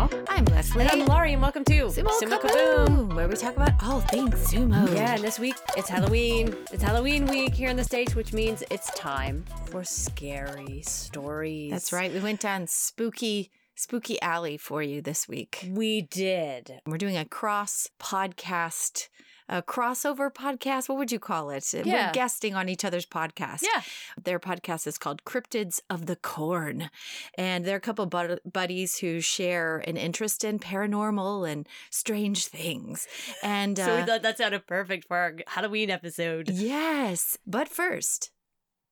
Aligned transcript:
Rachel. 0.00 0.24
I'm 0.28 0.44
Leslie. 0.46 0.82
And 0.82 0.90
I'm 0.90 1.06
Laurie, 1.06 1.32
and 1.32 1.42
welcome 1.42 1.64
to 1.64 1.86
Sumo, 1.86 2.40
Kaboom, 2.40 3.14
where 3.14 3.28
we 3.28 3.34
talk 3.34 3.56
about 3.56 3.72
all 3.82 4.00
things 4.00 4.34
sumo. 4.50 4.94
Yeah, 4.94 5.14
and 5.14 5.22
this 5.22 5.38
week 5.38 5.56
it's 5.76 5.88
Halloween. 5.88 6.54
It's 6.72 6.82
Halloween 6.82 7.26
week 7.26 7.54
here 7.54 7.68
in 7.68 7.76
the 7.76 7.84
States, 7.84 8.14
which 8.14 8.32
means 8.32 8.62
it's 8.70 8.90
time 8.92 9.44
for 9.66 9.84
scary 9.84 10.82
stories. 10.82 11.70
That's 11.70 11.92
right. 11.92 12.12
We 12.12 12.20
went 12.20 12.40
down 12.40 12.66
spooky, 12.66 13.50
spooky 13.74 14.20
alley 14.22 14.56
for 14.56 14.82
you 14.82 15.02
this 15.02 15.28
week. 15.28 15.68
We 15.68 16.02
did. 16.02 16.80
We're 16.86 16.98
doing 16.98 17.16
a 17.16 17.24
cross 17.24 17.88
podcast, 18.00 19.08
a 19.50 19.60
crossover 19.62 20.32
podcast. 20.32 20.88
What 20.88 20.96
would 20.96 21.12
you 21.12 21.18
call 21.18 21.50
it? 21.50 21.70
Yeah. 21.74 22.06
We're 22.06 22.12
guesting 22.12 22.54
on 22.54 22.68
each 22.68 22.84
other's 22.84 23.04
podcast. 23.04 23.62
Yeah. 23.62 23.82
Their 24.22 24.38
podcast 24.38 24.86
is 24.86 24.96
called 24.96 25.24
Cryptids 25.24 25.80
of 25.90 26.06
the 26.06 26.16
Corn. 26.16 26.88
And 27.36 27.64
they're 27.64 27.76
a 27.76 27.80
couple 27.80 28.06
bud- 28.06 28.40
buddies 28.50 28.98
who 28.98 29.20
share 29.20 29.78
an 29.86 29.96
interest 29.96 30.44
in 30.44 30.58
paranormal 30.60 31.50
and 31.50 31.68
strange 31.90 32.46
things. 32.46 33.06
And 33.42 33.76
So 33.76 33.96
we 33.96 34.02
uh, 34.02 34.06
thought 34.06 34.22
that 34.22 34.38
sounded 34.38 34.66
perfect 34.66 35.06
for 35.08 35.16
our 35.16 35.34
Halloween 35.48 35.90
episode. 35.90 36.48
yes, 36.48 37.36
but 37.46 37.68
first, 37.68 38.30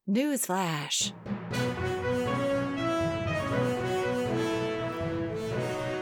news 0.06 0.46
flash. 0.46 1.12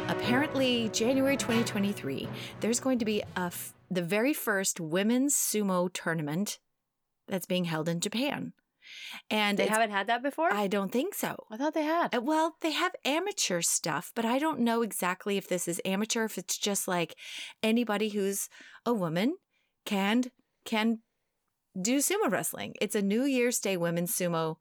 Apparently, 0.08 0.88
January 0.92 1.36
2023, 1.36 2.28
there's 2.60 2.80
going 2.80 2.98
to 2.98 3.04
be 3.04 3.20
a 3.36 3.40
f- 3.46 3.74
the 3.90 4.02
very 4.02 4.32
first 4.32 4.80
women's 4.80 5.34
sumo 5.34 5.92
tournament 5.92 6.58
that's 7.28 7.46
being 7.46 7.64
held 7.64 7.88
in 7.88 8.00
Japan. 8.00 8.52
And 9.30 9.58
They 9.58 9.66
haven't 9.66 9.90
had 9.90 10.06
that 10.06 10.22
before? 10.22 10.52
I 10.52 10.68
don't 10.68 10.92
think 10.92 11.14
so. 11.14 11.44
I 11.50 11.56
thought 11.56 11.74
they 11.74 11.82
had. 11.82 12.14
Uh, 12.14 12.20
Well, 12.20 12.56
they 12.60 12.72
have 12.72 12.94
amateur 13.04 13.60
stuff, 13.60 14.12
but 14.14 14.24
I 14.24 14.38
don't 14.38 14.60
know 14.60 14.82
exactly 14.82 15.36
if 15.36 15.48
this 15.48 15.66
is 15.66 15.80
amateur, 15.84 16.24
if 16.24 16.38
it's 16.38 16.56
just 16.56 16.86
like 16.86 17.16
anybody 17.62 18.10
who's 18.10 18.48
a 18.84 18.94
woman 18.94 19.36
can 19.84 20.24
can 20.64 21.00
do 21.80 21.98
sumo 21.98 22.30
wrestling. 22.30 22.74
It's 22.80 22.94
a 22.94 23.02
New 23.02 23.24
Year's 23.24 23.58
Day 23.58 23.76
women's 23.76 24.14
sumo. 24.16 24.56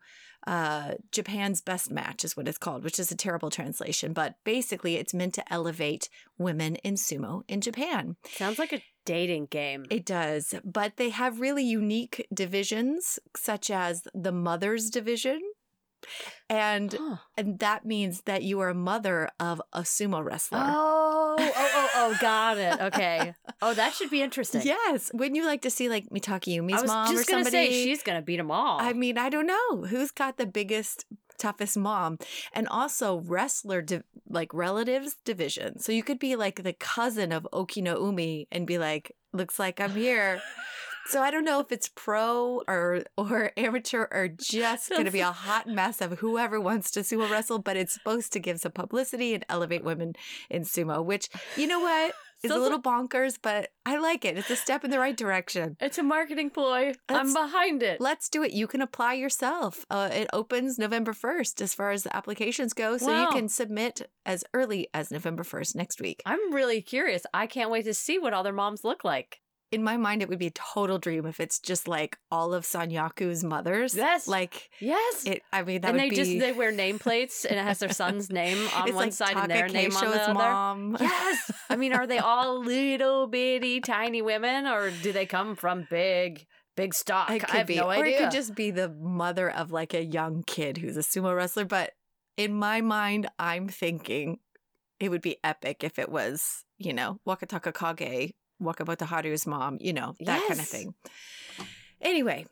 Uh, 0.46 0.94
Japan's 1.12 1.62
best 1.62 1.90
match 1.90 2.24
is 2.24 2.38
what 2.38 2.48
it's 2.48 2.60
called, 2.60 2.84
which 2.84 3.00
is 3.00 3.10
a 3.12 3.16
terrible 3.16 3.50
translation, 3.50 4.14
but 4.14 4.36
basically 4.44 4.96
it's 4.96 5.14
meant 5.14 5.34
to 5.34 5.54
elevate 5.54 6.08
women 6.38 6.76
in 6.78 6.94
sumo 6.96 7.42
in 7.48 7.62
Japan. 7.62 8.16
Sounds 8.26 8.60
like 8.60 8.72
a 8.72 8.82
dating 9.06 9.48
game. 9.48 9.86
It 9.90 10.06
does, 10.06 10.54
but 10.64 10.98
they 10.98 11.10
have 11.10 11.40
really 11.40 11.64
unique 11.64 12.28
divisions, 12.34 13.20
such 13.38 13.70
as 13.70 14.08
the 14.14 14.32
mother's 14.32 14.90
division. 14.90 15.40
And 16.50 16.94
Huh. 16.94 17.16
and 17.36 17.58
that 17.60 17.84
means 17.86 18.22
that 18.26 18.44
you 18.44 18.60
are 18.60 18.70
a 18.70 18.76
mother 18.76 19.30
of 19.40 19.60
a 19.74 19.82
sumo 19.82 20.24
wrestler. 20.24 20.60
Oh, 20.62 21.36
oh, 21.40 21.52
oh, 21.56 21.70
oh, 21.74 21.90
oh 21.96 22.18
got 22.22 22.58
it. 22.60 22.80
Okay. 22.82 23.34
Oh, 23.62 23.74
that 23.74 23.94
should 23.94 24.12
be 24.12 24.22
interesting. 24.22 24.62
Yes. 24.64 25.10
Wouldn't 25.14 25.36
you 25.36 25.46
like 25.46 25.64
to 25.64 25.72
see 25.72 25.90
like 25.90 26.08
Mitakeumi's 26.12 26.86
mom 26.86 27.10
or 27.10 27.14
just 27.14 27.28
gonna 27.28 27.46
somebody? 27.46 27.72
say 27.72 27.84
she's 27.84 28.04
gonna 28.04 28.22
beat 28.22 28.38
them 28.38 28.52
all. 28.52 28.80
I 28.80 28.94
mean, 28.94 29.18
I 29.18 29.30
don't 29.30 29.48
know 29.48 29.86
who's 29.88 30.12
got 30.12 30.38
the 30.38 30.46
biggest, 30.46 31.06
toughest 31.38 31.78
mom, 31.78 32.18
and 32.54 32.68
also 32.68 33.20
wrestler 33.20 33.82
di- 33.82 34.02
like 34.30 34.54
relatives 34.54 35.16
division. 35.26 35.80
So 35.80 35.92
you 35.92 36.04
could 36.04 36.20
be 36.20 36.36
like 36.36 36.64
the 36.64 36.74
cousin 36.74 37.32
of 37.32 37.48
Okinoumi 37.54 38.48
and 38.52 38.68
be 38.68 38.78
like, 38.78 39.16
"Looks 39.34 39.60
like 39.60 39.80
I'm 39.80 39.96
here." 39.96 40.42
So 41.08 41.22
I 41.22 41.30
don't 41.30 41.46
know 41.46 41.60
if 41.60 41.72
it's 41.72 41.90
pro 41.94 42.64
or 42.68 43.04
or 43.16 43.52
amateur 43.58 44.08
or 44.12 44.28
just 44.28 44.90
going 44.90 45.06
to 45.06 45.12
be 45.12 45.20
a 45.20 45.32
hot 45.32 45.68
mess 45.68 46.02
of 46.02 46.20
whoever 46.20 46.60
wants 46.60 46.90
to 46.92 47.02
sumo 47.02 47.30
wrestle, 47.30 47.60
but 47.60 47.78
it's 47.78 47.94
supposed 47.94 48.34
to 48.34 48.40
give 48.40 48.60
some 48.60 48.72
publicity 48.72 49.36
and 49.36 49.46
elevate 49.48 49.84
women 49.84 50.14
in 50.50 50.64
sumo, 50.64 51.06
which 51.06 51.30
you 51.56 51.68
know 51.68 51.80
what 51.80 52.14
is 52.46 52.52
a 52.52 52.60
little 52.60 52.82
bonkers, 52.82 53.38
but 53.42 53.70
I 53.86 53.98
like 53.98 54.26
it. 54.26 54.38
It's 54.38 54.50
a 54.50 54.56
step 54.56 54.84
in 54.84 54.92
the 54.92 55.00
right 55.00 55.16
direction. 55.16 55.78
it's 55.82 55.98
a 55.98 56.04
marketing 56.04 56.50
ploy. 56.50 56.94
I'm 57.10 57.34
behind 57.34 57.84
it. 57.84 58.02
Let's 58.02 58.30
do 58.30 58.44
it. 58.44 58.52
You 58.52 58.68
can 58.68 58.82
apply 58.82 59.14
yourself. 59.14 59.86
Uh, 59.90 60.10
it 60.12 60.28
opens 60.34 60.78
November 60.78 61.14
1st 61.14 61.62
as 61.62 61.74
far 61.74 61.92
as 61.92 62.04
the 62.04 62.16
applications 62.16 62.74
go. 62.74 62.98
So 62.98 63.22
you 63.22 63.30
can 63.30 63.50
submit 63.50 64.10
as 64.26 64.44
early 64.54 64.88
as 64.94 65.12
November 65.12 65.44
1st 65.44 65.76
next 65.76 66.02
week. 66.02 66.22
I'm 66.26 66.54
really 66.54 66.82
curious. 66.82 67.24
I 67.34 67.48
can't 67.48 67.70
wait 67.70 67.86
to 67.86 67.94
see 67.94 68.18
what 68.18 68.34
all 68.34 68.44
their 68.44 68.54
moms 68.54 68.84
look 68.84 69.04
like. 69.04 69.42
In 69.72 69.84
my 69.84 69.98
mind, 69.98 70.22
it 70.22 70.30
would 70.30 70.40
be 70.40 70.48
a 70.48 70.52
total 70.52 71.00
dream 71.00 71.26
if 71.26 71.40
it's 71.40 71.60
just 71.60 71.88
like 71.88 72.18
all 72.32 72.54
of 72.54 72.64
Sanyaku's 72.64 73.44
mothers. 73.44 73.96
Yes. 73.96 74.28
Like, 74.28 74.70
Yes. 74.80 75.26
it, 75.26 75.42
I 75.52 75.64
mean, 75.64 75.82
that 75.82 75.90
and 75.90 75.96
would 75.98 76.04
they 76.06 76.10
be. 76.10 76.16
just 76.16 76.30
they 76.40 76.54
wear 76.54 76.72
nameplates 76.72 77.46
and 77.46 77.60
it 77.60 77.64
has 77.64 77.80
their 77.80 77.90
son's 77.92 78.30
name 78.30 78.58
on 78.76 78.88
it's 78.88 78.96
one 78.96 79.06
like 79.06 79.14
side 79.14 79.36
and 79.36 79.50
their 79.52 79.68
name 79.68 79.96
on 79.98 80.12
the 80.12 80.22
other. 80.24 80.34
mom. 80.34 80.98
Yes. 81.02 81.52
I 81.70 81.76
mean, 81.76 81.94
are 81.94 82.08
they 82.08 82.20
all 82.20 82.60
little 82.64 83.28
bitty 83.28 83.82
tiny 83.82 84.22
women 84.22 84.66
or 84.68 84.92
do 84.92 85.12
they 85.12 85.26
come 85.26 85.56
from 85.56 85.88
big 85.90 86.46
big 86.78 86.94
stock? 86.94 87.30
It 87.32 87.34
I 87.36 87.40
could 87.40 87.50
have 87.50 87.68
be. 87.68 87.76
no 87.78 87.90
or 87.92 88.06
it 88.06 88.18
could 88.20 88.32
just 88.32 88.56
be 88.56 88.72
the 88.72 88.90
mother 88.90 89.50
of 89.50 89.72
like 89.72 89.94
a 89.94 90.04
young 90.04 90.44
kid 90.46 90.78
who's 90.78 90.96
a 90.96 91.02
sumo 91.02 91.36
wrestler. 91.36 91.66
But 91.66 91.92
in 92.38 92.54
my 92.54 92.82
mind, 92.82 93.28
I'm 93.40 93.68
thinking 93.68 94.40
it 95.00 95.10
would 95.10 95.22
be 95.22 95.38
epic 95.44 95.84
if 95.84 95.98
it 96.00 96.10
was, 96.10 96.64
you 96.78 96.94
know, 96.94 97.20
Wakatakakage, 97.28 98.32
Wakamotoharu's 98.62 99.46
mom, 99.48 99.78
you 99.82 99.94
know, 99.94 100.16
that 100.22 100.42
kind 100.48 100.60
of 100.60 100.68
thing. 100.68 100.94
Anyway, 102.02 102.46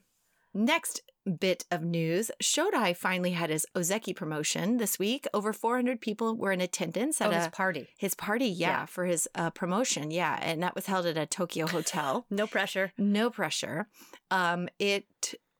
next 0.53 1.01
bit 1.39 1.63
of 1.71 1.81
news 1.81 2.29
Shodai 2.41 2.95
finally 2.95 3.31
had 3.31 3.49
his 3.49 3.65
Ozeki 3.75 4.13
promotion 4.15 4.77
this 4.77 4.99
week. 4.99 5.25
Over 5.33 5.53
400 5.53 6.01
people 6.01 6.35
were 6.35 6.51
in 6.51 6.59
attendance 6.59 7.21
at 7.21 7.29
oh, 7.29 7.31
his 7.31 7.47
a, 7.47 7.49
party. 7.49 7.87
his 7.97 8.13
party, 8.13 8.47
yeah, 8.47 8.81
Yeah. 8.81 8.85
for 8.85 9.05
his 9.05 9.27
uh, 9.35 9.49
promotion. 9.51 10.11
Yeah. 10.11 10.37
And 10.41 10.61
that 10.63 10.75
was 10.75 10.87
held 10.87 11.05
at 11.05 11.17
a 11.17 11.25
Tokyo 11.25 11.67
hotel. 11.67 12.25
No 12.33 12.47
pressure. 12.47 12.91
No 12.97 13.29
pressure. 13.29 13.87
Um, 14.31 14.67
it 14.79 15.05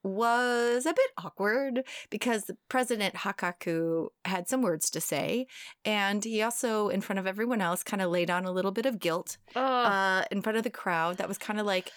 was 0.03 0.85
a 0.85 0.93
bit 0.93 1.11
awkward 1.17 1.83
because 2.09 2.51
President 2.69 3.15
Hakkaku 3.15 4.07
had 4.25 4.47
some 4.47 4.61
words 4.61 4.89
to 4.91 5.01
say, 5.01 5.47
and 5.85 6.23
he 6.23 6.41
also, 6.41 6.89
in 6.89 7.01
front 7.01 7.19
of 7.19 7.27
everyone 7.27 7.61
else, 7.61 7.83
kind 7.83 8.01
of 8.01 8.11
laid 8.11 8.29
on 8.29 8.45
a 8.45 8.51
little 8.51 8.71
bit 8.71 8.85
of 8.85 8.99
guilt 8.99 9.37
uh, 9.55 10.23
in 10.31 10.41
front 10.41 10.57
of 10.57 10.63
the 10.63 10.69
crowd. 10.69 11.17
That 11.17 11.27
was 11.27 11.37
kind 11.37 11.59
of 11.59 11.65
like 11.65 11.91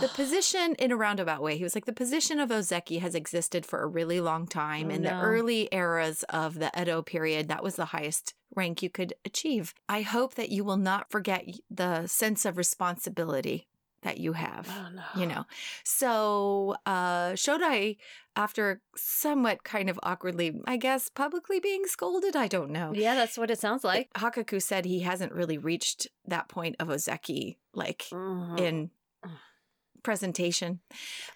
the 0.00 0.08
position 0.14 0.74
in 0.78 0.90
a 0.90 0.96
roundabout 0.96 1.42
way. 1.42 1.56
He 1.56 1.64
was 1.64 1.74
like, 1.74 1.86
the 1.86 1.92
position 1.92 2.40
of 2.40 2.50
Ozeki 2.50 3.00
has 3.00 3.14
existed 3.14 3.66
for 3.66 3.82
a 3.82 3.86
really 3.86 4.20
long 4.20 4.46
time. 4.46 4.88
Oh, 4.90 4.94
in 4.94 5.02
the 5.02 5.18
early 5.20 5.68
eras 5.70 6.24
of 6.30 6.58
the 6.58 6.70
Edo 6.80 7.02
period, 7.02 7.48
that 7.48 7.62
was 7.62 7.76
the 7.76 7.86
highest 7.86 8.34
rank 8.54 8.82
you 8.82 8.90
could 8.90 9.14
achieve. 9.24 9.74
I 9.88 10.02
hope 10.02 10.34
that 10.34 10.50
you 10.50 10.64
will 10.64 10.76
not 10.76 11.10
forget 11.10 11.44
the 11.70 12.06
sense 12.06 12.44
of 12.44 12.56
responsibility 12.56 13.68
that 14.02 14.18
you 14.18 14.32
have 14.32 14.68
oh 14.70 14.88
no. 14.94 15.20
you 15.20 15.26
know 15.26 15.44
so 15.84 16.74
uh 16.86 17.30
shodai 17.32 17.96
after 18.36 18.80
somewhat 18.96 19.62
kind 19.64 19.90
of 19.90 19.98
awkwardly 20.02 20.60
i 20.66 20.76
guess 20.76 21.08
publicly 21.10 21.60
being 21.60 21.84
scolded 21.86 22.34
i 22.36 22.46
don't 22.48 22.70
know 22.70 22.92
Yeah, 22.94 23.14
that's 23.14 23.36
what 23.36 23.50
it 23.50 23.58
sounds 23.58 23.84
like. 23.84 24.10
hakkaku 24.14 24.62
said 24.62 24.84
he 24.84 25.00
hasn't 25.00 25.32
really 25.32 25.58
reached 25.58 26.06
that 26.26 26.48
point 26.48 26.76
of 26.78 26.88
ozeki 26.88 27.56
like 27.74 28.06
Mhm. 28.12 28.58
in 28.60 28.90
presentation. 30.02 30.80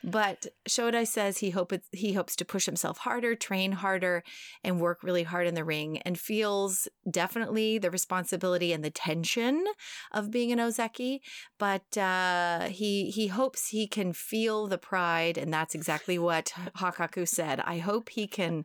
But 0.02 0.46
shodai 0.68 1.06
says 1.06 1.38
he 1.38 1.50
hope 1.50 1.72
he 1.92 2.12
hopes 2.14 2.36
to 2.36 2.44
push 2.44 2.66
himself 2.66 2.98
harder 2.98 3.34
train 3.34 3.72
harder 3.72 4.22
and 4.62 4.80
work 4.80 5.02
really 5.02 5.22
hard 5.22 5.46
in 5.46 5.54
the 5.54 5.64
ring 5.64 5.98
and 5.98 6.18
feels 6.18 6.88
definitely 7.10 7.78
the 7.78 7.90
responsibility 7.90 8.72
and 8.72 8.84
the 8.84 8.90
tension 8.90 9.64
of 10.12 10.30
being 10.30 10.52
an 10.52 10.58
ozeki. 10.58 11.20
But 11.58 11.96
uh, 11.96 12.68
he 12.68 13.10
he 13.10 13.28
hopes 13.28 13.68
he 13.68 13.86
can 13.86 14.12
feel 14.12 14.66
the 14.66 14.78
pride 14.78 15.38
and 15.38 15.52
that's 15.52 15.74
exactly 15.74 16.18
what 16.18 16.52
hakkaku 16.76 17.26
said. 17.28 17.60
I 17.60 17.78
hope 17.78 18.10
he 18.10 18.26
can 18.26 18.64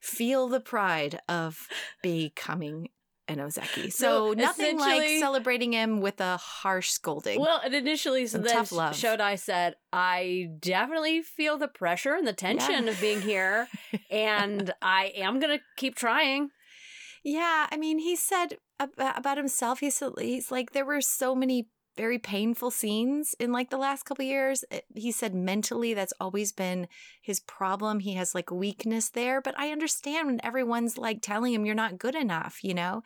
feel 0.00 0.48
the 0.48 0.60
pride 0.60 1.20
of 1.28 1.68
becoming 2.02 2.88
an 3.30 3.38
ozeki 3.38 3.92
so 3.92 4.28
So, 4.28 4.32
nothing 4.34 4.78
like 4.78 5.08
celebrating 5.20 5.72
him 5.72 6.00
with 6.00 6.20
a 6.20 6.36
harsh 6.36 6.90
scolding 6.90 7.40
Well, 7.40 7.60
and 7.64 7.74
initially, 7.74 8.26
so 8.26 8.38
then 8.38 8.54
tough 8.54 8.72
love. 8.72 8.94
Shodai 8.94 9.38
said, 9.38 9.74
"I 9.92 10.48
definitely 10.58 11.22
feel 11.22 11.58
the 11.58 11.68
pressure 11.68 12.14
and 12.14 12.26
the 12.26 12.32
tension 12.32 12.84
Yeah. 12.84 12.90
of 12.90 13.00
being 13.00 13.22
here, 13.22 13.68
and 14.10 14.72
I 14.82 15.12
am 15.16 15.40
gonna 15.40 15.60
keep 15.76 15.94
trying." 15.94 16.50
Yeah, 17.22 17.66
I 17.70 17.76
mean, 17.76 17.98
he 17.98 18.16
said 18.16 18.56
about 18.78 19.36
himself. 19.36 19.80
He's 19.80 20.02
he's 20.18 20.50
like 20.50 20.72
there 20.72 20.86
were 20.86 21.00
so 21.00 21.34
many 21.34 21.68
very 21.96 22.18
painful 22.18 22.70
scenes 22.70 23.34
in 23.38 23.52
like 23.52 23.70
the 23.70 23.76
last 23.78 24.04
couple 24.04 24.24
years. 24.24 24.64
Uh, 24.70 24.78
He 24.94 25.12
said 25.12 25.34
mentally 25.34 25.94
that's 25.94 26.12
always 26.20 26.52
been 26.52 26.88
his 27.20 27.40
problem. 27.40 28.00
He 28.00 28.14
has 28.14 28.34
like 28.34 28.50
weakness 28.50 29.10
there, 29.10 29.40
but 29.40 29.58
I 29.58 29.70
understand 29.70 30.26
when 30.26 30.40
everyone's 30.44 30.96
like 30.98 31.20
telling 31.20 31.52
him 31.52 31.66
you're 31.66 31.74
not 31.74 31.98
good 31.98 32.14
enough, 32.14 32.62
you 32.62 32.74
know? 32.74 33.02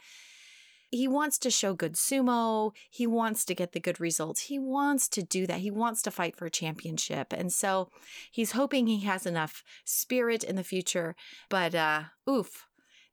He 0.90 1.08
wants 1.08 1.38
to 1.38 1.50
show 1.50 1.75
good 1.75 1.94
sumo. 1.94 2.70
He 2.88 3.04
wants 3.04 3.44
to 3.46 3.54
get 3.54 3.72
the 3.72 3.81
good 3.81 3.98
results. 3.98 4.42
He 4.42 4.60
wants 4.60 5.08
to 5.08 5.25
do 5.25 5.44
that. 5.48 5.58
He 5.58 5.70
wants 5.70 6.02
to 6.02 6.12
fight 6.12 6.36
for 6.36 6.46
a 6.46 6.50
championship. 6.50 7.32
And 7.32 7.52
so 7.52 7.90
he's 8.31 8.52
hoping 8.52 8.86
he 8.86 9.00
has 9.00 9.26
enough 9.26 9.64
spirit 9.84 10.44
in 10.44 10.54
the 10.54 10.62
future. 10.62 11.16
But 11.48 11.75
uh 11.75 12.02
oof, 12.31 12.66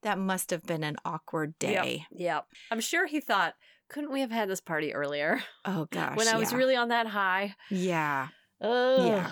that 0.03 0.19
must 0.19 0.51
have 0.51 0.63
been 0.63 0.83
an 0.83 0.97
awkward 1.06 1.57
day. 1.57 2.06
Yep. 2.12 2.19
yep. 2.19 2.45
I'm 2.69 2.81
sure 2.81 3.07
he 3.07 3.19
thought, 3.19 3.56
couldn't 3.91 4.11
we 4.11 4.21
have 4.21 4.31
had 4.31 4.49
this 4.49 4.61
party 4.61 4.93
earlier 4.93 5.43
Oh 5.65 5.85
gosh. 5.91 6.15
when 6.17 6.27
I 6.27 6.38
was 6.38 6.51
yeah. 6.51 6.57
really 6.57 6.75
on 6.75 6.88
that 6.88 7.07
high? 7.07 7.55
Yeah. 7.69 8.29
Ugh. 8.61 9.31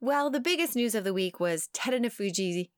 Well, 0.00 0.30
the 0.30 0.40
biggest 0.40 0.76
news 0.76 0.94
of 0.94 1.04
the 1.04 1.12
week 1.14 1.40
was 1.40 1.68
Terunofuji 1.74 2.70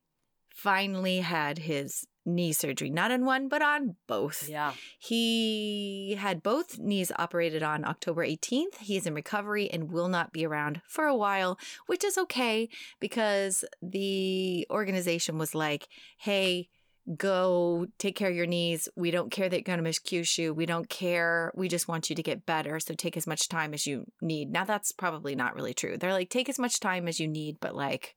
finally 0.49 1.19
had 1.19 1.59
his 1.59 2.07
knee 2.25 2.53
surgery, 2.53 2.91
not 2.91 3.11
on 3.11 3.25
one, 3.25 3.49
but 3.49 3.61
on 3.63 3.97
both. 4.07 4.49
Yeah. 4.49 4.73
He 4.99 6.17
had 6.19 6.43
both 6.43 6.79
knees 6.79 7.11
operated 7.19 7.63
on 7.63 7.85
October 7.85 8.25
18th. 8.25 8.79
He 8.81 8.97
is 8.97 9.07
in 9.07 9.15
recovery 9.15 9.71
and 9.71 9.91
will 9.91 10.09
not 10.09 10.33
be 10.33 10.47
around 10.47 10.81
for 10.87 11.05
a 11.07 11.17
while, 11.17 11.59
which 11.87 12.05
is 12.05 12.17
okay 12.19 12.69
because 13.01 13.65
the 13.83 14.67
organization 14.71 15.39
was 15.39 15.55
like, 15.55 15.89
hey, 16.19 16.69
go 17.17 17.87
take 17.99 18.17
care 18.17 18.31
of 18.31 18.37
your 18.37 18.47
knees. 18.47 18.89
We 18.97 19.11
don't 19.11 19.31
care 19.31 19.49
that 19.49 19.57
you're 19.57 19.63
going 19.63 19.79
to 19.79 19.83
miss 19.83 19.99
Kyushu. 19.99 20.55
We 20.55 20.67
don't 20.67 20.89
care. 20.89 21.53
We 21.55 21.69
just 21.69 21.89
want 21.89 22.11
you 22.11 22.17
to 22.17 22.23
get 22.23 22.47
better. 22.47 22.81
So 22.81 22.95
take 22.95 23.17
as 23.17 23.27
much 23.27 23.49
time 23.49 23.73
as 23.73 23.87
you 23.87 24.05
need. 24.21 24.51
Now, 24.51 24.65
that's 24.65 24.93
probably 24.93 25.35
not 25.35 25.55
really 25.55 25.75
true. 25.75 25.97
They're 25.97 26.13
like, 26.13 26.31
take 26.31 26.49
as 26.49 26.59
much 26.59 26.81
time 26.81 27.09
as 27.09 27.19
you 27.19 27.29
need, 27.29 27.59
but 27.61 27.75
like, 27.75 28.15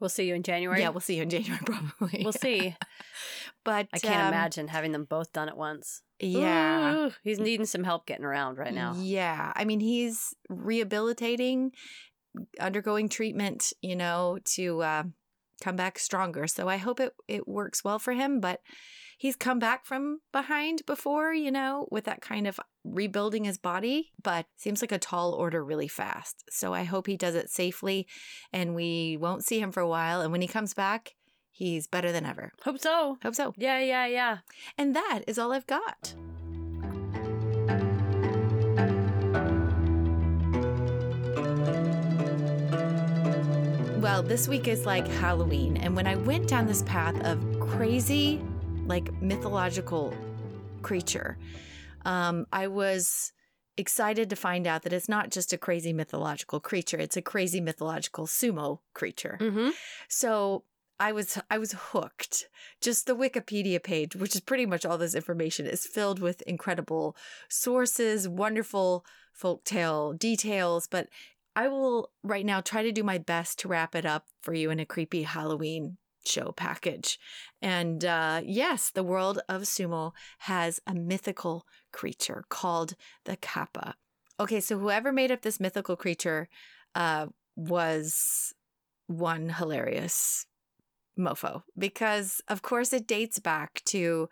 We'll 0.00 0.10
see 0.10 0.28
you 0.28 0.34
in 0.34 0.44
January. 0.44 0.80
yeah, 0.80 0.90
we'll 0.90 1.00
see 1.00 1.16
you 1.16 1.22
in 1.22 1.30
January 1.30 1.60
probably. 1.66 2.22
We'll 2.22 2.32
see. 2.32 2.74
But 3.64 3.86
I 3.92 3.98
can't 3.98 4.22
um, 4.22 4.28
imagine 4.28 4.68
having 4.68 4.92
them 4.92 5.04
both 5.04 5.30
done 5.32 5.48
at 5.48 5.56
once. 5.56 6.00
Yeah. 6.20 6.94
Ooh, 6.94 7.12
he's 7.22 7.38
needing 7.38 7.66
some 7.66 7.84
help 7.84 8.06
getting 8.06 8.24
around 8.24 8.56
right 8.56 8.72
now. 8.72 8.94
Yeah. 8.96 9.52
I 9.54 9.66
mean, 9.66 9.80
he's 9.80 10.32
rehabilitating, 10.48 11.72
undergoing 12.58 13.10
treatment, 13.10 13.74
you 13.82 13.94
know, 13.94 14.38
to 14.54 14.80
uh, 14.80 15.02
come 15.60 15.76
back 15.76 15.98
stronger. 15.98 16.46
So 16.46 16.68
I 16.68 16.76
hope 16.76 17.00
it, 17.00 17.12
it 17.26 17.48
works 17.48 17.84
well 17.84 17.98
for 17.98 18.12
him. 18.12 18.40
But 18.40 18.60
he's 19.18 19.36
come 19.36 19.58
back 19.58 19.84
from 19.84 20.20
behind 20.32 20.86
before, 20.86 21.32
you 21.32 21.50
know, 21.50 21.88
with 21.90 22.04
that 22.04 22.22
kind 22.22 22.46
of 22.46 22.58
rebuilding 22.84 23.44
his 23.44 23.58
body, 23.58 24.12
but 24.22 24.46
seems 24.56 24.80
like 24.80 24.92
a 24.92 24.98
tall 24.98 25.32
order 25.32 25.62
really 25.64 25.88
fast. 25.88 26.44
So 26.50 26.72
I 26.72 26.84
hope 26.84 27.06
he 27.06 27.16
does 27.16 27.34
it 27.34 27.50
safely 27.50 28.06
and 28.52 28.74
we 28.74 29.18
won't 29.20 29.44
see 29.44 29.60
him 29.60 29.72
for 29.72 29.80
a 29.80 29.88
while. 29.88 30.20
And 30.20 30.32
when 30.32 30.40
he 30.40 30.48
comes 30.48 30.72
back, 30.72 31.14
he's 31.50 31.86
better 31.86 32.12
than 32.12 32.24
ever. 32.24 32.52
Hope 32.62 32.78
so. 32.78 33.18
Hope 33.22 33.34
so. 33.34 33.52
Yeah, 33.56 33.80
yeah, 33.80 34.06
yeah. 34.06 34.38
And 34.78 34.94
that 34.94 35.22
is 35.26 35.38
all 35.38 35.52
I've 35.52 35.66
got. 35.66 36.14
Well, 44.08 44.22
this 44.22 44.48
week 44.48 44.68
is 44.68 44.86
like 44.86 45.06
Halloween. 45.06 45.76
And 45.76 45.94
when 45.94 46.06
I 46.06 46.16
went 46.16 46.48
down 46.48 46.66
this 46.66 46.82
path 46.84 47.14
of 47.26 47.60
crazy, 47.60 48.40
like 48.86 49.12
mythological 49.20 50.14
creature, 50.80 51.36
um, 52.06 52.46
I 52.50 52.68
was 52.68 53.32
excited 53.76 54.30
to 54.30 54.34
find 54.34 54.66
out 54.66 54.84
that 54.84 54.94
it's 54.94 55.10
not 55.10 55.30
just 55.30 55.52
a 55.52 55.58
crazy 55.58 55.92
mythological 55.92 56.58
creature, 56.58 56.96
it's 56.96 57.18
a 57.18 57.22
crazy 57.22 57.60
mythological 57.60 58.26
sumo 58.26 58.78
creature. 58.94 59.36
Mm-hmm. 59.42 59.70
So 60.08 60.64
I 60.98 61.12
was 61.12 61.38
I 61.50 61.58
was 61.58 61.72
hooked. 61.72 62.48
Just 62.80 63.06
the 63.06 63.14
Wikipedia 63.14 63.80
page, 63.82 64.16
which 64.16 64.34
is 64.34 64.40
pretty 64.40 64.64
much 64.64 64.86
all 64.86 64.96
this 64.96 65.14
information, 65.14 65.66
is 65.66 65.86
filled 65.86 66.18
with 66.18 66.40
incredible 66.42 67.14
sources, 67.50 68.26
wonderful 68.26 69.04
folktale 69.38 70.18
details. 70.18 70.88
But 70.88 71.08
I 71.58 71.66
will 71.66 72.12
right 72.22 72.46
now 72.46 72.60
try 72.60 72.84
to 72.84 72.92
do 72.92 73.02
my 73.02 73.18
best 73.18 73.58
to 73.58 73.68
wrap 73.68 73.96
it 73.96 74.06
up 74.06 74.26
for 74.42 74.54
you 74.54 74.70
in 74.70 74.78
a 74.78 74.86
creepy 74.86 75.24
Halloween 75.24 75.96
show 76.24 76.52
package. 76.52 77.18
And 77.60 78.04
uh, 78.04 78.42
yes, 78.44 78.90
the 78.90 79.02
world 79.02 79.40
of 79.48 79.62
sumo 79.62 80.12
has 80.38 80.78
a 80.86 80.94
mythical 80.94 81.66
creature 81.92 82.44
called 82.48 82.94
the 83.24 83.36
kappa. 83.36 83.96
Okay, 84.38 84.60
so 84.60 84.78
whoever 84.78 85.10
made 85.10 85.32
up 85.32 85.42
this 85.42 85.58
mythical 85.58 85.96
creature 85.96 86.48
uh, 86.94 87.26
was 87.56 88.54
one 89.08 89.48
hilarious 89.48 90.46
mofo 91.18 91.62
because 91.76 92.40
of 92.46 92.62
course 92.62 92.92
it 92.92 93.08
dates 93.08 93.40
back 93.40 93.82
to 93.84 94.28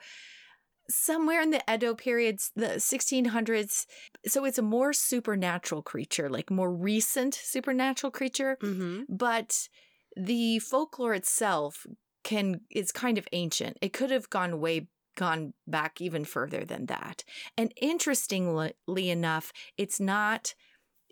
somewhere 0.89 1.41
in 1.43 1.51
the 1.51 1.63
Edo 1.73 1.95
periods 1.95 2.53
the 2.55 2.79
1600s 2.79 3.87
so 4.27 4.45
it's 4.45 4.59
a 4.59 4.63
more 4.63 4.93
supernatural 4.93 5.83
creature 5.83 6.29
like 6.31 6.51
more 6.51 6.73
recent 6.73 7.35
supernatural 7.35 8.11
creature 8.11 8.57
Mm-hmm. 8.63 9.03
but 9.09 9.69
the 10.17 10.59
folklore 10.61 11.15
itself 11.15 11.87
can 12.25 12.61
is 12.71 12.93
kind 12.93 13.19
of 13.19 13.29
ancient 13.33 13.77
it 13.81 13.93
could 13.93 14.11
have 14.11 14.31
gone 14.31 14.61
way 14.61 14.89
gone 15.17 15.55
back 15.67 16.01
even 16.01 16.25
further 16.25 16.65
than 16.65 16.87
that 16.87 17.25
and 17.57 17.73
interestingly 17.81 19.11
enough 19.11 19.53
it's 19.77 19.99
not 20.01 20.55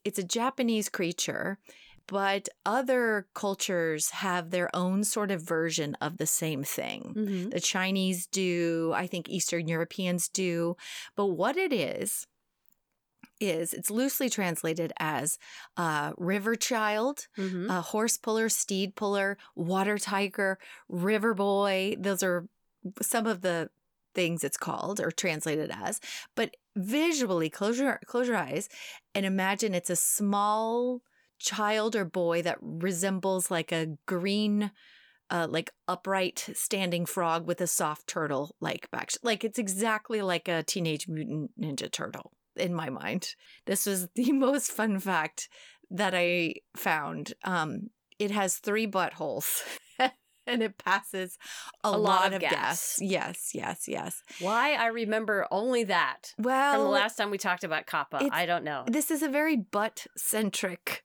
it's 0.04 0.18
a 0.18 0.24
japanese 0.24 0.88
creature 0.88 1.58
but 2.06 2.48
other 2.66 3.26
cultures 3.34 4.10
have 4.10 4.50
their 4.50 4.74
own 4.74 5.04
sort 5.04 5.30
of 5.30 5.42
version 5.42 5.96
of 6.00 6.18
the 6.18 6.26
same 6.26 6.62
thing. 6.64 7.14
Mm-hmm. 7.16 7.50
The 7.50 7.60
Chinese 7.60 8.26
do, 8.26 8.92
I 8.94 9.06
think 9.06 9.28
Eastern 9.28 9.68
Europeans 9.68 10.28
do. 10.28 10.76
But 11.16 11.26
what 11.26 11.56
it 11.56 11.72
is, 11.72 12.26
is 13.40 13.72
it's 13.72 13.90
loosely 13.90 14.30
translated 14.30 14.92
as 14.98 15.38
uh, 15.76 16.12
river 16.18 16.54
child, 16.54 17.26
Mm-hmm. 17.36 17.70
uh, 17.70 17.80
horse 17.80 18.16
puller, 18.16 18.48
steed 18.48 18.94
puller, 18.94 19.36
water 19.56 19.98
tiger, 19.98 20.58
river 20.88 21.34
boy. 21.34 21.96
Those 21.98 22.22
are 22.22 22.46
some 23.02 23.26
of 23.26 23.40
the 23.40 23.70
things 24.14 24.44
it's 24.44 24.56
called 24.56 25.00
or 25.00 25.10
translated 25.10 25.70
as. 25.72 26.00
But 26.36 26.56
visually, 26.76 27.50
close 27.50 27.78
your, 27.78 27.98
close 28.06 28.28
your 28.28 28.36
eyes 28.36 28.68
and 29.14 29.26
imagine 29.26 29.74
it's 29.74 29.90
a 29.90 29.96
small 29.96 31.00
child 31.38 31.96
or 31.96 32.04
boy 32.04 32.42
that 32.42 32.58
resembles 32.60 33.50
like 33.50 33.72
a 33.72 33.96
green 34.06 34.70
uh, 35.30 35.46
like 35.48 35.70
upright 35.88 36.48
standing 36.54 37.06
frog 37.06 37.46
with 37.46 37.60
a 37.60 37.66
soft 37.66 38.06
turtle 38.06 38.54
like 38.60 38.90
back 38.90 39.10
like 39.22 39.42
it's 39.42 39.58
exactly 39.58 40.22
like 40.22 40.48
a 40.48 40.62
teenage 40.62 41.08
mutant 41.08 41.50
ninja 41.60 41.90
turtle 41.90 42.32
in 42.56 42.74
my 42.74 42.90
mind 42.90 43.34
this 43.66 43.86
was 43.86 44.08
the 44.14 44.32
most 44.32 44.70
fun 44.70 44.98
fact 44.98 45.48
that 45.90 46.14
i 46.14 46.54
found 46.76 47.32
um 47.44 47.90
it 48.18 48.30
has 48.30 48.58
three 48.58 48.86
buttholes 48.86 49.62
and 50.46 50.62
it 50.62 50.78
passes 50.78 51.38
a, 51.82 51.96
lot, 51.96 52.32
of 52.32 52.40
gas. 52.40 52.98
yes 53.00 53.50
yes 53.54 53.88
yes 53.88 54.22
Why 54.40 54.74
I 54.74 54.86
remember 54.86 55.46
only 55.50 55.84
that 55.84 56.34
well 56.38 56.74
from 56.74 56.84
the 56.84 56.90
last 56.90 57.16
time 57.16 57.30
we 57.30 57.38
talked 57.38 57.64
about 57.64 57.86
Kappa. 57.86 58.28
I 58.30 58.46
don't 58.46 58.64
know. 58.64 58.84
this 58.86 59.10
is 59.10 59.22
a 59.22 59.28
very 59.28 59.56
butt 59.56 60.06
centric 60.16 61.02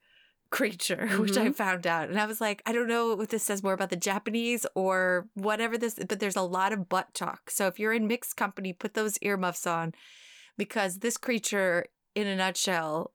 creature, 0.52 1.08
which 1.20 1.38
I 1.38 1.48
Mhm. 1.50 1.56
found 1.56 1.86
out. 1.88 2.10
And 2.10 2.20
I 2.20 2.26
was 2.26 2.42
like, 2.42 2.62
I 2.66 2.72
don't 2.72 2.88
know 2.88 3.20
if 3.22 3.30
this 3.30 3.44
says 3.44 3.62
more 3.64 3.74
about 3.74 3.90
the 3.90 3.96
Japanese 3.96 4.66
or 4.76 5.28
whatever 5.36 5.78
this, 5.78 5.96
but 5.96 6.20
there's 6.20 6.36
a 6.36 6.42
lot 6.42 6.74
of 6.74 6.90
butt 6.90 7.14
talk. 7.14 7.50
So 7.52 7.68
if 7.68 7.80
you're 7.80 7.94
in 7.94 8.08
mixed 8.08 8.36
company, 8.36 8.74
put 8.74 8.94
those 8.96 9.18
earmuffs 9.22 9.68
on 9.68 9.94
because 10.58 11.00
this 11.00 11.18
creature, 11.18 11.86
in 12.16 12.28
a 12.28 12.36
nutshell, 12.36 13.14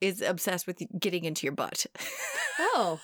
is 0.00 0.20
obsessed 0.22 0.66
with 0.66 0.82
getting 0.98 1.24
into 1.24 1.46
your 1.46 1.54
butt. 1.54 1.86
Oh, 2.58 3.00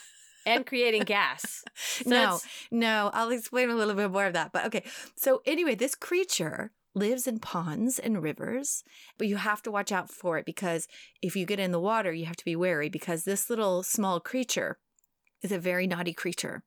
and 0.46 0.64
creating 0.66 1.02
gas. 1.02 1.64
So 1.74 2.08
no, 2.10 2.22
it's- 2.22 2.46
no, 2.70 3.10
I'll 3.12 3.30
explain 3.30 3.68
a 3.70 3.74
little 3.74 3.94
bit 3.94 4.10
more 4.10 4.26
of 4.26 4.32
that. 4.34 4.52
But 4.52 4.66
okay. 4.66 4.84
So, 5.16 5.42
anyway, 5.44 5.74
this 5.74 5.94
creature 5.94 6.72
lives 6.94 7.26
in 7.26 7.38
ponds 7.38 7.98
and 7.98 8.22
rivers, 8.22 8.82
but 9.18 9.28
you 9.28 9.36
have 9.36 9.62
to 9.62 9.70
watch 9.70 9.92
out 9.92 10.10
for 10.10 10.38
it 10.38 10.44
because 10.44 10.88
if 11.22 11.36
you 11.36 11.46
get 11.46 11.60
in 11.60 11.70
the 11.70 11.80
water, 11.80 12.12
you 12.12 12.26
have 12.26 12.36
to 12.36 12.44
be 12.44 12.56
wary 12.56 12.88
because 12.88 13.24
this 13.24 13.48
little 13.48 13.82
small 13.82 14.20
creature 14.20 14.78
is 15.42 15.52
a 15.52 15.58
very 15.58 15.86
naughty 15.86 16.12
creature 16.12 16.62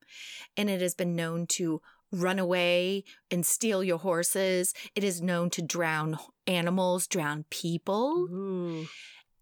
and 0.57 0.69
it 0.69 0.81
has 0.81 0.95
been 0.95 1.15
known 1.15 1.45
to 1.47 1.81
run 2.11 2.39
away 2.39 3.03
and 3.31 3.45
steal 3.45 3.83
your 3.83 3.97
horses. 3.97 4.73
It 4.95 5.03
is 5.03 5.21
known 5.21 5.49
to 5.51 5.61
drown 5.61 6.17
animals, 6.47 7.07
drown 7.07 7.45
people. 7.49 8.27
Ooh. 8.31 8.87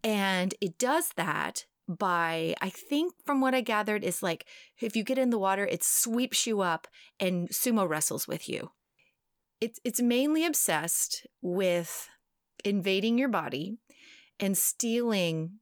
And 0.03 0.55
it 0.61 0.77
does 0.77 1.09
that 1.15 1.65
by, 1.87 2.55
I 2.61 2.69
think 2.69 3.13
from 3.25 3.41
what 3.41 3.53
I 3.53 3.61
gathered, 3.61 4.03
is 4.03 4.23
like 4.23 4.45
if 4.79 4.95
you 4.95 5.03
get 5.03 5.17
in 5.17 5.29
the 5.29 5.37
water, 5.37 5.65
it 5.65 5.83
sweeps 5.83 6.47
you 6.47 6.61
up 6.61 6.87
and 7.19 7.49
sumo 7.49 7.87
wrestles 7.87 8.27
with 8.27 8.47
you. 8.49 8.71
It's 9.61 9.79
it's 9.83 10.01
mainly 10.01 10.45
obsessed 10.45 11.27
with 11.41 12.09
invading 12.65 13.17
your 13.17 13.29
body 13.29 13.77
and 14.39 14.57
stealing 14.57 15.59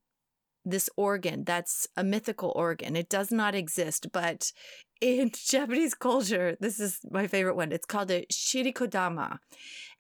this 0.65 0.89
organ 0.95 1.43
that's 1.43 1.87
a 1.95 2.03
mythical 2.03 2.51
organ. 2.55 2.95
It 2.95 3.09
does 3.09 3.31
not 3.31 3.55
exist, 3.55 4.07
but 4.11 4.51
in 5.01 5.31
Japanese 5.47 5.93
culture, 5.93 6.57
this 6.59 6.79
is 6.79 6.99
my 7.09 7.27
favorite 7.27 7.55
one. 7.55 7.71
It's 7.71 7.85
called 7.85 8.11
a 8.11 8.25
shirikodama. 8.31 9.39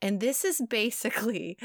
And 0.01 0.19
this 0.19 0.43
is 0.45 0.61
basically 0.69 1.57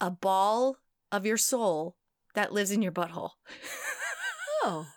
a 0.00 0.10
ball 0.10 0.76
of 1.10 1.26
your 1.26 1.36
soul 1.36 1.96
that 2.34 2.52
lives 2.52 2.70
in 2.70 2.82
your 2.82 2.92
butthole. 2.92 3.30
Oh. 4.62 4.86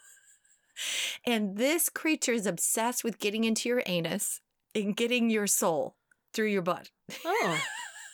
And 1.24 1.57
this 1.57 1.89
creature 1.89 2.31
is 2.31 2.48
obsessed 2.48 3.03
with 3.03 3.19
getting 3.19 3.43
into 3.43 3.69
your 3.69 3.83
anus 3.86 4.41
and 4.74 4.95
getting 4.95 5.29
your 5.29 5.45
soul 5.45 5.95
through 6.33 6.47
your 6.47 6.61
butt. 6.61 6.89
Oh. 7.25 7.59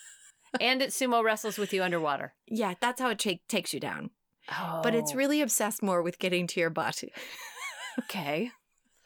and 0.62 0.82
it 0.82 0.90
sumo 0.90 1.24
wrestles 1.24 1.58
with 1.58 1.74
you 1.74 1.84
underwater. 1.84 2.34
Yeah, 2.48 2.74
that's 2.80 3.02
how 3.02 3.10
it 3.10 3.20
ta- 3.20 3.40
takes 3.48 3.74
you 3.74 3.80
down. 3.80 4.12
Oh. 4.52 4.82
But 4.84 4.96
it's 4.96 5.14
really 5.14 5.42
obsessed 5.42 5.84
more 5.84 6.02
with 6.02 6.20
getting 6.20 6.48
to 6.48 6.60
your 6.60 6.70
butt. 6.70 7.04
okay. 8.00 8.52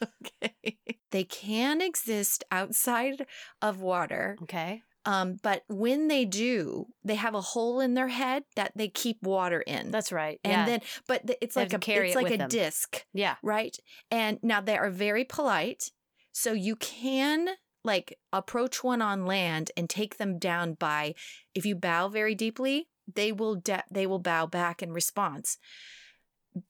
okay. 0.04 0.78
They 1.12 1.24
can 1.24 1.82
exist 1.82 2.44
outside 2.52 3.26
of 3.62 3.82
water, 3.82 4.38
Okay. 4.44 4.82
um, 5.06 5.38
but 5.42 5.64
when 5.68 6.08
they 6.08 6.26
do, 6.26 6.88
they 7.04 7.16
have 7.16 7.36
a 7.36 7.42
hole 7.42 7.80
in 7.80 7.96
their 7.96 8.08
head 8.08 8.44
that 8.56 8.72
they 8.76 8.88
keep 8.88 9.22
water 9.24 9.62
in. 9.62 9.92
That's 9.92 10.12
right. 10.12 10.40
and 10.44 10.52
yeah. 10.52 10.66
then, 10.66 10.82
but 11.08 11.28
th- 11.28 11.40
it's 11.42 11.56
like 11.56 11.70
a 11.70 11.74
have 11.74 11.82
to 11.82 11.86
carry 11.86 12.08
it's 12.12 12.16
like 12.16 12.32
a 12.32 12.48
disc, 12.48 13.06
yeah. 13.14 13.36
right? 13.44 13.76
And 14.10 14.40
now 14.42 14.62
they 14.62 14.78
are 14.78 14.90
very 14.90 15.26
polite, 15.26 15.92
so 16.32 16.54
you 16.54 16.76
can 16.76 17.50
like 17.84 18.18
approach 18.32 18.84
one 18.84 19.02
on 19.02 19.26
land 19.26 19.72
and 19.76 19.90
take 19.90 20.18
them 20.18 20.38
down 20.38 20.74
by 20.74 21.16
if 21.56 21.66
you 21.66 21.76
bow 21.76 22.08
very 22.08 22.36
deeply, 22.36 22.88
they 23.14 23.32
will 23.32 23.56
de- 23.56 23.84
they 23.92 24.06
will 24.06 24.20
bow 24.20 24.46
back 24.46 24.82
in 24.84 24.92
response. 24.92 25.58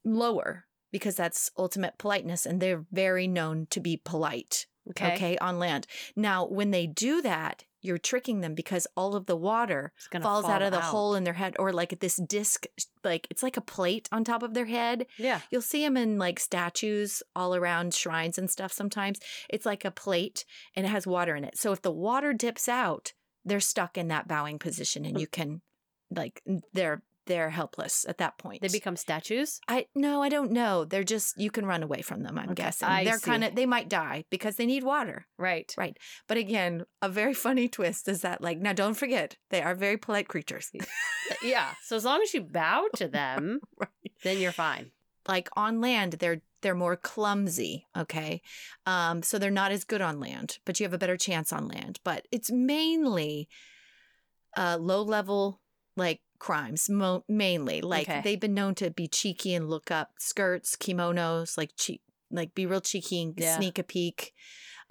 Lower 0.04 0.66
because 0.90 1.16
that's 1.16 1.50
ultimate 1.56 1.98
politeness 1.98 2.46
and 2.46 2.60
they're 2.60 2.84
very 2.92 3.26
known 3.26 3.66
to 3.70 3.80
be 3.80 4.00
polite 4.04 4.66
Okay. 4.90 5.14
okay, 5.14 5.38
on 5.38 5.58
land. 5.58 5.86
Now, 6.16 6.44
when 6.46 6.70
they 6.72 6.86
do 6.86 7.22
that, 7.22 7.64
you're 7.82 7.98
tricking 7.98 8.40
them 8.40 8.54
because 8.54 8.86
all 8.96 9.14
of 9.14 9.26
the 9.26 9.36
water 9.36 9.92
falls 10.10 10.22
fall 10.22 10.46
out 10.46 10.62
of 10.62 10.70
the 10.70 10.78
out. 10.78 10.84
hole 10.84 11.14
in 11.14 11.24
their 11.24 11.34
head 11.34 11.56
or 11.58 11.72
like 11.72 11.98
this 12.00 12.16
disc 12.16 12.64
like 13.04 13.26
it's 13.28 13.42
like 13.42 13.56
a 13.56 13.60
plate 13.60 14.08
on 14.12 14.24
top 14.24 14.42
of 14.42 14.54
their 14.54 14.66
head. 14.66 15.06
Yeah. 15.18 15.40
You'll 15.50 15.60
see 15.60 15.82
them 15.82 15.96
in 15.96 16.18
like 16.18 16.38
statues 16.38 17.22
all 17.34 17.54
around 17.54 17.92
shrines 17.92 18.38
and 18.38 18.48
stuff 18.48 18.72
sometimes. 18.72 19.18
It's 19.50 19.66
like 19.66 19.84
a 19.84 19.90
plate 19.90 20.44
and 20.74 20.86
it 20.86 20.90
has 20.90 21.06
water 21.06 21.34
in 21.34 21.44
it. 21.44 21.58
So 21.58 21.72
if 21.72 21.82
the 21.82 21.90
water 21.90 22.32
dips 22.32 22.68
out, 22.68 23.12
they're 23.44 23.60
stuck 23.60 23.98
in 23.98 24.08
that 24.08 24.28
bowing 24.28 24.58
position 24.58 25.04
and 25.04 25.20
you 25.20 25.26
can 25.26 25.60
like 26.10 26.42
they're 26.72 27.02
they're 27.26 27.50
helpless 27.50 28.04
at 28.08 28.18
that 28.18 28.36
point. 28.38 28.60
They 28.62 28.68
become 28.68 28.96
statues. 28.96 29.60
I 29.68 29.86
no, 29.94 30.22
I 30.22 30.28
don't 30.28 30.50
know. 30.52 30.84
They're 30.84 31.04
just 31.04 31.38
you 31.40 31.50
can 31.50 31.64
run 31.66 31.82
away 31.82 32.02
from 32.02 32.22
them, 32.22 32.38
I'm 32.38 32.50
Okay, 32.50 32.64
guessing. 32.64 32.88
I 32.88 33.04
they're 33.04 33.18
kind 33.18 33.44
of 33.44 33.54
they 33.54 33.66
might 33.66 33.88
die 33.88 34.24
because 34.30 34.56
they 34.56 34.66
need 34.66 34.82
water. 34.82 35.26
Right. 35.38 35.72
Right. 35.78 35.96
But 36.28 36.36
again, 36.36 36.84
a 37.00 37.08
very 37.08 37.34
funny 37.34 37.68
twist 37.68 38.08
is 38.08 38.22
that, 38.22 38.40
like, 38.40 38.58
now 38.58 38.72
don't 38.72 38.94
forget, 38.94 39.36
they 39.50 39.62
are 39.62 39.74
very 39.74 39.96
polite 39.96 40.28
creatures. 40.28 40.70
Yeah. 41.42 41.70
So 41.84 41.96
as 41.96 42.04
long 42.04 42.20
as 42.22 42.34
you 42.34 42.42
bow 42.42 42.88
to 42.96 43.08
them, 43.08 43.60
Right. 43.78 44.12
then 44.22 44.38
you're 44.38 44.52
fine. 44.52 44.90
like 45.28 45.48
on 45.56 45.80
land, 45.80 46.14
they're 46.14 46.42
they're 46.62 46.74
more 46.76 46.96
clumsy. 46.96 47.86
Okay. 47.96 48.40
Um, 48.86 49.22
so 49.22 49.38
they're 49.38 49.50
not 49.50 49.72
as 49.72 49.84
good 49.84 50.00
on 50.00 50.20
land, 50.20 50.58
but 50.64 50.78
you 50.78 50.84
have 50.84 50.92
a 50.94 50.98
better 50.98 51.16
chance 51.16 51.52
on 51.52 51.66
land. 51.68 51.98
But 52.04 52.26
it's 52.30 52.50
mainly 52.52 53.48
uh 54.56 54.76
low 54.80 55.02
level 55.02 55.60
like 55.96 56.20
crimes, 56.42 56.90
mo- 56.90 57.24
mainly. 57.28 57.80
Like 57.80 58.08
Okay. 58.08 58.20
they've 58.24 58.40
been 58.40 58.52
known 58.52 58.74
to 58.74 58.90
be 58.90 59.06
cheeky 59.06 59.54
and 59.54 59.70
look 59.70 59.92
up 59.92 60.10
skirts, 60.18 60.74
kimonos, 60.74 61.56
like 61.56 61.70
cheek 61.76 62.02
like 62.32 62.52
be 62.54 62.66
real 62.66 62.80
cheeky 62.80 63.22
and 63.22 63.34
Yeah. 63.36 63.56
sneak 63.58 63.78
a 63.78 63.82
peek. 63.84 64.32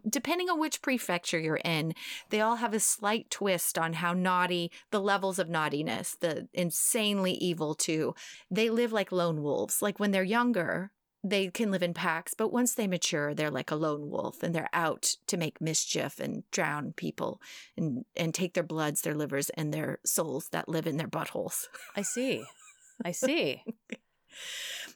Depending 0.07 0.49
on 0.49 0.59
which 0.59 0.81
prefecture 0.81 1.39
you're 1.39 1.59
in, 1.65 1.93
they 2.29 2.39
all 2.39 2.55
have 2.57 2.73
a 2.73 2.79
slight 2.79 3.29
twist 3.29 3.77
on 3.77 3.93
how 3.93 4.13
naughty 4.13 4.71
the 4.91 5.01
levels 5.01 5.39
of 5.39 5.49
naughtiness, 5.49 6.15
the 6.19 6.47
insanely 6.53 7.33
evil 7.33 7.75
too. 7.75 8.15
They 8.49 8.69
live 8.69 8.93
like 8.93 9.11
lone 9.11 9.41
wolves. 9.43 9.81
Like 9.81 9.99
when 9.99 10.11
they're 10.11 10.23
younger, 10.23 10.91
they 11.23 11.49
can 11.49 11.69
live 11.69 11.83
in 11.83 11.93
packs, 11.93 12.33
but 12.33 12.51
once 12.51 12.73
they 12.73 12.87
mature, 12.87 13.33
they're 13.33 13.51
like 13.51 13.69
a 13.69 13.75
lone 13.75 14.09
wolf 14.09 14.41
and 14.41 14.55
they're 14.55 14.69
out 14.73 15.17
to 15.27 15.37
make 15.37 15.61
mischief 15.61 16.19
and 16.19 16.43
drown 16.51 16.93
people 16.93 17.39
and, 17.77 18.05
and 18.15 18.33
take 18.33 18.53
their 18.53 18.63
bloods, 18.63 19.01
their 19.01 19.13
livers, 19.13 19.49
and 19.51 19.73
their 19.73 19.99
souls 20.03 20.49
that 20.49 20.67
live 20.67 20.87
in 20.87 20.97
their 20.97 21.07
buttholes. 21.07 21.65
I 21.95 22.01
see. 22.01 22.43
I 23.05 23.11
see. 23.11 23.63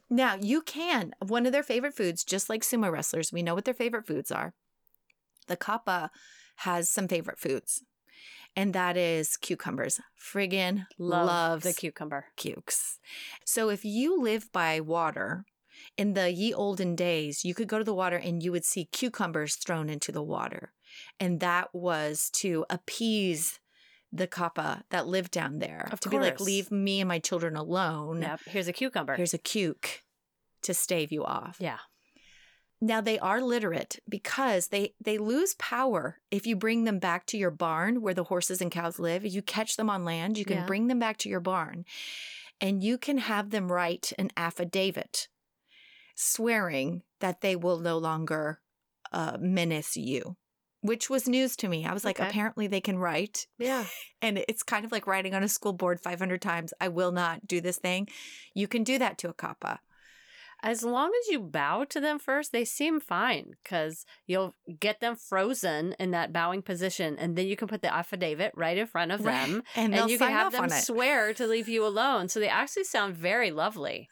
Now, 0.10 0.38
you 0.40 0.62
can, 0.62 1.14
one 1.20 1.46
of 1.46 1.52
their 1.52 1.64
favorite 1.64 1.96
foods, 1.96 2.24
just 2.24 2.50
like 2.50 2.62
sumo 2.62 2.92
wrestlers, 2.92 3.32
we 3.32 3.44
know 3.44 3.54
what 3.54 3.66
their 3.66 3.74
favorite 3.74 4.08
foods 4.08 4.32
are. 4.32 4.54
The 5.48 5.58
kappa 5.58 6.10
has 6.58 6.90
some 6.90 7.08
favorite 7.08 7.38
foods, 7.38 7.84
and 8.56 8.74
that 8.74 8.98
is 8.98 9.38
cucumbers. 9.38 10.00
Friggin' 10.20 10.86
Love 10.98 11.28
loves 11.28 11.64
the 11.66 11.74
cucumber. 11.74 12.28
cukes. 12.36 12.98
So 13.46 13.70
if 13.70 13.86
you 13.86 14.20
live 14.20 14.52
by 14.52 14.80
water, 14.80 15.46
in 15.98 16.14
the 16.14 16.32
ye 16.32 16.54
olden 16.54 16.96
days, 16.96 17.44
you 17.46 17.54
could 17.54 17.68
go 17.68 17.78
to 17.78 17.84
the 17.84 17.94
water 17.94 18.18
and 18.18 18.42
you 18.44 18.52
would 18.52 18.66
see 18.66 18.86
cucumbers 18.86 19.56
thrown 19.56 19.90
into 19.90 20.12
the 20.12 20.24
water. 20.24 20.74
And 21.20 21.40
that 21.40 21.74
was 21.74 22.30
to 22.36 22.66
appease 22.70 23.60
the 24.12 24.28
kappa 24.28 24.84
that 24.92 25.08
lived 25.08 25.32
down 25.32 25.60
there. 25.60 25.90
Of 25.92 26.00
to 26.02 26.10
be 26.10 26.20
like, 26.20 26.40
leave 26.40 26.72
me 26.72 27.02
and 27.02 27.08
my 27.10 27.20
children 27.20 27.56
alone. 27.56 28.22
Yep. 28.22 28.40
Here's 28.46 28.68
a 28.68 28.74
cucumber. 28.74 29.16
Here's 29.16 29.34
a 29.34 29.38
cuke 29.40 30.02
to 30.64 30.74
stave 30.74 31.12
you 31.12 31.24
off. 31.26 31.58
yeah. 31.60 31.80
Now 32.82 33.00
they 33.02 33.18
are 33.18 33.42
literate 33.42 34.00
because 34.08 34.68
they 34.68 34.94
they 35.04 35.18
lose 35.18 35.56
power 35.56 36.20
if 36.30 36.46
you 36.46 36.56
bring 36.58 36.84
them 36.84 37.00
back 37.00 37.26
to 37.28 37.38
your 37.38 37.50
barn 37.50 38.02
where 38.02 38.14
the 38.14 38.26
horses 38.26 38.62
and 38.62 38.70
cows 38.70 39.00
live. 39.00 39.26
If 39.26 39.34
you 39.34 39.42
catch 39.42 39.78
them 39.78 39.90
on 39.90 40.04
land, 40.04 40.38
you 40.38 40.44
can 40.46 40.58
Yeah. 40.58 40.66
bring 40.66 40.88
them 40.88 41.00
back 41.00 41.18
to 41.20 41.30
your 41.30 41.40
barn 41.40 41.86
and 42.60 42.84
you 42.84 42.98
can 42.98 43.18
have 43.18 43.50
them 43.50 43.72
write 43.72 44.12
an 44.20 44.30
affidavit 44.38 45.30
swearing 46.16 47.04
that 47.20 47.42
they 47.42 47.56
will 47.56 47.80
no 47.80 47.98
longer 47.98 48.62
uh, 49.12 49.38
menace 49.40 49.96
you. 49.96 50.36
Which 50.82 51.10
was 51.10 51.28
news 51.28 51.56
to 51.58 51.68
me. 51.68 51.86
I 51.86 51.94
was 51.94 52.06
like, 52.06 52.20
Okay. 52.20 52.30
apparently 52.30 52.68
they 52.68 52.82
can 52.82 52.98
write. 52.98 53.48
Yeah. 53.58 53.86
And 54.22 54.44
it's 54.48 54.64
kind 54.64 54.86
of 54.86 54.92
like 54.92 55.06
writing 55.06 55.36
on 55.36 55.44
a 55.44 55.48
school 55.48 55.74
board 55.74 56.00
500 56.02 56.42
times, 56.42 56.74
I 56.82 56.88
will 56.88 57.12
not 57.12 57.46
do 57.46 57.62
this 57.62 57.78
thing. 57.78 58.08
You 58.56 58.68
can 58.68 58.84
do 58.84 58.98
that 58.98 59.20
to 59.20 59.30
a 59.30 59.34
kappa. 59.34 59.80
As 60.64 60.84
long 60.84 61.12
as 61.22 61.28
you 61.28 61.40
bow 61.40 61.84
to 61.86 62.00
them 62.00 62.20
first, 62.20 62.52
they 62.52 62.66
seem 62.66 63.00
fine 63.00 63.54
because 63.64 64.06
you'll 64.26 64.56
get 64.80 65.00
them 65.00 65.16
frozen 65.16 65.96
in 66.00 66.12
that 66.12 66.34
bowing 66.34 66.62
position, 66.62 67.18
and 67.18 67.36
then 67.36 67.48
you 67.48 67.56
can 67.56 67.68
put 67.68 67.82
the 67.82 67.94
affidavit 67.94 68.52
right 68.56 68.78
in 68.78 68.88
front 68.88 69.12
of 69.12 69.24
Right. 69.24 69.48
them, 69.48 69.64
And, 69.76 69.94
and, 69.94 70.10
you 70.10 70.18
can 70.18 70.32
have 70.32 70.52
them 70.52 70.70
swear 70.70 71.34
to 71.34 71.48
leave 71.48 71.68
you 71.68 71.86
alone. 71.86 72.30
So 72.30 72.40
they 72.40 72.48
actually 72.48 72.84
sound 72.86 73.16
very 73.16 73.52
lovely. 73.52 74.10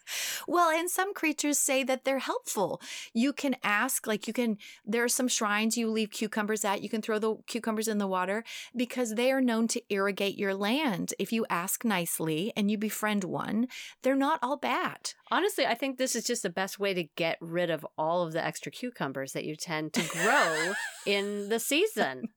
Well, 0.47 0.69
and 0.69 0.89
some 0.89 1.13
creatures 1.13 1.57
say 1.57 1.83
that 1.83 2.03
they're 2.03 2.19
helpful. 2.19 2.81
You 3.13 3.33
can 3.33 3.55
ask, 3.63 4.07
like, 4.07 4.27
you 4.27 4.33
can, 4.33 4.57
there 4.85 5.03
are 5.03 5.09
some 5.09 5.27
shrines 5.27 5.77
you 5.77 5.89
leave 5.89 6.12
cucumbers 6.12 6.65
at. 6.65 6.81
You 6.81 6.89
can 6.89 7.01
throw 7.01 7.19
the 7.19 7.35
cucumbers 7.47 7.88
in 7.88 7.97
the 7.97 8.07
water 8.07 8.43
because 8.75 9.15
they 9.15 9.31
are 9.31 9.41
known 9.41 9.67
to 9.69 9.81
irrigate 9.89 10.38
your 10.38 10.53
land. 10.53 11.13
If 11.19 11.31
you 11.31 11.45
ask 11.50 11.85
nicely 11.85 12.51
and 12.55 12.69
you 12.71 12.77
befriend 12.77 13.23
one, 13.23 13.67
they're 14.01 14.15
not 14.15 14.39
all 14.41 14.57
bad. 14.57 15.12
Honestly, 15.31 15.65
I 15.65 15.73
think 15.75 15.97
this 15.97 16.15
is 16.15 16.25
just 16.25 16.33
the 16.42 16.50
best 16.50 16.80
way 16.80 16.94
to 16.94 17.04
get 17.16 17.38
rid 17.40 17.70
of 17.70 17.86
all 17.98 18.24
of 18.25 18.34
the 18.34 18.44
extra 18.44 18.72
cucumbers 18.72 19.34
that 19.34 19.46
you 19.46 19.56
tend 19.56 19.94
to 19.94 20.08
grow 20.10 20.74
in 21.06 21.50
the 21.50 21.60
season. 21.60 22.30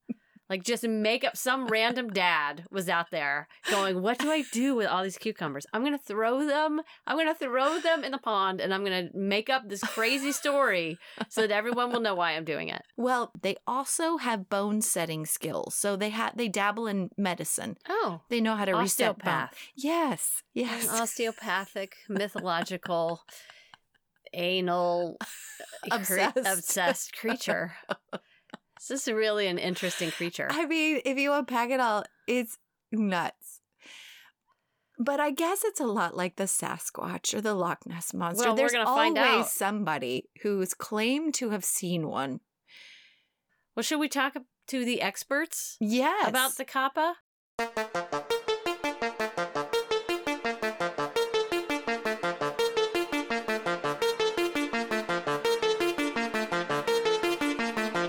Like 0.49 0.63
just 0.63 0.85
make 0.85 1.25
up 1.25 1.37
some 1.37 1.67
random 1.67 2.09
dad 2.09 2.67
was 2.71 2.89
out 2.89 3.11
there 3.11 3.49
going, 3.69 4.01
"What 4.01 4.21
do 4.21 4.31
I 4.31 4.45
do 4.53 4.77
with 4.77 4.87
all 4.87 5.03
these 5.03 5.19
cucumbers? 5.19 5.67
I'm 5.73 5.81
going 5.83 5.99
to 5.99 6.05
throw 6.05 6.47
them. 6.47 6.83
I'm 7.05 7.17
going 7.17 7.27
to 7.27 7.35
throw 7.35 7.81
them 7.81 8.05
in 8.05 8.13
the 8.13 8.19
pond 8.19 8.61
and 8.61 8.73
I'm 8.73 8.85
going 8.85 9.09
to 9.09 9.19
make 9.19 9.51
up 9.51 9.69
this 9.69 9.81
crazy 9.83 10.31
story 10.31 10.99
so 11.29 11.41
that 11.41 11.51
everyone 11.51 11.91
will 11.91 11.99
know 11.99 12.15
why 12.15 12.37
I'm 12.37 12.45
doing 12.45 12.69
it." 12.69 12.83
Well, 12.97 13.33
they 13.43 13.57
also 13.67 14.19
have 14.19 14.49
bone 14.49 14.83
setting 14.83 15.27
skills. 15.27 15.75
So 15.75 15.97
they 15.97 16.11
have, 16.11 16.37
they 16.37 16.47
dabble 16.47 16.87
in 16.87 17.11
medicine. 17.19 17.77
Oh, 17.89 18.21
They 18.29 18.41
know 18.41 18.55
how 18.55 18.67
to 18.67 18.77
reset 18.77 19.19
bone. 19.19 19.33
osteopath. 19.35 19.59
Yes. 19.75 20.43
An 20.55 20.63
Yes. 20.63 20.89
osteopathic, 20.89 21.97
mythological, 22.09 23.23
anal, 24.35 25.17
cre- 25.91 25.95
Obsessed. 25.95 26.37
obsessed 26.47 27.17
creature. 27.17 27.75
This 28.89 28.91
is 29.07 29.09
really 29.13 29.47
an 29.47 29.59
interesting 29.59 30.11
creature. 30.11 30.49
I 30.51 30.67
mean, 30.67 31.01
if 31.05 31.19
you 31.19 31.33
unpack 31.33 31.71
it 31.71 31.81
all, 31.81 32.05
it's 32.29 32.59
nuts. 32.93 33.61
But 34.99 35.21
I 35.21 35.31
guess 35.31 35.63
it's 35.65 35.81
a 35.81 35.85
lot 35.87 36.17
like 36.17 36.37
the 36.37 36.45
Sasquatch 36.45 37.35
or 37.35 37.41
the 37.41 37.55
Loch 37.55 37.85
Ness 37.87 38.15
monster. 38.15 38.47
Well, 38.47 38.57
There's 38.57 38.75
always 38.75 39.51
somebody 39.51 40.29
who's 40.43 40.73
claimed 40.75 41.35
to 41.35 41.51
have 41.51 41.65
seen 41.65 42.09
one. 42.09 42.41
well, 43.75 43.83
should 43.83 44.01
we 44.01 44.09
talk 44.09 44.37
to 44.69 44.85
the 44.85 45.03
experts 45.03 45.77
Yes. 45.81 46.29
about 46.29 46.57
the 46.57 46.65
kappa? 46.65 47.17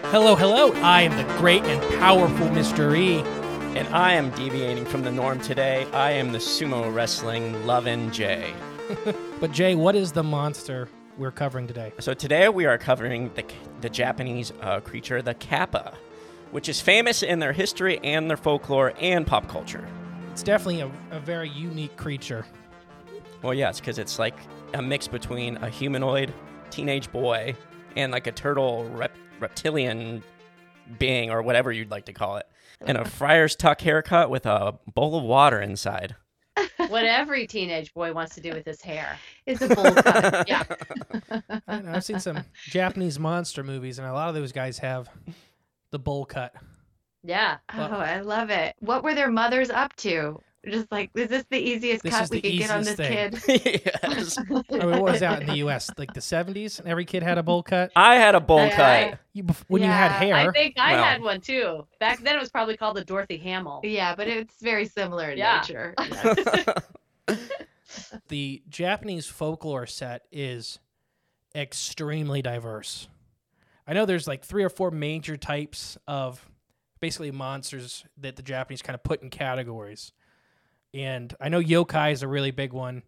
Hello, 0.10 0.36
hello. 0.36 0.72
I 0.82 1.02
am 1.02 1.16
the 1.18 1.24
great 1.38 1.64
and 1.64 1.82
powerful 2.00 2.48
Mr. 2.48 2.98
E. 2.98 3.20
And 3.78 3.88
I 3.90 4.14
am 4.14 4.30
deviating 4.32 4.86
from 4.86 5.04
the 5.04 5.12
norm 5.12 5.40
today. 5.42 5.86
I 5.92 6.12
am 6.12 6.32
the 6.32 6.38
sumo 6.38 6.94
wrestling 6.94 7.66
Lovin' 7.66 8.12
Jay. 8.12 8.54
But 9.40 9.52
Jay, 9.52 9.76
what 9.76 9.96
is 9.96 10.14
the 10.14 10.24
monster 10.24 10.88
we're 11.18 11.32
covering 11.32 11.68
today? 11.68 11.92
So 12.00 12.14
today 12.16 12.48
we 12.50 12.66
are 12.66 12.78
covering 12.78 13.32
the 13.36 13.44
the 13.82 13.90
Japanese 13.90 14.52
uh, 14.62 14.80
creature, 14.80 15.22
the 15.22 15.34
kappa. 15.36 15.94
which 16.52 16.70
is 16.70 16.80
famous 16.82 17.22
in 17.22 17.40
their 17.40 17.54
history 17.54 18.00
and 18.04 18.30
their 18.30 18.38
folklore 18.38 18.94
and 19.00 19.28
pop 19.28 19.48
culture. 19.50 19.86
It's 20.32 20.42
definitely 20.42 20.82
a, 20.82 20.92
a 21.12 21.20
very 21.20 21.50
unique 21.50 21.96
creature. 21.98 22.46
Well, 23.44 23.54
yes, 23.54 23.80
because 23.80 24.00
it's 24.00 24.18
like 24.18 24.38
a 24.74 24.82
mix 24.82 25.08
between 25.08 25.58
a 25.58 25.70
humanoid 25.70 26.34
teenage 26.72 27.12
boy 27.12 27.56
and 27.96 28.12
like 28.12 28.26
a 28.28 28.32
turtle 28.32 28.86
rep- 28.90 29.16
reptilian 29.40 30.24
being 31.00 31.30
or 31.32 31.42
whatever 31.42 31.72
you'd 31.72 31.92
like 31.92 32.06
to 32.06 32.14
call 32.14 32.38
it, 32.38 32.48
and 32.82 32.98
a 32.98 33.06
friar's 33.06 33.56
tuck 33.56 33.82
haircut 33.82 34.30
with 34.30 34.46
a 34.46 34.78
bowl 34.94 35.18
of 35.18 35.24
water 35.24 35.60
inside. 35.62 36.16
what 36.88 37.06
every 37.06 37.46
teenage 37.46 37.94
boy 37.94 38.14
wants 38.14 38.34
to 38.36 38.42
do 38.42 38.52
with 38.52 38.66
his 38.66 38.82
hair. 38.82 39.18
is 39.46 39.62
a 39.62 39.68
bowl 39.68 39.94
cut. 39.94 40.48
Yeah. 40.48 40.64
I 41.68 41.80
know, 41.82 41.92
I've 41.94 42.04
seen 42.04 42.20
some 42.20 42.44
Japanese 42.66 43.20
monster 43.20 43.64
movies, 43.64 44.00
and 44.00 44.08
a 44.08 44.14
lot 44.14 44.30
of 44.30 44.36
those 44.36 44.52
guys 44.52 44.80
have 44.80 45.10
the 45.92 46.00
bowl 46.00 46.26
cut. 46.26 46.54
Yeah. 47.24 47.58
Oh, 47.74 47.82
I 47.82 48.22
love 48.22 48.50
it. 48.50 48.76
What 48.80 49.04
were 49.04 49.14
their 49.14 49.30
mothers 49.30 49.70
up 49.70 49.96
to? 49.98 50.40
Just 50.70 50.92
like, 50.92 51.10
is 51.16 51.30
this 51.30 51.46
the 51.50 51.58
easiest 51.58 52.04
This 52.04 52.14
cut 52.14 52.24
is 52.24 52.30
we 52.30 52.42
could 52.42 52.52
get 52.58 52.72
on 52.72 52.84
this 52.84 52.96
thing. 52.96 53.32
kid? 53.32 53.82
yes. 53.86 54.38
I 54.38 54.44
mean, 54.52 54.90
what 54.92 55.02
was 55.02 55.24
out 55.24 55.42
in 55.42 55.48
the 55.48 55.58
U.S. 55.58 55.90
like 55.98 56.14
the 56.14 56.20
'70s? 56.20 56.86
Every 56.86 57.06
kid 57.06 57.24
had 57.24 57.38
a 57.38 57.44
bowl 57.44 57.64
cut. 57.64 57.92
I 57.96 58.16
had 58.16 58.36
a 58.36 58.40
bowl 58.40 58.60
I- 58.60 58.70
cut. 58.70 59.20
You, 59.34 59.44
bef- 59.44 59.64
when 59.68 59.82
you 59.84 59.88
had 59.88 60.12
hair, 60.12 60.34
I 60.36 60.52
think 60.52 60.76
I 60.80 60.94
Well. 60.96 61.04
had 61.04 61.22
one 61.22 61.42
too. 61.42 61.86
Back 62.00 62.22
then 62.22 62.36
it 62.36 62.40
was 62.40 62.50
probably 62.50 62.76
called 62.76 62.98
the 62.98 63.06
Dorothy 63.06 63.38
Hamill. 63.38 63.82
Yeah, 63.84 64.16
but 64.16 64.28
it's 64.28 64.56
very 64.62 64.86
similar 64.86 65.30
in 65.30 65.38
Yeah. 65.38 65.62
nature. 65.62 65.94
the 68.28 68.62
Japanese 68.70 69.28
folklore 69.28 69.86
set 69.86 70.24
is 70.32 70.80
extremely 71.56 72.42
diverse. 72.42 73.08
I 73.88 73.94
know 73.94 74.06
there's 74.06 74.28
like 74.28 74.44
three 74.44 74.64
or 74.64 74.70
four 74.70 74.92
major 74.92 75.38
types 75.38 75.98
of 76.08 76.50
basically 77.00 77.32
monsters 77.32 78.04
that 78.18 78.36
the 78.36 78.42
Japanese 78.44 78.82
kind 78.82 78.96
of 78.96 79.04
put 79.04 79.22
in 79.22 79.30
categories. 79.30 80.12
And 80.98 81.34
I 81.40 81.50
know 81.50 81.62
yokai 81.62 82.12
is 82.12 82.24
a 82.24 82.28
really 82.28 82.52
big 82.52 82.74
one. 82.74 83.04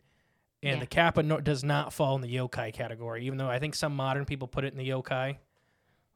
And 0.61 0.75
Yeah. 0.75 0.79
the 0.79 0.87
kappa 0.87 1.23
no- 1.23 1.39
does 1.39 1.63
not 1.63 1.93
fall 1.93 2.15
in 2.15 2.21
the 2.21 2.33
yokai 2.35 2.73
category, 2.73 3.25
even 3.25 3.37
though 3.37 3.49
I 3.49 3.59
think 3.59 3.73
some 3.75 3.95
modern 3.95 4.25
people 4.25 4.47
put 4.47 4.63
it 4.65 4.73
in 4.73 4.77
the 4.77 4.87
yokai. 4.87 5.37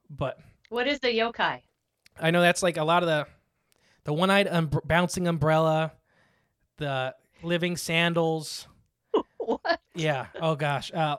But 0.10 0.40
What 0.70 0.88
is 0.88 1.00
the 1.00 1.08
yokai? 1.08 1.62
I 2.20 2.32
know 2.32 2.42
that's 2.42 2.62
like 2.62 2.78
a 2.78 2.84
lot 2.84 3.04
of 3.04 3.08
the 3.10 3.28
the 4.04 4.14
one-eyed 4.14 4.48
um, 4.50 4.70
bouncing 4.84 5.28
umbrella, 5.30 5.94
the 6.78 7.16
living 7.42 7.78
sandals. 7.78 8.68
What? 9.38 9.82
Yeah. 9.96 10.28
Oh 10.40 10.56
gosh. 10.56 10.94
Uh, 10.94 11.18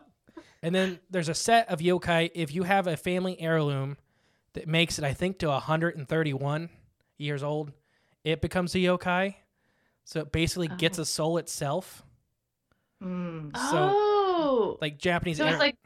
and 0.62 0.74
then 0.74 0.98
there's 1.10 1.28
a 1.28 1.34
set 1.34 1.68
of 1.68 1.80
yokai. 1.80 2.30
If 2.34 2.54
you 2.54 2.62
have 2.62 2.86
a 2.86 2.96
family 2.96 3.38
heirloom 3.40 3.96
that 4.54 4.66
makes 4.68 4.98
it, 4.98 5.04
I 5.04 5.12
think, 5.14 5.38
to 5.40 5.48
131 5.48 6.70
years 7.18 7.42
old, 7.42 7.72
it 8.22 8.40
becomes 8.40 8.74
a 8.74 8.78
yokai. 8.78 9.34
So 10.04 10.20
it 10.20 10.32
basically 10.32 10.68
gets 10.68 10.98
a 10.98 11.04
soul 11.04 11.38
itself. 11.38 12.04
Mm. 13.02 13.56
So 13.56 13.90
oh. 13.92 14.78
like 14.80 14.98
Japanese. 14.98 15.38
So 15.38 15.44
it's 15.44 15.54
heir- 15.54 15.58
like 15.58 15.76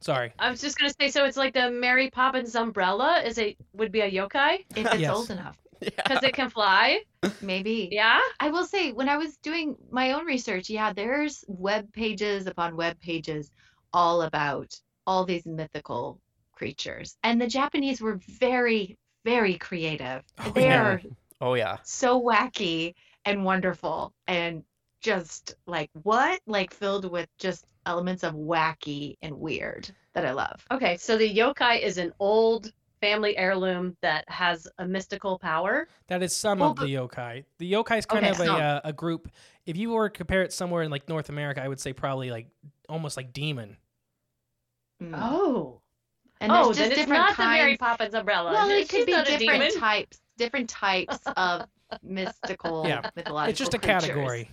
Sorry. 0.00 0.32
I 0.38 0.50
was 0.50 0.60
just 0.60 0.76
gonna 0.76 0.92
say, 1.00 1.08
so 1.08 1.24
it's 1.24 1.36
like 1.38 1.54
the 1.54 1.70
Mary 1.70 2.10
Poppins 2.10 2.54
umbrella 2.54 3.22
is 3.24 3.38
a 3.38 3.56
would 3.72 3.90
be 3.90 4.00
a 4.02 4.10
yokai 4.10 4.58
If 4.76 4.86
it's 4.86 4.98
Yes. 4.98 5.16
old 5.16 5.30
enough, 5.30 5.56
because 5.80 6.22
it 6.22 6.34
can 6.34 6.50
fly. 6.50 7.00
maybe. 7.40 7.88
Yeah. 7.90 8.20
I 8.38 8.50
will 8.50 8.66
say, 8.66 8.92
when 8.92 9.08
I 9.08 9.16
was 9.16 9.36
doing 9.38 9.76
my 9.90 10.12
own 10.12 10.26
research, 10.26 10.68
yeah, 10.68 10.92
there's 10.92 11.42
web 11.48 11.90
pages 11.94 12.46
upon 12.46 12.76
web 12.76 13.00
pages 13.00 13.50
all 13.94 14.22
about 14.22 14.78
all 15.06 15.24
these 15.24 15.46
mythical 15.46 16.20
creatures. 16.52 17.16
And 17.22 17.40
the 17.40 17.46
Japanese 17.46 18.00
were 18.02 18.20
very, 18.38 18.98
very 19.24 19.56
creative. 19.56 20.22
Oh, 20.38 20.50
they 20.50 20.64
yeah. 20.64 20.82
are 20.84 21.02
Oh 21.40 21.54
yeah. 21.54 21.78
so 21.82 22.20
wacky 22.20 22.94
and 23.24 23.44
wonderful 23.44 24.12
and 24.26 24.62
just 25.00 25.54
like 25.66 25.90
what? 26.02 26.40
Like 26.46 26.72
filled 26.72 27.10
with 27.10 27.28
just 27.38 27.66
elements 27.86 28.22
of 28.24 28.34
wacky 28.34 29.16
and 29.22 29.38
weird 29.38 29.90
that 30.14 30.24
I 30.24 30.32
love. 30.32 30.64
Okay, 30.70 30.96
so 30.96 31.18
the 31.18 31.34
yokai 31.34 31.80
is 31.82 31.98
an 31.98 32.12
old 32.18 32.72
family 33.00 33.36
heirloom 33.36 33.94
that 34.00 34.24
has 34.28 34.66
a 34.78 34.86
mystical 34.86 35.38
power. 35.38 35.88
That 36.06 36.22
is 36.22 36.34
some 36.34 36.60
Well, 36.60 36.70
of 36.70 36.78
the 36.78 36.86
yokai. 36.86 37.44
The 37.58 37.70
yokai 37.70 37.98
is 37.98 38.06
kind 38.06 38.24
Okay, 38.24 38.30
of 38.30 38.40
a 38.40 38.46
so- 38.46 38.56
uh, 38.56 38.80
a 38.84 38.92
group. 38.92 39.28
If 39.66 39.76
you 39.76 39.90
were 39.90 40.08
to 40.08 40.16
compare 40.16 40.42
it 40.42 40.52
somewhere 40.52 40.82
in 40.82 40.90
like 40.90 41.08
North 41.08 41.28
America, 41.28 41.62
I 41.62 41.68
would 41.68 41.80
say 41.80 41.92
probably 41.92 42.30
like 42.30 42.46
almost 42.88 43.16
like 43.16 43.32
demon. 43.32 43.76
Mm. 45.02 45.12
Oh. 45.20 45.80
And 46.40 46.50
oh, 46.52 46.72
there's 46.72 46.76
then 46.76 46.88
just 46.88 46.92
it's 46.92 47.00
different 47.02 47.22
not 47.22 47.36
the 47.36 47.44
Mary 47.44 47.76
kinds. 47.76 47.78
Poppins 47.78 48.14
umbrella. 48.14 48.52
Well, 48.52 48.70
it 48.70 48.88
could 48.88 49.06
be 49.06 49.22
different 49.24 49.74
types, 49.74 50.20
different 50.36 50.68
types 50.68 51.18
of 51.36 51.66
mystical, 52.02 52.86
Yeah. 52.86 53.10
mythological. 53.16 53.50
it's 53.50 53.58
just 53.58 53.74
a 53.74 53.78
creatures. 53.78 54.06
category. 54.06 54.50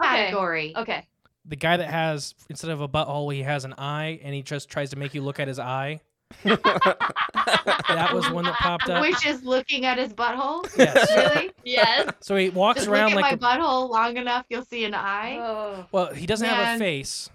Category. 0.00 0.76
Okay. 0.76 1.06
The 1.46 1.56
guy 1.56 1.76
that 1.78 1.88
has 1.90 2.34
instead 2.50 2.70
of 2.70 2.80
a 2.80 2.88
butthole, 2.88 3.32
he 3.32 3.42
has 3.42 3.64
an 3.64 3.74
eye, 3.78 4.20
and 4.22 4.34
he 4.34 4.42
just 4.42 4.68
tries 4.68 4.90
to 4.90 4.96
make 4.96 5.14
you 5.14 5.22
look 5.22 5.40
at 5.40 5.48
his 5.48 5.58
eye. 5.58 6.00
That 6.44 8.10
was 8.12 8.30
one 8.30 8.44
that 8.44 8.54
popped 8.54 8.88
up. 8.90 9.00
Which 9.00 9.26
is 9.26 9.42
looking 9.44 9.84
at 9.86 9.98
his 9.98 10.12
butthole. 10.12 10.68
Yes. 10.76 11.08
Really? 11.34 11.50
Yes. 11.64 12.12
So 12.20 12.36
he 12.36 12.50
walks 12.50 12.80
Just 12.80 12.88
around 12.88 13.10
look 13.14 13.22
like 13.22 13.32
at 13.32 13.38
a, 13.38 13.42
my 13.42 13.56
butthole 13.58 13.88
long 13.90 14.16
enough, 14.16 14.46
you'll 14.48 14.64
see 14.64 14.84
an 14.84 14.94
eye. 14.94 15.38
Oh. 15.40 15.86
well, 15.92 16.12
he 16.14 16.26
doesn't 16.26 16.46
have 16.46 16.76
a 16.76 16.78
face. 16.78 17.28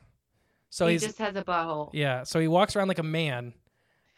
So 0.70 0.88
he 0.88 0.94
he's 0.94 1.04
just 1.04 1.18
has 1.20 1.36
a 1.36 1.44
butthole. 1.44 1.90
yeah. 1.94 2.24
So 2.24 2.40
he 2.40 2.48
walks 2.48 2.76
around 2.76 2.88
like 2.88 3.00
a 3.00 3.04
man, 3.04 3.54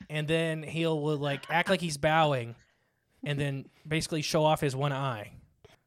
and 0.09 0.27
then 0.27 0.63
he'll 0.63 1.01
will 1.01 1.17
like 1.17 1.45
act 1.49 1.69
like 1.69 1.81
he's 1.81 1.97
bowing, 1.97 2.55
and 3.25 3.39
then 3.39 3.65
basically 3.87 4.21
show 4.21 4.43
off 4.43 4.61
his 4.61 4.75
one 4.75 4.93
eye. 4.93 5.31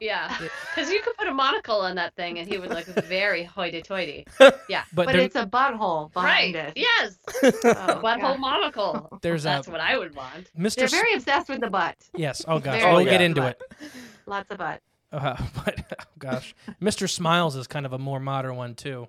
Yeah. 0.00 0.36
Because 0.74 0.90
you 0.92 1.00
could 1.02 1.16
put 1.16 1.26
a 1.26 1.34
monocle 1.34 1.80
on 1.80 1.96
that 1.96 2.14
thing 2.14 2.38
and 2.38 2.46
he 2.46 2.58
would 2.58 2.70
look 2.70 2.84
very 2.86 3.42
hoity-toity. 3.42 4.26
But, 4.38 4.60
But 4.94 5.16
it's 5.16 5.34
a 5.34 5.44
butthole 5.46 6.12
behind 6.12 6.54
right. 6.54 6.68
it. 6.68 6.72
Yes. 6.76 7.18
Oh, 7.42 8.00
Butthole 8.02 8.20
God. 8.20 8.40
monocle. 8.40 9.18
there's 9.22 9.44
a 9.44 9.48
That's 9.48 9.68
what 9.68 9.80
I 9.80 9.98
would 9.98 10.14
want. 10.14 10.50
Mr. 10.56 10.76
They're 10.76 10.88
very 10.88 11.14
obsessed 11.14 11.48
with 11.48 11.60
the 11.60 11.70
butt. 11.70 11.96
yes. 12.14 12.44
Oh 12.46 12.58
gosh. 12.60 12.80
very 12.80 12.92
we'll 12.92 13.02
yeah. 13.02 13.10
get 13.10 13.20
into 13.22 13.40
butt. 13.40 13.60
it. 13.80 13.90
Lots 14.26 14.50
of 14.50 14.58
butt. 14.58 14.82
Uh, 15.10 15.36
but 15.64 15.96
oh 15.98 16.04
gosh, 16.18 16.54
Mr. 16.82 17.08
Smiles 17.08 17.56
is 17.56 17.66
kind 17.66 17.86
of 17.86 17.92
a 17.94 17.98
more 17.98 18.20
modern 18.20 18.56
one 18.56 18.74
too, 18.74 19.08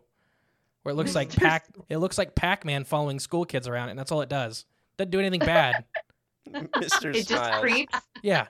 where 0.83 0.93
it 0.93 0.95
looks 0.95 1.13
like 1.13 1.29
Pac. 1.29 1.65
It 1.89 1.97
looks 1.97 2.17
like 2.17 2.35
Pac-Man 2.35 2.85
following 2.85 3.19
school 3.19 3.43
kids 3.45 3.67
around, 3.67 3.89
and 3.89 3.99
that's 3.99 4.11
all 4.11 4.21
it 4.21 4.29
does. 4.29 4.65
Doesn't 4.97 5.11
do 5.11 5.19
anything 5.19 5.41
bad. 5.41 5.83
Mr. 6.75 7.15
It 7.15 7.27
just 7.27 7.51
creeps. 7.53 7.95
Yeah, 8.21 8.45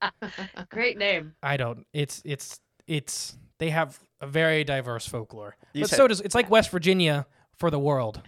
Great 0.70 0.98
name. 0.98 1.34
I 1.42 1.56
don't. 1.56 1.86
It's 1.92 2.22
it's 2.24 2.60
it's. 2.86 3.36
They 3.58 3.70
have 3.70 3.98
a 4.20 4.26
very 4.26 4.64
diverse 4.64 5.06
folklore, 5.06 5.56
You 5.74 5.82
but 5.82 5.90
said- 5.90 5.96
so 5.96 6.08
does 6.08 6.20
it's 6.22 6.34
like 6.34 6.50
West 6.50 6.70
Virginia 6.70 7.26
for 7.56 7.70
the 7.70 7.78
world. 7.78 8.20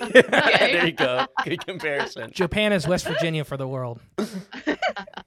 there 0.12 0.86
you 0.86 0.92
go. 0.92 1.26
Good 1.44 1.64
comparison. 1.64 2.30
Japan 2.32 2.72
is 2.72 2.88
West 2.88 3.06
Virginia 3.06 3.44
for 3.44 3.56
the 3.56 3.68
world. 3.68 4.00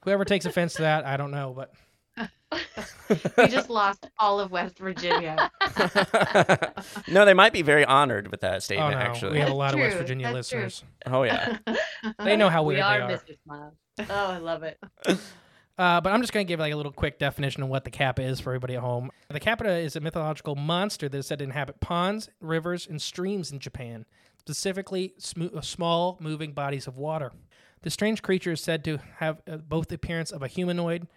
Whoever 0.04 0.26
takes 0.26 0.46
offense 0.46 0.74
to 0.74 0.82
that, 0.82 1.06
I 1.06 1.16
don't 1.16 1.32
know, 1.32 1.54
but 1.56 1.72
We 3.38 3.48
just 3.48 3.70
lost 3.70 4.08
all 4.20 4.40
of 4.40 4.52
West 4.52 4.78
Virginia. 4.78 5.52
no, 7.10 7.26
they 7.26 7.34
might 7.34 7.52
be 7.54 7.62
very 7.62 7.84
honored 7.86 8.30
with 8.32 8.42
that 8.42 8.56
oh 8.56 8.60
statement. 8.60 8.92
no, 8.92 8.98
actually. 8.98 9.32
we 9.34 9.40
have 9.40 9.48
a 9.48 9.52
That's 9.52 9.58
lot 9.58 9.74
of 9.74 9.80
West 9.82 9.98
Virginia 9.98 10.32
that's 10.34 10.50
true. 10.50 10.62
listeners. 10.64 10.84
Oh 11.06 11.24
yeah. 11.24 11.58
They 12.24 12.36
know 12.36 12.50
how 12.50 12.64
we 12.64 12.76
weird 12.76 12.86
are 12.86 13.08
they 13.08 13.38
are. 13.50 13.74
Oh, 14.00 14.06
I 14.10 14.38
love 14.38 14.64
it. 14.64 14.80
Uh, 15.78 16.00
but 16.02 16.12
I'm 16.12 16.22
just 16.22 16.32
going 16.34 16.46
to 16.46 16.48
give 16.48 16.60
like 16.60 16.74
a 16.74 16.76
little 16.76 16.92
quick 16.92 17.20
definition 17.20 17.64
of 17.64 17.70
what 17.70 17.84
the 17.84 17.90
kappa 17.90 18.22
is 18.22 18.40
for 18.40 18.52
everybody 18.52 18.76
at 18.76 18.82
home. 18.82 19.12
The 19.30 19.40
kappa 19.40 19.70
is 19.70 19.96
a 19.96 20.00
mythological 20.00 20.56
monster 20.56 21.10
that 21.10 21.18
is 21.18 21.28
said 21.28 21.40
to 21.40 21.46
inhabit 21.46 21.80
ponds, 21.80 22.30
rivers, 22.40 22.88
and 22.88 23.02
streams 23.02 23.52
in 23.52 23.60
Japan, 23.60 24.06
specifically 24.38 25.14
sm- 25.18 25.48
uh, 25.56 25.62
small 25.62 26.18
moving 26.20 26.54
bodies 26.54 26.88
of 26.88 26.98
water. 26.98 27.32
The 27.82 27.90
strange 27.90 28.22
creature 28.22 28.52
is 28.52 28.62
said 28.62 28.84
to 28.86 29.00
have 29.18 29.42
uh, 29.50 29.58
both 29.58 29.88
the 29.88 29.96
appearance 29.96 30.32
of 30.32 30.44
a 30.44 30.48
humanoid 30.48 31.08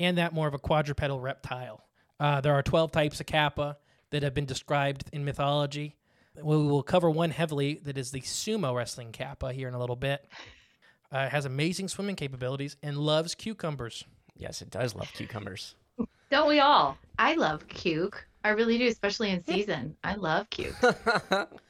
and 0.00 0.18
that 0.18 0.32
more 0.32 0.48
of 0.48 0.54
a 0.54 0.58
quadrupedal 0.58 1.20
reptile. 1.20 1.84
Uh, 2.18 2.40
there 2.40 2.54
are 2.54 2.62
12 2.62 2.90
types 2.90 3.20
of 3.20 3.26
kappa 3.26 3.76
that 4.10 4.24
have 4.24 4.34
been 4.34 4.46
described 4.46 5.04
in 5.12 5.24
mythology. 5.24 5.96
We 6.34 6.56
will 6.56 6.82
cover 6.82 7.08
one 7.08 7.30
heavily 7.30 7.80
that 7.84 7.96
is 7.96 8.10
the 8.10 8.20
sumo 8.20 8.74
wrestling 8.74 9.12
kappa 9.12 9.52
here 9.52 9.68
in 9.68 9.74
a 9.74 9.78
little 9.78 9.96
bit. 9.96 10.26
Uh, 11.12 11.18
it 11.20 11.30
has 11.30 11.44
amazing 11.44 11.86
swimming 11.86 12.16
capabilities 12.16 12.76
and 12.82 12.96
loves 12.96 13.36
cucumbers. 13.36 14.04
Yes, 14.36 14.62
it 14.62 14.70
does 14.70 14.94
love 14.96 15.12
cucumbers. 15.12 15.76
Don't 16.30 16.48
we 16.48 16.60
all? 16.60 16.98
I 17.18 17.34
love 17.34 17.68
cuke. 17.68 18.14
I 18.42 18.50
really 18.50 18.78
do, 18.78 18.86
especially 18.86 19.30
in 19.30 19.44
season. 19.44 19.96
I 20.02 20.14
love 20.14 20.48
cuke. 20.50 21.48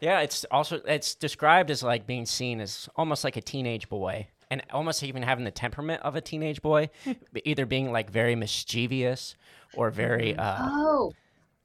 Yeah, 0.00 0.20
it's 0.20 0.46
also 0.50 0.80
it's 0.86 1.14
described 1.14 1.70
as 1.70 1.82
like 1.82 2.06
being 2.06 2.24
seen 2.24 2.60
as 2.60 2.88
almost 2.96 3.22
like 3.22 3.36
a 3.36 3.42
teenage 3.42 3.88
boy, 3.88 4.28
and 4.50 4.62
almost 4.72 5.02
even 5.02 5.22
having 5.22 5.44
the 5.44 5.50
temperament 5.50 6.02
of 6.02 6.16
a 6.16 6.20
teenage 6.20 6.60
boy, 6.62 6.90
either 7.44 7.66
being 7.66 7.92
like 7.92 8.10
very 8.10 8.34
mischievous 8.34 9.36
or 9.74 9.90
very 9.90 10.36
uh, 10.36 10.58
Oh. 10.60 11.12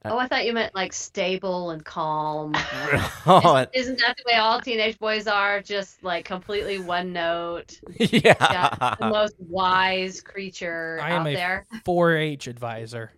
Oh, 0.07 0.19
I 0.19 0.27
thought 0.27 0.45
you 0.45 0.53
meant 0.53 0.75
like 0.75 0.93
stable 0.93 1.71
and 1.71 1.83
calm. 1.83 2.53
oh, 3.25 3.65
Isn't 3.73 3.97
that 4.01 4.15
the 4.17 4.23
way 4.27 4.35
all 4.37 4.61
teenage 4.61 4.99
boys 4.99 5.25
are? 5.25 5.61
Just 5.61 6.03
like 6.03 6.25
completely 6.25 6.77
one 6.77 7.11
note. 7.11 7.79
yeah. 7.97 8.35
Yeah, 8.39 8.95
the 8.99 9.09
most 9.09 9.33
wise 9.39 10.21
creature 10.21 10.99
I 11.01 11.09
am 11.09 11.21
out 11.21 11.27
a 11.29 11.33
there. 11.33 11.65
4-H 11.87 12.45
advisor. 12.45 13.13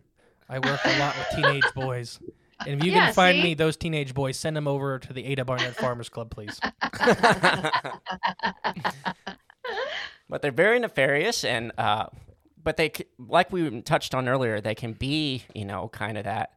I 0.47 0.59
work 0.59 0.79
a 0.85 0.97
lot 0.97 1.13
with 1.17 1.27
teenage 1.35 1.73
boys. 1.75 2.21
And 2.65 2.79
if 2.79 2.85
you 2.85 2.93
Yeah, 2.93 3.07
can 3.07 3.13
find 3.13 3.35
see? 3.35 3.43
me 3.43 3.53
those 3.53 3.75
teenage 3.75 4.13
boys, 4.13 4.37
send 4.37 4.55
them 4.55 4.65
over 4.67 4.97
to 4.97 5.11
the 5.11 5.25
Ada 5.25 5.43
Barnett 5.43 5.75
Farmers 5.75 6.07
Club, 6.07 6.29
please. 6.29 6.57
But 10.29 10.41
they're 10.41 10.51
very 10.51 10.79
nefarious 10.79 11.43
and 11.43 11.71
uh 11.77 12.05
but 12.61 12.77
they 12.77 12.91
like 13.17 13.51
we 13.51 13.81
touched 13.81 14.13
on 14.13 14.27
earlier 14.27 14.59
they 14.61 14.75
can 14.75 14.93
be 14.93 15.43
you 15.55 15.65
know 15.65 15.87
kind 15.89 16.17
of 16.17 16.23
that 16.25 16.53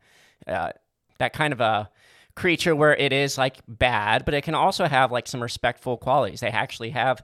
uh 0.47 0.71
that 1.19 1.33
kind 1.33 1.53
of 1.53 1.61
a 1.61 1.91
creature 2.35 2.75
where 2.75 2.97
it 2.97 3.13
is 3.13 3.37
like 3.37 3.59
bad 3.69 4.25
but 4.25 4.35
it 4.35 4.43
can 4.43 4.55
also 4.55 4.87
have 4.87 5.13
like 5.13 5.27
some 5.27 5.43
respectful 5.43 5.97
qualities 5.97 6.41
they 6.41 6.49
actually 6.49 6.91
have 6.91 7.23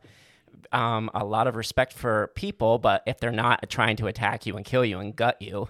um, 0.72 1.10
a 1.14 1.24
lot 1.24 1.46
of 1.46 1.54
respect 1.54 1.92
for 1.92 2.30
people 2.34 2.78
but 2.78 3.02
if 3.06 3.18
they're 3.20 3.30
not 3.30 3.68
trying 3.70 3.96
to 3.96 4.06
attack 4.06 4.46
you 4.46 4.56
and 4.56 4.64
kill 4.64 4.84
you 4.84 4.98
and 4.98 5.14
gut 5.14 5.40
you 5.40 5.68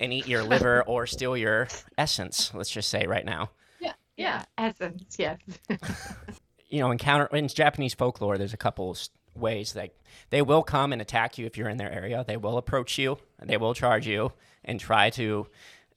and 0.00 0.12
eat 0.12 0.28
your 0.28 0.42
liver 0.44 0.82
or 0.86 1.06
steal 1.06 1.36
your 1.36 1.66
essence 1.98 2.52
let's 2.54 2.70
just 2.70 2.88
say 2.88 3.06
right 3.06 3.24
now 3.24 3.50
Yeah. 3.80 3.92
Yeah. 4.16 4.44
Essence, 4.56 5.16
yes. 5.18 5.38
you 6.68 6.80
know, 6.80 6.90
encounter 6.90 7.26
in 7.36 7.48
Japanese 7.48 7.94
folklore, 7.94 8.38
there's 8.38 8.54
a 8.54 8.58
couple 8.58 8.96
ways 9.38 9.72
that 9.74 9.94
they 10.30 10.42
will 10.42 10.62
come 10.62 10.92
and 10.92 11.00
attack 11.02 11.38
you 11.38 11.46
if 11.46 11.56
you're 11.56 11.68
in 11.68 11.76
their 11.78 11.92
area. 11.92 12.24
They 12.26 12.36
will 12.36 12.58
approach 12.58 12.98
you, 12.98 13.18
and 13.38 13.48
they 13.48 13.56
will 13.56 13.74
charge 13.74 14.06
you 14.06 14.32
and 14.64 14.78
try 14.78 15.10
to, 15.10 15.46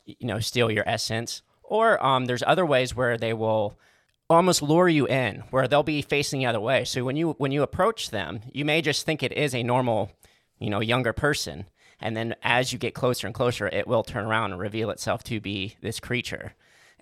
you 0.05 0.27
know, 0.27 0.39
steal 0.39 0.71
your 0.71 0.87
essence. 0.87 1.41
Or 1.63 2.03
um, 2.05 2.25
there's 2.25 2.43
other 2.45 2.65
ways 2.65 2.95
where 2.95 3.17
they 3.17 3.33
will 3.33 3.77
almost 4.29 4.61
lure 4.61 4.87
you 4.89 5.07
in, 5.07 5.43
where 5.51 5.67
they'll 5.67 5.83
be 5.83 6.01
facing 6.01 6.39
the 6.39 6.45
other 6.45 6.59
way. 6.59 6.85
So 6.85 7.03
when 7.03 7.15
you 7.15 7.31
when 7.37 7.51
you 7.51 7.63
approach 7.63 8.11
them, 8.11 8.41
you 8.53 8.63
may 8.65 8.81
just 8.81 9.05
think 9.05 9.23
it 9.23 9.33
is 9.33 9.53
a 9.53 9.63
normal, 9.63 10.11
you 10.59 10.69
know, 10.69 10.79
younger 10.79 11.13
person, 11.13 11.65
and 11.99 12.15
then 12.15 12.35
as 12.41 12.71
you 12.71 12.79
get 12.79 12.93
closer 12.93 13.27
and 13.27 13.33
closer, 13.35 13.67
it 13.67 13.87
will 13.87 14.03
turn 14.03 14.25
around 14.25 14.51
and 14.51 14.61
reveal 14.61 14.89
itself 14.89 15.23
to 15.25 15.39
be 15.41 15.75
this 15.81 15.99
creature. 15.99 16.53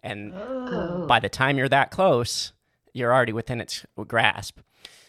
And 0.01 0.33
Oh. 0.33 1.05
by 1.07 1.19
the 1.19 1.29
time 1.29 1.57
you're 1.57 1.69
that 1.69 1.91
close, 1.91 2.53
you're 2.93 3.13
already 3.13 3.33
within 3.33 3.59
its 3.61 3.85
grasp. 4.07 4.59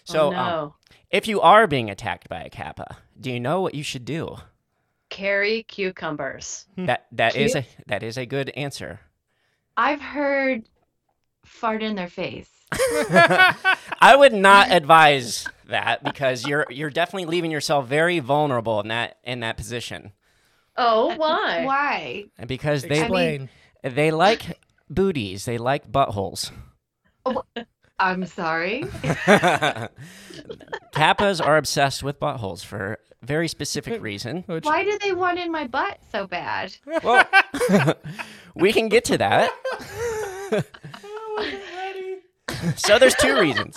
So, 0.04 0.28
oh, 0.28 0.30
no. 0.30 0.38
um, 0.38 0.74
if 1.10 1.26
you 1.26 1.40
are 1.40 1.66
being 1.66 1.90
attacked 1.90 2.28
by 2.28 2.42
a 2.42 2.50
kappa, 2.50 2.98
do 3.20 3.30
you 3.30 3.40
know 3.40 3.60
what 3.60 3.74
you 3.74 3.82
should 3.82 4.04
do? 4.04 4.36
Carry 5.08 5.64
cucumbers. 5.64 6.66
That 6.76 7.06
that 7.12 7.34
is 7.34 7.56
a 7.56 7.66
that 7.86 8.02
is 8.02 8.16
a 8.16 8.26
good 8.26 8.50
answer. 8.50 9.00
I've 9.76 10.00
heard 10.00 10.68
fart 11.44 11.82
in 11.82 11.96
their 11.96 12.08
face. 12.08 12.50
I 12.72 14.14
would 14.16 14.32
not 14.32 14.70
advise 14.70 15.48
that 15.66 16.04
because 16.04 16.46
you're 16.46 16.66
you're 16.70 16.90
definitely 16.90 17.26
leaving 17.26 17.50
yourself 17.50 17.88
very 17.88 18.20
vulnerable 18.20 18.80
in 18.80 18.88
that 18.88 19.18
in 19.24 19.40
that 19.40 19.56
position. 19.56 20.12
Oh, 20.76 21.10
uh, 21.10 21.16
why? 21.16 21.64
Why? 21.64 22.24
Because 22.46 22.82
they 22.82 23.00
Explain. 23.00 23.48
they 23.82 24.12
like 24.12 24.58
booties, 24.88 25.44
they 25.44 25.58
like 25.58 25.90
buttholes. 25.90 26.52
Oh, 27.26 27.42
I'm 28.00 28.24
sorry. 28.26 28.82
Kappas 30.92 31.44
are 31.44 31.56
obsessed 31.56 32.02
with 32.02 32.18
buttholes 32.18 32.64
for 32.64 32.98
a 33.22 33.26
very 33.26 33.46
specific 33.46 34.00
reason. 34.02 34.42
Which- 34.46 34.64
Why 34.64 34.84
do 34.84 34.98
they 35.02 35.12
want 35.12 35.38
in 35.38 35.52
my 35.52 35.66
butt 35.66 35.98
so 36.10 36.26
bad? 36.26 36.74
Well, 37.02 37.28
we 38.54 38.72
can 38.72 38.88
get 38.88 39.04
to 39.06 39.18
that. 39.18 39.52
so 42.76 42.98
there's 42.98 43.14
two 43.16 43.38
reasons. 43.38 43.76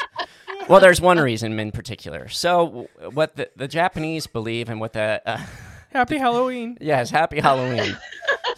Well, 0.70 0.80
there's 0.80 1.02
one 1.02 1.20
reason 1.20 1.60
in 1.60 1.72
particular. 1.72 2.30
So 2.30 2.88
what 3.14 3.36
the, 3.36 3.50
the 3.56 3.68
Japanese 3.68 4.28
believe 4.28 4.70
and 4.70 4.80
what 4.80 4.94
the 4.94 5.22
uh, 5.26 5.38
Happy 5.92 6.18
Halloween. 6.18 6.78
yes, 6.82 7.10
happy 7.12 7.40
Halloween. 7.42 7.96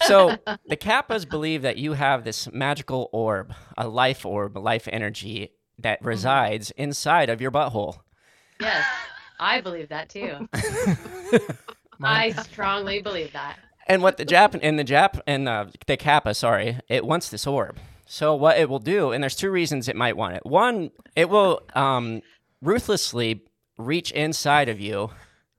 So 0.06 0.38
the 0.68 0.78
Kappas 0.78 1.28
believe 1.28 1.64
that 1.64 1.78
you 1.78 1.94
have 1.94 2.24
this 2.24 2.50
magical 2.54 3.10
orb, 3.12 3.54
a 3.78 3.88
life 3.88 4.26
orb, 4.26 4.58
a 4.58 4.60
life 4.60 4.88
energy 4.92 5.52
that 5.80 6.04
resides 6.04 6.72
inside 6.72 7.30
of 7.30 7.42
your 7.42 7.52
butthole. 7.52 8.00
Yes, 8.60 8.86
I 9.40 9.62
believe 9.62 9.90
that 9.90 10.10
too. 10.10 10.48
I 12.04 12.32
strongly 12.32 13.02
believe 13.02 13.34
that. 13.34 13.58
And 13.88 14.02
what 14.02 14.18
the 14.18 14.26
Jap 14.26 14.58
and 14.62 14.80
the 14.80 14.84
Jap 14.84 15.20
and 15.28 15.48
uh, 15.48 15.66
the 15.88 15.98
Kappa, 15.98 16.34
sorry, 16.34 16.80
it 16.90 17.06
wants 17.06 17.30
this 17.30 17.46
orb. 17.46 17.78
So 18.08 18.36
what 18.36 18.58
it 18.58 18.70
will 18.70 18.80
do, 18.80 19.12
and 19.12 19.24
there's 19.24 19.36
two 19.36 19.50
reasons 19.52 19.88
it 19.88 19.96
might 19.96 20.18
want 20.18 20.36
it. 20.36 20.46
One, 20.46 20.92
it 21.16 21.30
will 21.30 21.62
um, 21.74 22.22
ruthlessly 22.62 23.42
reach 23.78 24.12
inside 24.12 24.70
of 24.70 24.80
you 24.80 25.12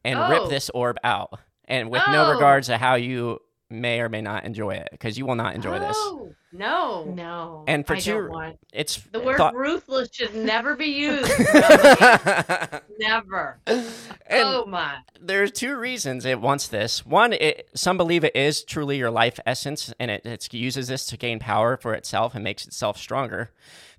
and 0.05 0.19
Oh. 0.19 0.29
rip 0.31 0.49
this 0.49 0.71
orb 0.71 0.97
out, 1.05 1.39
and 1.67 1.91
with 1.91 2.03
no 2.09 2.27
Oh. 2.27 2.33
regards 2.33 2.67
to 2.69 2.79
how 2.79 2.95
you 2.95 3.41
may 3.71 4.01
or 4.01 4.09
may 4.09 4.21
not 4.21 4.45
enjoy 4.45 4.71
it, 4.75 4.89
because 4.93 5.19
you 5.19 5.27
will 5.27 5.35
not 5.35 5.55
enjoy 5.55 5.79
this. 5.79 5.97
Oh, 5.99 6.33
no. 6.53 7.05
No. 7.15 7.65
And 7.67 7.87
for 7.87 7.95
I 7.97 8.01
two- 8.01 8.13
don't 8.13 8.31
want. 8.31 8.59
It's 8.73 8.97
The 9.13 9.21
word 9.21 9.37
thought- 9.39 9.55
ruthless 9.55 10.09
should 10.13 10.35
never 10.35 10.75
be 10.77 10.87
used. 10.87 11.31
Never. 12.99 13.59
and 13.67 13.85
oh 14.31 14.65
my. 14.67 14.99
there's 15.21 15.51
two 15.53 15.77
reasons 15.77 16.25
it 16.25 16.41
wants 16.41 16.69
this. 16.69 17.05
One, 17.05 17.33
it, 17.35 17.69
some 17.75 17.97
believe 17.97 18.25
it 18.25 18.35
is 18.35 18.63
truly 18.65 18.97
your 18.99 19.11
life 19.11 19.39
essence, 19.47 19.93
and 19.99 20.11
it, 20.11 20.25
it 20.25 20.53
uses 20.55 20.89
this 20.89 21.07
to 21.07 21.17
gain 21.17 21.39
power 21.39 21.77
for 21.77 21.95
itself 21.95 22.35
and 22.35 22.43
makes 22.43 22.67
itself 22.67 22.97
stronger. 22.97 23.51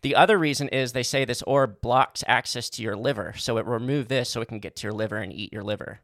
The 0.01 0.15
other 0.15 0.37
reason 0.37 0.67
is 0.69 0.93
they 0.93 1.03
say 1.03 1.25
this 1.25 1.41
orb 1.43 1.81
blocks 1.81 2.23
access 2.27 2.69
to 2.71 2.83
your 2.83 2.95
liver, 2.95 3.33
so 3.37 3.57
it 3.57 3.65
will 3.65 3.73
remove 3.73 4.07
this 4.07 4.29
so 4.29 4.41
it 4.41 4.47
can 4.47 4.59
get 4.59 4.75
to 4.77 4.87
your 4.87 4.93
liver 4.93 5.17
and 5.17 5.31
eat 5.33 5.51
your 5.53 5.63
liver. 5.63 5.99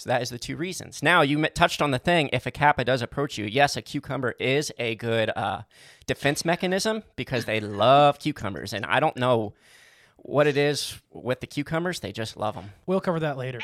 So 0.00 0.08
that 0.08 0.22
is 0.22 0.30
the 0.30 0.38
two 0.38 0.56
reasons. 0.56 1.02
Now 1.02 1.20
you 1.20 1.46
touched 1.48 1.82
on 1.82 1.90
the 1.90 1.98
thing. 1.98 2.30
If 2.32 2.46
a 2.46 2.50
kappa 2.50 2.86
does 2.86 3.02
approach 3.02 3.36
you, 3.36 3.44
yes, 3.44 3.76
a 3.76 3.82
cucumber 3.82 4.34
is 4.40 4.72
a 4.78 4.94
good 4.94 5.30
uh, 5.36 5.62
defense 6.06 6.42
mechanism 6.42 7.02
because 7.16 7.44
they 7.44 7.60
love 7.60 8.18
cucumbers, 8.18 8.72
and 8.72 8.86
I 8.86 8.98
don't 8.98 9.18
know 9.18 9.52
what 10.16 10.46
it 10.46 10.56
is 10.56 10.98
with 11.12 11.40
the 11.40 11.46
cucumbers. 11.46 12.00
They 12.00 12.12
just 12.12 12.38
love 12.38 12.54
them. 12.54 12.70
We'll 12.86 13.02
cover 13.02 13.20
that 13.20 13.36
later. 13.36 13.60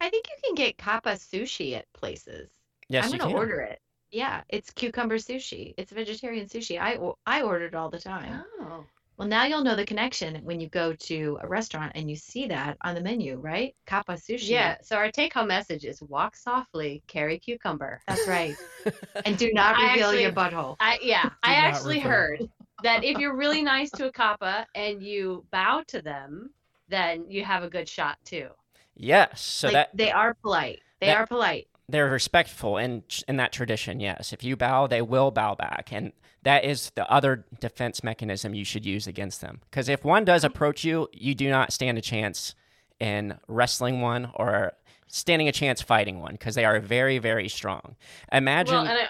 I 0.00 0.10
think 0.10 0.26
you 0.28 0.34
can 0.44 0.56
get 0.56 0.76
kappa 0.76 1.10
sushi 1.10 1.76
at 1.76 1.90
places. 1.92 2.50
Yes, 2.88 3.06
I'm 3.06 3.12
you 3.12 3.18
gonna 3.18 3.30
can. 3.30 3.38
order 3.38 3.60
it. 3.60 3.80
Yeah, 4.10 4.42
it's 4.48 4.72
cucumber 4.72 5.18
sushi. 5.18 5.74
It's 5.76 5.92
vegetarian 5.92 6.46
sushi. 6.46 6.80
I 6.80 6.98
I 7.26 7.42
order 7.42 7.66
it 7.66 7.76
all 7.76 7.90
the 7.90 8.00
time. 8.00 8.42
Oh. 8.60 8.84
Well, 9.16 9.28
now 9.28 9.44
you'll 9.44 9.62
know 9.62 9.76
the 9.76 9.86
connection 9.86 10.36
when 10.42 10.58
you 10.58 10.68
go 10.68 10.92
to 10.92 11.38
a 11.40 11.46
restaurant 11.46 11.92
and 11.94 12.10
you 12.10 12.16
see 12.16 12.48
that 12.48 12.76
on 12.82 12.96
the 12.96 13.00
menu, 13.00 13.36
right? 13.38 13.74
Kappa 13.86 14.14
sushi. 14.14 14.48
Yeah. 14.50 14.76
So 14.82 14.96
our 14.96 15.10
take 15.10 15.32
home 15.34 15.48
message 15.48 15.84
is 15.84 16.02
walk 16.02 16.34
softly, 16.34 17.02
carry 17.06 17.38
cucumber. 17.38 18.00
that's 18.08 18.26
right. 18.26 18.56
and 19.24 19.38
do 19.38 19.52
not 19.52 19.76
I 19.76 19.92
reveal 19.92 20.14
your 20.14 20.32
butthole. 20.32 20.76
I 20.80 20.98
yeah, 21.00 21.30
I 21.44 21.54
actually 21.54 21.98
refer. 21.98 22.08
heard 22.08 22.50
that 22.82 23.04
if 23.04 23.18
you're 23.18 23.36
really 23.36 23.62
nice 23.74 23.90
to 23.92 24.06
a 24.06 24.12
kappa 24.12 24.66
and 24.74 25.00
you 25.00 25.44
bow 25.52 25.84
to 25.88 26.02
them, 26.02 26.50
then 26.88 27.24
you 27.30 27.44
have 27.44 27.62
a 27.62 27.70
good 27.70 27.88
shot 27.88 28.18
too. 28.24 28.48
Yes, 28.96 29.40
so 29.40 29.68
like, 29.68 29.74
that 29.74 29.90
they 29.96 30.10
are 30.10 30.34
polite. 30.34 30.80
They 31.00 31.06
that- 31.06 31.18
are 31.18 31.26
polite. 31.26 31.68
they're 31.88 32.10
respectful 32.10 32.78
in 32.78 33.04
in 33.28 33.36
that 33.36 33.52
tradition. 33.52 34.00
Yes, 34.00 34.32
if 34.32 34.42
you 34.42 34.56
bow, 34.56 34.88
they 34.88 35.02
will 35.02 35.30
bow 35.30 35.54
back, 35.54 35.90
and 35.92 36.12
that 36.44 36.64
is 36.64 36.90
the 36.94 37.10
other 37.10 37.44
defense 37.60 38.04
mechanism 38.04 38.54
you 38.54 38.64
should 38.64 38.86
use 38.86 39.06
against 39.06 39.40
them. 39.40 39.60
Because 39.70 39.88
if 39.88 40.04
one 40.04 40.24
does 40.24 40.44
approach 40.44 40.84
you, 40.84 41.08
you 41.12 41.34
do 41.34 41.48
not 41.50 41.72
stand 41.72 41.98
a 41.98 42.02
chance 42.02 42.54
in 43.00 43.36
wrestling 43.48 44.00
one 44.00 44.30
or 44.34 44.72
standing 45.08 45.48
a 45.48 45.52
chance 45.52 45.82
fighting 45.82 46.20
one 46.20 46.32
because 46.32 46.54
they 46.54 46.64
are 46.64 46.78
very 46.80 47.18
very 47.18 47.48
strong. 47.48 47.96
Imagine. 48.32 48.74
Well, 48.74 48.86
and 48.86 48.98
I, 49.00 49.08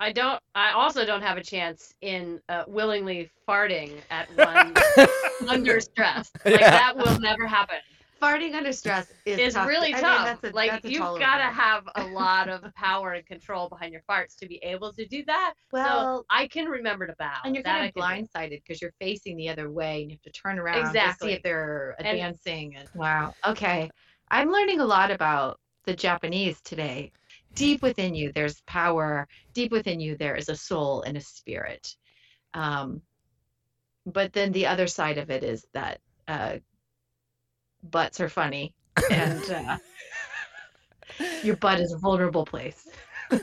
I, 0.00 0.08
I 0.08 0.12
don't. 0.12 0.40
I 0.54 0.72
also 0.72 1.04
don't 1.04 1.22
have 1.22 1.36
a 1.38 1.42
chance 1.42 1.94
in 2.00 2.40
uh, 2.48 2.64
willingly 2.66 3.30
farting 3.48 3.92
at 4.10 4.28
one 4.36 4.74
under 5.48 5.80
stress. 5.80 6.30
Like 6.44 6.60
Yeah. 6.60 6.70
that 6.70 6.96
will 6.96 7.18
never 7.20 7.46
happen. 7.46 7.76
Farting 8.20 8.54
under 8.54 8.72
stress 8.72 9.10
is 9.26 9.38
It's 9.38 9.54
tough. 9.54 9.68
really 9.68 9.88
I 9.92 9.96
mean, 9.96 10.02
tough. 10.02 10.24
that's 10.42 10.52
a- 10.52 10.56
like 10.56 10.70
that's 10.70 10.84
you've 10.86 11.00
got 11.00 11.36
to 11.38 11.44
have 11.44 11.84
a 11.96 12.04
lot 12.06 12.48
of 12.48 12.62
power 12.74 13.12
and 13.12 13.26
control 13.26 13.68
behind 13.68 13.92
your 13.92 14.02
farts 14.08 14.36
to 14.38 14.46
be 14.46 14.56
able 14.62 14.92
to 14.94 15.06
do 15.06 15.22
that. 15.26 15.54
Well, 15.72 16.20
so 16.20 16.26
I 16.30 16.46
can 16.46 16.66
remember 16.66 17.06
to 17.06 17.14
bow. 17.18 17.34
and 17.44 17.54
you're 17.54 17.62
That 17.62 17.78
kind 17.78 17.92
of 17.94 17.94
blindsided 18.30 18.62
because 18.62 18.80
you're 18.80 18.94
facing 19.00 19.36
the 19.36 19.48
other 19.50 19.70
way 19.70 20.02
and 20.02 20.10
you 20.10 20.16
have 20.16 20.22
to 20.22 20.40
turn 20.40 20.58
around 20.58 20.80
to 20.82 20.86
Exactly. 20.88 21.28
see 21.28 21.34
if 21.34 21.42
they're 21.42 21.94
And- 21.98 22.08
advancing. 22.08 22.76
And, 22.76 22.88
wow. 22.94 23.34
Okay. 23.46 23.90
I'm 24.30 24.50
learning 24.50 24.80
a 24.80 24.84
lot 24.86 25.10
about 25.10 25.60
the 25.84 25.94
Japanese 25.94 26.60
today. 26.62 27.12
Deep 27.54 27.80
within 27.82 28.14
you, 28.14 28.32
there's 28.32 28.60
power. 28.62 29.28
Deep 29.54 29.72
within 29.72 30.00
you, 30.00 30.16
there 30.16 30.36
is 30.36 30.48
a 30.48 30.56
soul 30.56 31.02
and 31.02 31.16
a 31.16 31.20
spirit. 31.20 31.96
Um, 32.54 33.02
but 34.04 34.32
then 34.32 34.52
the 34.52 34.66
other 34.66 34.86
side 34.86 35.18
of 35.18 35.30
it 35.30 35.42
is 35.42 35.66
that 35.74 36.00
uh, 36.28 36.56
butts 37.90 38.20
are 38.20 38.28
funny 38.28 38.74
and 39.10 39.50
uh, 39.50 39.78
your 41.42 41.56
butt 41.56 41.80
is 41.80 41.92
a 41.92 41.98
vulnerable 41.98 42.44
place. 42.44 42.88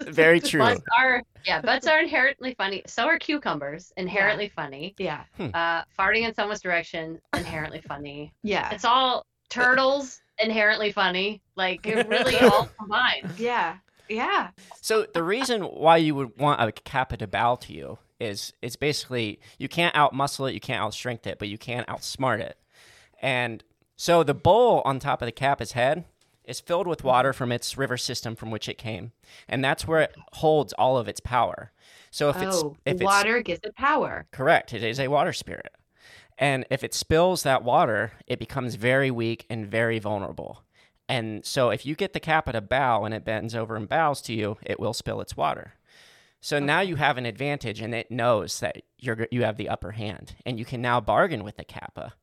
Very 0.00 0.40
true. 0.40 0.60
Butts 0.60 0.82
are 0.98 1.22
yeah, 1.46 1.60
butts 1.62 1.86
are 1.86 2.00
inherently 2.00 2.54
funny. 2.56 2.82
So 2.86 3.06
are 3.06 3.18
cucumbers, 3.18 3.92
inherently 3.96 4.48
funny. 4.48 4.94
Yeah. 4.98 5.24
Uh, 5.38 5.82
farting 5.98 6.22
in 6.22 6.34
someone's 6.34 6.60
direction, 6.60 7.20
inherently 7.34 7.80
funny. 7.80 8.32
Yeah. 8.42 8.70
It's 8.72 8.84
all 8.84 9.26
turtles, 9.48 10.20
inherently 10.38 10.92
funny. 10.92 11.42
Like 11.56 11.86
it 11.86 12.08
really 12.08 12.36
all 12.38 12.68
combined. 12.78 13.32
Yeah. 13.38 13.76
Yeah. 14.08 14.50
So 14.80 15.06
the 15.12 15.22
reason 15.22 15.62
why 15.62 15.98
you 15.98 16.14
would 16.14 16.38
want 16.38 16.60
a 16.60 16.72
kappa 16.72 17.16
to 17.18 17.26
bow 17.26 17.56
to 17.56 17.72
you 17.72 17.98
is 18.20 18.52
it's 18.62 18.76
basically 18.76 19.38
you 19.58 19.68
can't 19.68 19.94
outmuscle 19.94 20.48
it, 20.50 20.54
you 20.54 20.60
can't 20.60 20.82
outstrength 20.82 21.26
it, 21.26 21.38
but 21.38 21.48
you 21.48 21.58
can 21.58 21.84
outsmart 21.84 22.40
it. 22.40 22.56
And 23.20 23.62
so 23.96 24.22
the 24.22 24.34
bowl 24.34 24.82
on 24.84 24.98
top 24.98 25.22
of 25.22 25.26
the 25.26 25.32
kappa's 25.32 25.72
head 25.72 26.04
is 26.44 26.60
filled 26.60 26.86
with 26.86 27.04
water 27.04 27.32
from 27.32 27.52
its 27.52 27.76
river 27.76 27.96
system 27.96 28.34
from 28.34 28.50
which 28.50 28.68
it 28.68 28.78
came, 28.78 29.12
and 29.48 29.62
that's 29.62 29.86
where 29.86 30.00
it 30.00 30.16
holds 30.34 30.72
all 30.74 30.96
of 30.96 31.08
its 31.08 31.20
power. 31.20 31.72
So 32.10 32.30
if 32.30 32.40
it's 32.40 32.56
oh, 32.56 32.76
if 32.86 32.94
it's 32.94 33.02
water 33.02 33.42
gives 33.42 33.60
it 33.64 33.76
power. 33.76 34.26
Correct. 34.32 34.72
It 34.72 34.82
is 34.82 34.98
a 34.98 35.08
water 35.08 35.32
spirit. 35.32 35.74
And 36.38 36.64
if 36.70 36.84
it 36.84 36.94
spills 36.94 37.42
that 37.42 37.64
water, 37.64 38.12
it 38.26 38.38
becomes 38.38 38.76
very 38.76 39.10
weak 39.10 39.44
and 39.50 39.66
very 39.66 39.98
vulnerable. 39.98 40.62
And 41.08 41.44
so 41.44 41.70
if 41.70 41.84
you 41.84 41.94
get 41.94 42.12
the 42.12 42.20
kappa 42.20 42.52
to 42.52 42.60
bow 42.60 43.04
and 43.04 43.12
it 43.12 43.24
bends 43.24 43.54
over 43.54 43.76
and 43.76 43.88
bows 43.88 44.20
to 44.22 44.32
you, 44.32 44.56
it 44.62 44.78
will 44.78 44.92
spill 44.92 45.20
its 45.20 45.36
water. 45.36 45.74
So 46.40 46.58
now 46.60 46.80
you 46.80 46.96
have 46.96 47.18
an 47.18 47.26
advantage 47.26 47.80
and 47.80 47.94
it 47.94 48.10
knows 48.10 48.60
that 48.60 48.82
you're 48.98 49.26
you 49.30 49.42
have 49.42 49.56
the 49.56 49.68
upper 49.68 49.92
hand 49.92 50.36
and 50.46 50.58
you 50.58 50.64
can 50.64 50.80
now 50.80 51.00
bargain 51.00 51.42
with 51.42 51.56
the 51.56 51.64
kappa. 51.64 52.14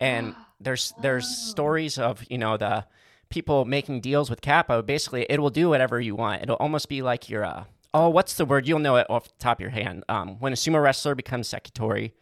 And 0.00 0.34
there's 0.60 0.92
there's 1.00 1.26
stories 1.28 1.98
of, 1.98 2.22
you 2.30 2.38
know, 2.38 2.56
the 2.56 2.86
people 3.28 3.64
making 3.64 4.00
deals 4.00 4.28
with 4.30 4.40
kappa. 4.40 4.82
Basically, 4.82 5.26
it 5.28 5.40
will 5.40 5.50
do 5.50 5.68
whatever 5.68 6.00
you 6.00 6.14
want. 6.14 6.42
It'll 6.42 6.56
almost 6.56 6.88
be 6.88 7.02
like 7.02 7.28
your 7.28 7.44
uh 7.44 7.64
oh, 7.94 8.08
what's 8.08 8.34
the 8.34 8.44
word? 8.44 8.66
You'll 8.66 8.78
know 8.78 8.96
it 8.96 9.06
off 9.10 9.24
the 9.24 9.34
top 9.38 9.58
of 9.58 9.60
your 9.60 9.70
hand. 9.70 10.04
Um, 10.08 10.38
when 10.40 10.52
a 10.52 10.56
sumo 10.56 10.82
wrestler 10.82 11.14
becomes 11.14 11.48
sekitori 11.48 12.12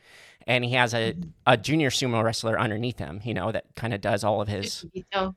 and 0.46 0.64
he 0.64 0.72
has 0.72 0.94
a, 0.94 1.14
a 1.46 1.56
junior 1.56 1.90
sumo 1.90 2.22
wrestler 2.24 2.58
underneath 2.58 2.98
him, 2.98 3.20
you 3.24 3.34
know, 3.34 3.52
that 3.52 3.66
kind 3.76 3.94
of 3.94 4.00
does 4.00 4.24
all 4.24 4.40
of 4.40 4.48
his 4.48 4.84
Tsukebito. 4.94 5.34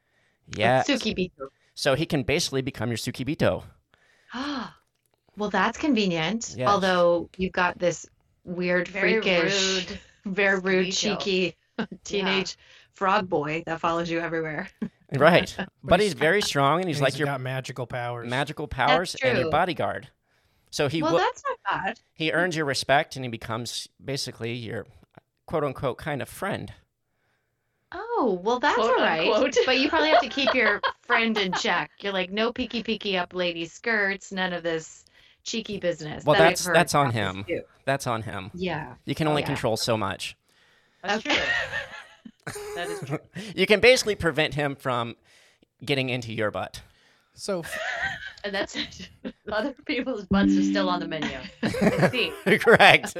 yeah. 0.55 0.81
Tsukebito. 0.83 1.49
So 1.75 1.95
he 1.95 2.05
can 2.05 2.23
basically 2.23 2.61
become 2.61 2.89
your 2.89 2.97
Tsukebito. 2.97 3.63
well, 4.33 5.49
that's 5.49 5.77
convenient. 5.77 6.55
Yes. 6.57 6.67
Although 6.67 7.29
you've 7.37 7.51
got 7.53 7.77
this 7.77 8.05
weird, 8.43 8.87
Very 8.87 9.21
freakish, 9.21 9.87
rude. 9.89 9.99
very 10.25 10.59
rude, 10.59 10.87
Tsukebito. 10.87 11.19
cheeky 11.19 11.55
teenage 12.03 12.57
frog 12.93 13.27
boy 13.29 13.63
that 13.65 13.79
follows 13.79 14.09
you 14.09 14.19
everywhere. 14.19 14.69
Right. 15.15 15.55
but 15.83 15.99
he's- 15.99 16.13
he's 16.13 16.19
very 16.19 16.41
strong 16.41 16.79
and 16.79 16.87
he's 16.87 16.97
And 16.97 17.03
like 17.03 17.13
he's 17.13 17.19
your 17.19 17.27
got 17.27 17.39
magical 17.39 17.85
powers. 17.85 18.27
magical 18.27 18.67
powers 18.67 19.15
and 19.23 19.37
your 19.37 19.51
bodyguard. 19.51 20.07
So 20.71 20.87
he 20.87 21.03
well, 21.03 21.11
will, 21.11 21.19
that's 21.19 21.43
not 21.47 21.83
bad. 21.83 21.99
he 22.15 22.31
earns 22.31 22.55
your 22.55 22.65
respect 22.65 23.15
and 23.15 23.23
he 23.23 23.29
becomes 23.29 23.87
basically 24.03 24.53
your 24.53 24.87
quote 25.45 25.63
unquote 25.63 25.99
kind 25.99 26.23
of 26.23 26.27
friend. 26.29 26.73
Oh, 27.91 28.39
well, 28.43 28.59
that's 28.59 28.73
Quote, 28.75 28.89
all 28.89 28.95
right. 29.05 29.27
unquote. 29.27 29.55
But 29.67 29.77
you 29.79 29.87
probably 29.87 30.09
have 30.09 30.21
to 30.21 30.29
keep 30.29 30.51
your 30.55 30.81
friend 31.03 31.37
in 31.37 31.53
check. 31.53 31.91
You're 31.99 32.13
like, 32.13 32.31
no 32.31 32.51
peeky 32.51 32.83
peeky 32.83 33.19
up 33.21 33.35
lady 33.35 33.65
skirts, 33.65 34.31
none 34.31 34.51
of 34.51 34.63
this 34.63 35.05
cheeky 35.43 35.77
business. 35.77 36.25
Well, 36.25 36.33
that 36.39 36.57
that's- 36.57 36.65
that's 36.65 36.95
on 36.95 37.11
him. 37.11 37.45
do. 37.47 37.61
That's 37.85 38.07
on 38.07 38.23
him. 38.23 38.49
Yeah. 38.55 38.95
You 39.05 39.13
can 39.13 39.27
oh, 39.27 39.31
only 39.31 39.43
yeah. 39.43 39.47
control 39.47 39.77
so 39.77 39.95
much. 39.95 40.35
That's 41.03 41.25
Okay. 41.25 41.35
true. 41.35 42.53
That 42.75 42.89
is 42.89 42.99
true. 43.07 43.19
You 43.55 43.65
can 43.65 43.79
basically 43.79 44.15
prevent 44.15 44.55
him 44.55 44.75
from 44.75 45.15
getting 45.85 46.09
into 46.09 46.33
your 46.33 46.51
butt. 46.51 46.81
So 47.33 47.63
And 48.43 48.53
that's 48.53 48.75
other 49.51 49.73
people's 49.85 50.25
butts 50.25 50.57
are 50.57 50.63
still 50.63 50.89
on 50.89 50.99
the 50.99 51.07
menu. 51.07 51.37
I 51.63 52.09
see. 52.11 52.33
Correct. 52.57 53.15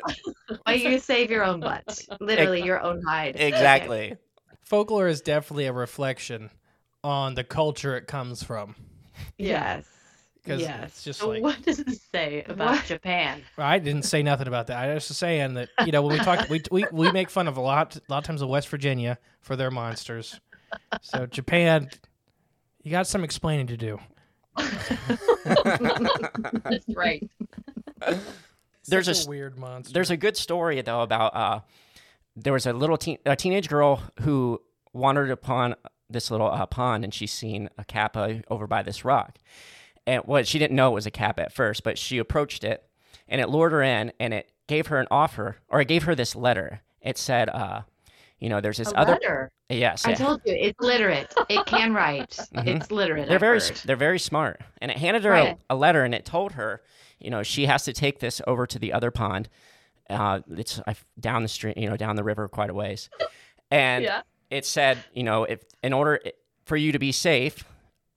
Well, 0.66 0.76
you 0.76 1.00
save 1.00 1.32
your 1.32 1.46
own 1.46 1.62
butt, 1.62 2.02
literally 2.20 2.64
your 2.64 2.82
own 2.82 3.02
hide. 3.08 3.36
exactly. 3.38 4.18
folklore 4.66 5.08
is 5.08 5.22
definitely 5.22 5.68
a 5.68 5.74
reflection 5.74 6.50
on 7.04 7.36
the 7.36 7.44
culture 7.46 7.96
it 7.96 8.08
comes 8.08 8.44
from. 8.44 8.76
Yes. 9.38 9.86
Because 10.44 10.60
Yes. 10.62 10.84
it's 10.90 11.04
just 11.06 11.20
So 11.22 11.30
like 11.30 11.42
what 11.42 11.62
does 11.62 11.80
it 11.80 11.90
say 12.14 12.44
about 12.50 12.72
What? 12.76 12.86
Japan? 12.86 13.42
I 13.58 13.80
didn't 13.80 14.04
say 14.04 14.22
nothing 14.24 14.48
about 14.48 14.68
that. 14.68 14.78
I 14.78 14.94
was 14.94 15.08
just 15.08 15.20
saying 15.20 15.54
that 15.54 15.70
you 15.86 15.92
know 15.94 16.02
when 16.02 16.18
we 16.18 16.24
talk, 16.24 16.50
we, 16.50 16.62
we 16.72 16.86
we 16.92 17.12
make 17.12 17.30
fun 17.30 17.48
of 17.48 17.56
a 17.58 17.62
lot, 17.62 17.96
a 17.96 18.02
lot 18.10 18.18
of 18.20 18.24
times 18.26 18.42
of 18.42 18.50
West 18.50 18.68
Virginia 18.68 19.18
for 19.40 19.56
their 19.56 19.72
monsters. 19.72 20.40
So 21.02 21.26
Japan, 21.28 21.90
you 22.84 22.92
got 22.92 23.08
some 23.08 23.24
explaining 23.24 23.68
to 23.68 23.78
do. 23.78 24.00
That's 25.46 26.86
right. 26.96 27.30
There's 28.88 29.08
a, 29.08 29.12
a 29.12 29.16
s- 29.16 29.28
weird 29.28 29.58
monster. 29.58 29.94
There's 29.94 30.12
a 30.12 30.18
good 30.18 30.36
story 30.38 30.82
though 30.82 31.02
about 31.02 31.36
uh, 31.36 31.60
there 32.36 32.54
was 32.54 32.66
a 32.66 32.74
little 32.74 32.98
teen, 32.98 33.18
a 33.26 33.36
teenage 33.36 33.70
girl 33.70 34.02
who 34.22 34.62
wandered 34.92 35.32
upon 35.32 35.76
this 36.10 36.30
little 36.30 36.52
uh, 36.52 36.66
pond 36.66 37.04
and 37.04 37.14
she 37.14 37.26
seen 37.28 37.70
a 37.78 37.84
kappa 37.86 38.42
over 38.50 38.68
by 38.68 38.84
this 38.84 39.06
rock, 39.06 39.38
and 40.06 40.24
what 40.24 40.48
she 40.48 40.60
didn't 40.60 40.76
know 40.76 40.90
it 40.92 40.94
was 40.96 41.06
a 41.06 41.12
kappa 41.12 41.44
at 41.44 41.54
first, 41.54 41.84
but 41.84 41.98
she 41.98 42.18
approached 42.18 42.64
it 42.64 42.84
and 43.28 43.40
it 43.42 43.50
lured 43.50 43.72
her 43.72 43.82
in 43.82 44.12
and 44.20 44.34
it 44.34 44.50
gave 44.68 44.88
her 44.88 45.00
an 45.00 45.08
offer 45.12 45.58
or 45.70 45.82
it 45.82 45.88
gave 45.88 46.04
her 46.04 46.16
this 46.16 46.36
letter. 46.36 46.82
It 47.02 47.18
said, 47.18 47.50
uh, 47.50 47.82
you 48.40 48.50
know, 48.50 48.60
there's 48.62 48.78
this 48.78 48.92
A 48.92 48.98
other 48.98 49.14
letter. 49.14 49.52
yes, 49.70 50.06
I 50.06 50.12
it- 50.12 50.18
told 50.18 50.42
you, 50.46 50.54
it's 50.54 50.80
literate. 50.82 51.34
It 51.50 51.66
can 51.66 51.94
write. 51.94 52.32
Mhm. 52.54 52.68
It's 52.82 52.92
literate. 52.92 53.28
they're 53.28 53.36
I've 53.36 53.40
very 53.42 53.60
heard. 53.60 53.82
they're 53.86 53.96
very 53.96 54.20
smart 54.20 54.62
and 54.82 54.92
it 54.92 54.98
handed 54.98 55.24
her 55.24 55.32
Right. 55.32 55.58
a, 55.70 55.74
a 55.74 55.78
letter 55.78 56.04
and 56.04 56.14
it 56.14 56.26
told 56.26 56.54
her 56.54 56.82
you 57.20 57.30
know 57.30 57.44
she 57.44 57.66
has 57.68 57.84
to 57.86 57.94
take 57.94 58.20
this 58.20 58.42
over 58.48 58.68
to 58.68 58.78
the 58.80 58.92
other 58.94 59.12
pond 59.12 59.48
uh, 60.10 60.42
it's 60.50 60.82
I 60.86 60.96
down 61.20 61.42
the 61.44 61.48
stream 61.48 61.74
you 61.78 61.90
know 61.90 61.96
down 61.96 62.18
the 62.18 62.24
river 62.24 62.48
quite 62.50 62.70
a 62.70 62.74
ways 62.74 63.10
and 63.72 64.04
Yeah. 64.04 64.22
it 64.50 64.66
said 64.66 64.98
you 65.14 65.24
know 65.24 65.46
if 65.46 65.62
in 65.82 65.94
order 65.94 66.20
for 66.66 66.76
you 66.76 66.92
to 66.92 67.00
be 67.00 67.12
safe 67.14 67.64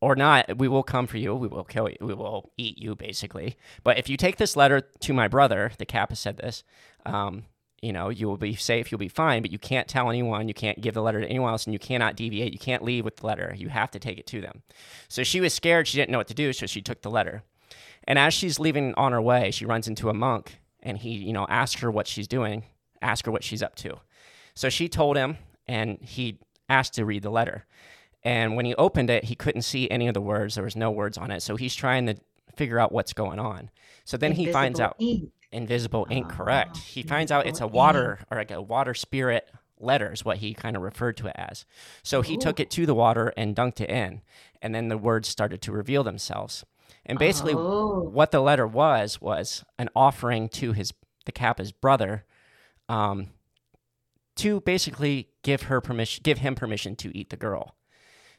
or 0.06 0.14
not 0.14 0.56
we 0.56 0.68
will 0.68 0.84
come 0.84 1.08
for 1.08 1.18
you 1.18 1.34
we 1.34 1.48
will 1.48 1.64
kill 1.64 1.88
you 1.88 1.96
we 2.00 2.14
will 2.14 2.52
eat 2.56 2.78
you 2.78 2.94
basically. 2.94 3.56
But 3.82 3.98
if 3.98 4.08
you 4.08 4.16
take 4.16 4.36
this 4.36 4.54
letter 4.54 4.80
to 5.00 5.12
my 5.12 5.26
brother 5.26 5.72
the 5.78 5.84
kappa 5.84 6.14
said 6.14 6.36
this 6.36 6.62
um, 7.04 7.44
you 7.82 7.92
know 7.92 8.08
you 8.08 8.28
will 8.28 8.36
be 8.36 8.54
safe 8.54 8.92
you'll 8.92 9.00
be 9.00 9.08
fine 9.08 9.42
but 9.42 9.50
you 9.50 9.58
can't 9.58 9.88
tell 9.88 10.08
anyone 10.08 10.46
you 10.46 10.54
can't 10.54 10.80
give 10.80 10.94
the 10.94 11.02
letter 11.02 11.20
to 11.20 11.26
anyone 11.26 11.50
else 11.50 11.64
and 11.64 11.72
you 11.72 11.80
cannot 11.80 12.14
deviate 12.14 12.52
you 12.52 12.58
can't 12.58 12.84
leave 12.84 13.04
with 13.04 13.16
the 13.16 13.26
letter. 13.26 13.52
You 13.58 13.68
have 13.68 13.90
to 13.90 13.98
take 13.98 14.18
it 14.18 14.28
to 14.28 14.40
them. 14.40 14.62
So 15.08 15.24
she 15.24 15.40
was 15.40 15.52
scared 15.52 15.88
she 15.88 15.98
didn't 15.98 16.10
know 16.12 16.18
what 16.18 16.28
to 16.28 16.34
do 16.34 16.52
so 16.52 16.66
she 16.66 16.82
took 16.82 17.02
the 17.02 17.10
letter. 17.10 17.42
And 18.04 18.16
as 18.16 18.32
she's 18.32 18.60
leaving 18.60 18.94
on 18.94 19.10
her 19.10 19.20
way 19.20 19.50
she 19.50 19.66
runs 19.66 19.88
into 19.88 20.08
a 20.08 20.14
monk 20.14 20.60
and 20.84 20.98
he 20.98 21.14
you 21.14 21.32
know 21.32 21.46
asks 21.48 21.80
her 21.80 21.90
what 21.90 22.06
she's 22.06 22.28
doing 22.28 22.62
ask 23.02 23.26
her 23.26 23.32
what 23.32 23.42
she's 23.42 23.62
up 23.62 23.74
to. 23.76 23.96
So 24.54 24.68
she 24.68 24.88
told 24.88 25.16
him 25.16 25.38
and 25.66 25.98
he 26.00 26.38
asked 26.68 26.94
to 26.94 27.04
read 27.04 27.24
the 27.24 27.30
letter 27.30 27.66
and 28.22 28.56
when 28.56 28.64
he 28.64 28.74
opened 28.76 29.10
it 29.10 29.24
he 29.24 29.34
couldn't 29.34 29.62
see 29.62 29.90
any 29.90 30.08
of 30.08 30.14
the 30.14 30.20
words. 30.20 30.54
There 30.54 30.64
was 30.64 30.76
no 30.76 30.90
words 30.90 31.16
on 31.18 31.30
it. 31.30 31.40
So 31.42 31.56
he's 31.56 31.74
trying 31.74 32.06
to 32.06 32.16
figure 32.56 32.78
out 32.78 32.92
what's 32.92 33.12
going 33.12 33.38
on. 33.38 33.70
So 34.04 34.16
then 34.16 34.32
he 34.32 34.50
finds 34.52 34.80
out 34.80 34.96
ink. 34.98 35.30
invisible 35.52 36.06
ink 36.10 36.28
correct. 36.28 36.76
Oh, 36.76 36.82
he 36.86 37.02
finds 37.02 37.30
out 37.30 37.46
it's 37.46 37.60
a 37.60 37.64
invisible 37.64 37.76
water 37.76 38.18
or 38.30 38.38
like 38.38 38.50
a 38.50 38.62
water 38.62 38.94
spirit 38.94 39.48
letter 39.78 40.12
is 40.12 40.24
what 40.24 40.38
he 40.38 40.54
kind 40.54 40.74
of 40.74 40.82
referred 40.82 41.16
to 41.18 41.26
it 41.26 41.34
as. 41.36 41.64
So 42.02 42.22
he 42.22 42.36
took 42.36 42.58
it 42.60 42.70
to 42.70 42.86
the 42.86 42.94
water 42.94 43.32
and 43.36 43.54
dunked 43.54 43.80
it 43.80 43.90
in 43.90 44.22
and 44.62 44.74
then 44.74 44.88
the 44.88 44.98
words 44.98 45.28
started 45.28 45.60
to 45.62 45.72
reveal 45.72 46.02
themselves. 46.02 46.64
And 47.04 47.18
basically 47.18 47.54
Oh. 47.54 48.00
what 48.02 48.30
the 48.32 48.40
letter 48.40 48.66
was 48.66 49.20
was 49.20 49.64
an 49.78 49.88
offering 49.94 50.48
to 50.50 50.72
his 50.72 50.92
the 51.26 51.32
kappa's 51.32 51.72
brother 51.72 52.24
um, 52.88 53.28
to 54.36 54.60
basically 54.62 55.28
give 55.42 55.62
her 55.62 55.80
permission 55.80 56.22
give 56.24 56.38
him 56.38 56.54
permission 56.54 56.96
to 56.96 57.16
eat 57.16 57.30
the 57.30 57.36
girl 57.36 57.75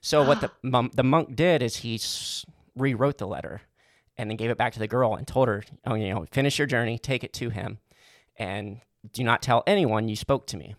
so 0.08 0.24
what 0.24 0.39
the 0.41 0.52
mom, 0.63 0.89
the 0.93 1.04
monk 1.04 1.36
did 1.36 1.62
is 1.62 1.78
he 1.78 1.96
s- 1.96 2.46
rewrote 2.76 3.17
the 3.17 3.28
letter 3.28 3.62
and 4.17 4.30
then 4.30 4.38
gave 4.38 4.50
it 4.50 4.58
back 4.58 4.72
to 4.74 4.80
the 4.80 4.88
girl 4.88 5.15
and 5.15 5.28
told 5.28 5.50
her, 5.50 5.63
"Oh, 5.86 5.96
you 5.96 6.10
know, 6.10 6.26
finish 6.32 6.58
your 6.58 6.65
journey, 6.65 6.98
take 6.98 7.26
it 7.26 7.34
to 7.34 7.50
him, 7.50 7.80
and 8.38 8.80
do 9.12 9.22
not 9.24 9.41
tell 9.41 9.63
anyone 9.67 10.08
you 10.08 10.15
spoke 10.15 10.48
to 10.48 10.58
me." 10.58 10.76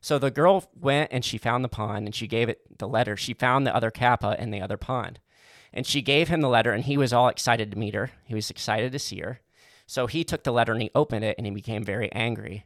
So 0.00 0.18
the 0.18 0.32
girl 0.32 0.64
went 0.78 1.12
and 1.12 1.24
she 1.24 1.38
found 1.38 1.62
the 1.64 1.68
pond 1.68 2.06
and 2.06 2.14
she 2.14 2.26
gave 2.26 2.48
it 2.48 2.78
the 2.78 2.88
letter. 2.88 3.16
She 3.16 3.34
found 3.34 3.66
the 3.66 3.74
other 3.74 3.92
kappa 3.92 4.36
in 4.40 4.50
the 4.50 4.60
other 4.60 4.76
pond, 4.76 5.20
and 5.72 5.86
she 5.86 6.02
gave 6.02 6.28
him 6.28 6.40
the 6.40 6.48
letter, 6.48 6.72
and 6.72 6.84
he 6.84 6.98
was 6.98 7.12
all 7.12 7.28
excited 7.28 7.70
to 7.70 7.78
meet 7.78 7.94
her. 7.94 8.10
He 8.24 8.34
was 8.34 8.50
excited 8.50 8.90
to 8.90 8.98
see 8.98 9.20
her. 9.20 9.40
So 9.86 10.08
he 10.08 10.24
took 10.24 10.42
the 10.42 10.52
letter 10.52 10.72
and 10.72 10.82
he 10.82 10.90
opened 10.92 11.24
it 11.24 11.36
and 11.38 11.46
he 11.46 11.52
became 11.52 11.84
very 11.84 12.10
angry. 12.12 12.64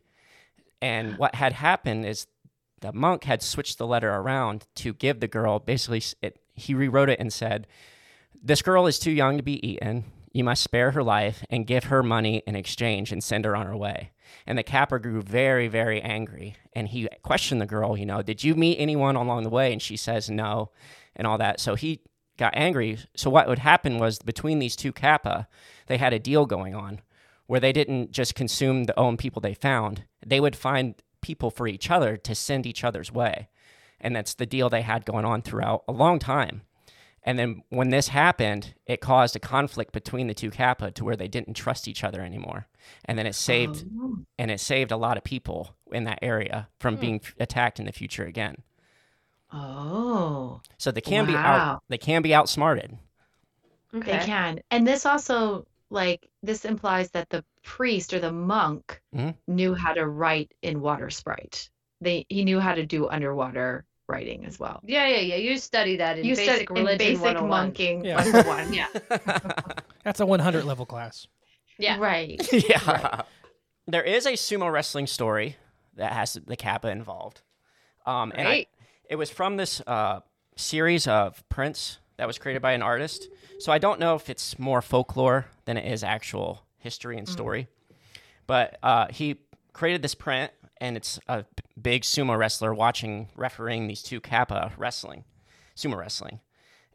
And 0.81 1.19
what 1.19 1.35
had 1.35 1.53
happened 1.53 2.07
is 2.07 2.27
the 2.81 2.93
monk 2.93 3.25
had 3.25 3.43
switched 3.43 3.79
the 3.79 3.87
letter 3.87 4.11
around 4.11 4.67
to 4.75 4.93
give 4.93 5.21
the 5.21 5.29
girl 5.29 5.59
basically 5.59 6.03
it, 6.23 6.39
he 6.55 6.75
rewrote 6.75 7.11
it 7.11 7.21
and 7.21 7.33
said 7.33 7.67
this 8.43 8.63
girl 8.63 8.87
is 8.87 8.99
too 8.99 9.11
young 9.11 9.37
to 9.37 9.43
be 9.43 9.67
eaten 9.67 10.05
you 10.33 10.45
must 10.45 10.63
spare 10.63 10.93
her 10.93 11.03
life 11.03 11.45
and 11.51 11.67
give 11.67 11.85
her 11.85 12.03
money 12.03 12.43
in 12.47 12.55
exchange 12.55 13.11
and 13.11 13.23
send 13.25 13.45
her 13.45 13.57
on 13.57 13.67
her 13.67 13.77
way 13.77 14.11
and 14.47 14.57
the 14.57 14.63
kappa 14.63 14.99
grew 14.99 15.23
very 15.23 15.69
very 15.69 16.01
angry 16.01 16.57
and 16.73 16.89
he 16.89 17.09
questioned 17.23 17.61
the 17.61 17.67
girl 17.67 17.97
you 17.97 18.07
know 18.07 18.23
did 18.23 18.43
you 18.43 18.55
meet 18.55 18.79
anyone 18.79 19.17
along 19.17 19.43
the 19.43 19.51
way 19.51 19.73
and 19.73 19.83
she 19.83 19.97
says 19.97 20.31
no 20.31 20.71
and 21.17 21.27
all 21.27 21.39
that 21.39 21.61
so 21.61 21.75
he 21.75 22.01
got 22.41 22.57
angry. 22.57 22.99
So 23.15 23.31
what 23.31 23.47
would 23.47 23.61
happen 23.61 23.99
was 23.99 24.19
between 24.19 24.59
these 24.59 24.75
two 24.75 24.93
kappa, 24.93 25.47
they 25.87 25.99
had 25.99 26.13
a 26.13 26.19
deal 26.19 26.47
going 26.47 26.75
on 26.75 27.03
where 27.47 27.61
they 27.61 27.73
didn't 27.73 28.11
just 28.11 28.35
consume 28.35 28.85
the 28.85 28.99
own 28.99 29.17
people 29.17 29.41
they 29.41 29.55
found. 29.55 30.05
They 30.27 30.41
would 30.41 30.57
find 30.57 30.95
people 31.21 31.51
for 31.51 31.67
each 31.67 31.91
other 31.91 32.17
to 32.17 32.35
send 32.35 32.67
each 32.67 32.85
other's 32.85 33.13
way. 33.13 33.49
And 34.01 34.15
that's 34.17 34.35
the 34.35 34.47
deal 34.47 34.69
they 34.69 34.83
had 34.83 35.05
going 35.05 35.25
on 35.25 35.43
throughout 35.43 35.85
a 35.87 35.93
long 35.93 36.19
time. 36.19 36.63
And 37.23 37.39
then 37.39 37.63
when 37.69 37.91
this 37.91 38.09
happened, 38.09 38.75
it 38.87 39.03
caused 39.03 39.37
a 39.37 39.41
conflict 39.41 39.93
between 39.93 40.27
the 40.27 40.33
two 40.35 40.51
kappa 40.51 40.91
to 40.93 41.05
where 41.05 41.17
they 41.17 41.29
didn't 41.29 41.53
trust 41.53 41.87
each 41.87 42.03
other 42.03 42.23
anymore. 42.23 42.67
And 43.05 43.19
then 43.19 43.27
it 43.27 43.35
saved 43.35 43.85
Oh. 44.01 44.19
and 44.39 44.51
it 44.51 44.59
saved 44.59 44.91
a 44.91 44.97
lot 44.97 45.19
of 45.19 45.25
people 45.25 45.77
in 45.93 46.05
that 46.05 46.21
area 46.23 46.69
from 46.79 46.95
Hmm. 46.95 47.01
being 47.01 47.21
f- 47.23 47.35
attacked 47.39 47.79
in 47.79 47.85
the 47.85 47.93
future 47.93 48.25
again. 48.25 48.63
Oh, 49.53 50.61
So 50.79 50.91
they 50.91 51.01
can 51.01 51.27
be 51.27 51.35
out 51.35 51.83
they 51.89 51.99
can 51.99 52.23
be 52.23 52.35
outsmarted. 52.35 52.97
Okay. 53.95 54.19
they 54.19 54.25
can. 54.25 54.61
And 54.71 54.87
this 54.87 55.05
also, 55.05 55.67
like, 55.91 56.29
this 56.43 56.65
implies 56.65 57.11
that 57.11 57.29
the 57.31 57.45
priest 57.63 58.15
or 58.15 58.21
the 58.21 58.33
monk 58.33 59.01
Mhm. 59.15 59.35
knew 59.49 59.75
how 59.75 59.93
to 59.93 60.07
write 60.07 60.53
in 60.63 60.81
water 60.81 61.11
sprite. 61.11 61.69
They 62.01 62.25
he 62.29 62.45
knew 62.45 62.61
how 62.61 62.75
to 62.75 62.87
do 62.87 63.09
underwater 63.09 63.85
writing 64.09 64.45
as 64.47 64.59
well. 64.59 64.81
Yeah, 64.85 65.07
yeah, 65.07 65.21
yeah. 65.21 65.37
You 65.37 65.59
study 65.59 65.97
that 65.97 66.19
in 66.19 66.25
you 66.25 66.35
basic 66.35 66.69
said 66.69 66.77
in 66.77 66.85
religion 66.85 66.99
basic 66.99 67.23
101. 67.23 67.49
monking 67.49 68.05
Yeah. 68.05 68.17
101. 68.17 68.73
Yeah. 68.73 68.87
That's 70.05 70.21
a 70.21 70.27
100 70.27 70.65
level 70.65 70.87
class. 70.87 71.27
Yeah. 71.79 71.99
Right. 71.99 72.41
yeah. 72.69 73.23
There 73.87 74.03
is 74.03 74.27
a 74.27 74.33
sumo 74.33 74.73
wrestling 74.73 75.07
story 75.07 75.57
that 75.97 76.13
has 76.13 76.35
the 76.35 76.57
kappa 76.57 76.89
involved. 76.89 77.43
Um, 78.07 78.33
and 78.35 78.49
I, 78.49 78.67
it 79.09 79.17
was 79.17 79.31
from 79.31 79.57
this 79.57 79.81
uh, 79.87 80.21
series 80.57 81.07
of 81.07 81.47
prints 81.49 81.99
that 82.21 82.27
was 82.27 82.37
created 82.39 82.61
by 82.61 82.73
an 82.73 82.83
artist. 82.83 83.29
So 83.59 83.73
I 83.73 83.79
don't 83.79 83.99
know 83.99 84.15
if 84.15 84.29
it's 84.29 84.59
more 84.59 84.83
folklore 84.83 85.47
than 85.65 85.79
it 85.79 85.91
is 85.91 86.05
actual 86.05 86.63
history 86.77 87.17
and 87.17 87.27
story. 87.27 87.67
But 88.47 88.79
uh, 88.83 89.07
he 89.11 89.41
created 89.73 90.03
this 90.03 90.15
print, 90.15 90.53
and 90.83 90.99
it's 90.99 91.19
a 91.29 91.47
big 91.81 92.03
sumo 92.03 92.37
wrestler 92.39 92.75
watching, 92.75 93.29
refereeing 93.37 93.87
these 93.87 94.03
two 94.03 94.21
kappa 94.21 94.73
wrestling, 94.77 95.25
sumo 95.75 95.97
wrestling. 95.97 96.41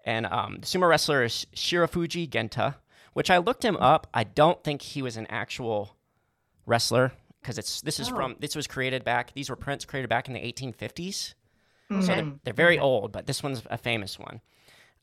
And 0.05 0.27
um, 0.27 0.57
the 0.59 0.67
sumo 0.67 0.87
wrestler 0.87 1.23
is 1.23 1.47
Shirafuji 1.55 2.29
Genta, 2.29 2.75
which 3.13 3.31
I 3.31 3.37
looked 3.37 3.65
him 3.65 3.77
up. 3.77 4.05
I 4.13 4.23
don't 4.25 4.63
think 4.63 4.83
he 4.83 5.01
was 5.01 5.17
an 5.17 5.25
actual 5.29 5.95
wrestler 6.67 7.13
because 7.41 7.57
it's 7.57 7.81
this 7.81 7.99
is 7.99 8.09
Oh. 8.11 8.15
from 8.15 8.35
this 8.39 8.55
was 8.55 8.67
created 8.67 9.03
back. 9.03 9.33
These 9.33 9.49
were 9.49 9.55
prints 9.55 9.85
created 9.85 10.07
back 10.09 10.27
in 10.27 10.35
the 10.35 10.39
1850s. 10.41 11.33
So 11.89 11.95
they're, 12.01 12.31
they're 12.43 12.53
very 12.53 12.77
old, 12.79 13.11
but 13.11 13.25
this 13.27 13.41
one's 13.41 13.63
a 13.71 13.77
famous 13.77 14.19
one. 14.19 14.41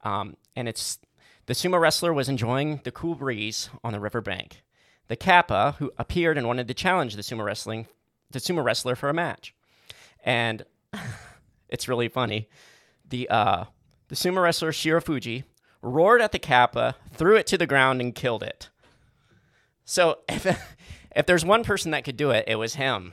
Um, 0.02 0.36
and 0.56 0.68
it's 0.68 0.98
the 1.46 1.54
sumo 1.54 1.80
wrestler 1.80 2.12
was 2.12 2.28
enjoying 2.28 2.80
the 2.84 2.92
cool 2.92 3.14
breeze 3.14 3.70
on 3.82 3.92
the 3.92 4.00
riverbank. 4.00 4.62
The 5.08 5.16
kappa, 5.16 5.76
who 5.78 5.92
appeared 5.98 6.38
and 6.38 6.46
wanted 6.46 6.68
to 6.68 6.74
challenge 6.74 7.16
the 7.16 7.22
sumo 7.22 7.44
wrestling, 7.44 7.86
the 8.30 8.38
sumo 8.38 8.64
wrestler 8.64 8.96
for 8.96 9.08
a 9.08 9.14
match, 9.14 9.54
and 10.24 10.64
it's 11.68 11.88
really 11.88 12.08
funny. 12.08 12.48
The 13.08 13.28
uh, 13.28 13.64
the 14.08 14.14
sumo 14.14 14.42
wrestler 14.42 14.72
Shirafuji 14.72 15.44
roared 15.82 16.22
at 16.22 16.32
the 16.32 16.38
kappa, 16.38 16.96
threw 17.12 17.36
it 17.36 17.46
to 17.48 17.58
the 17.58 17.66
ground, 17.66 18.00
and 18.00 18.14
killed 18.14 18.42
it. 18.42 18.70
So 19.84 20.18
if 20.28 20.46
if 21.16 21.26
there's 21.26 21.44
one 21.44 21.64
person 21.64 21.90
that 21.90 22.04
could 22.04 22.16
do 22.16 22.30
it, 22.30 22.44
it 22.46 22.56
was 22.56 22.74
him. 22.76 23.12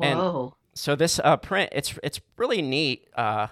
And- 0.00 0.18
Whoa. 0.18 0.56
So 0.74 0.96
this 0.96 1.20
uh, 1.22 1.36
print, 1.36 1.68
it's 1.72 1.98
it's 2.02 2.20
really 2.38 2.62
neat. 2.62 3.06
Uh, 3.14 3.48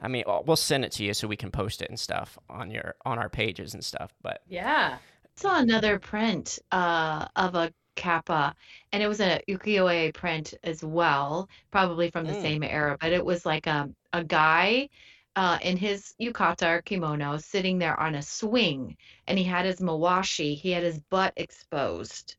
I 0.00 0.08
mean, 0.08 0.24
we'll 0.26 0.56
send 0.56 0.84
it 0.84 0.92
to 0.92 1.04
you 1.04 1.14
so 1.14 1.28
we 1.28 1.36
can 1.36 1.50
post 1.50 1.82
it 1.82 1.88
and 1.88 1.98
stuff 1.98 2.38
on 2.48 2.70
your 2.70 2.96
on 3.04 3.18
our 3.18 3.28
pages 3.28 3.74
and 3.74 3.84
stuff. 3.84 4.14
But 4.22 4.42
Yeah. 4.46 5.00
saw 5.36 5.58
another 5.60 5.98
print 5.98 6.58
uh, 6.70 7.28
of 7.36 7.54
a 7.54 7.72
kappa, 7.96 8.54
and 8.92 9.02
it 9.02 9.08
was 9.08 9.20
a 9.20 9.42
ukiyo-e 9.48 10.12
print 10.12 10.54
as 10.62 10.82
well, 10.84 11.48
probably 11.70 12.10
from 12.10 12.26
the 12.26 12.34
Mm. 12.34 12.34
same 12.34 12.62
era, 12.62 12.96
but 13.00 13.12
it 13.12 13.24
was 13.24 13.44
like 13.44 13.66
a, 13.66 13.90
a 14.14 14.24
guy 14.24 14.88
uh, 15.36 15.58
in 15.62 15.76
his 15.76 16.14
yukata 16.20 16.78
or 16.78 16.82
kimono 16.82 17.36
sitting 17.38 17.78
there 17.78 17.98
on 18.00 18.14
a 18.14 18.22
swing, 18.22 18.96
and 19.26 19.36
he 19.38 19.44
had 19.44 19.66
his 19.66 19.80
mawashi, 19.80 20.56
he 20.56 20.70
had 20.70 20.82
his 20.84 21.00
butt 21.10 21.32
exposed. 21.36 22.36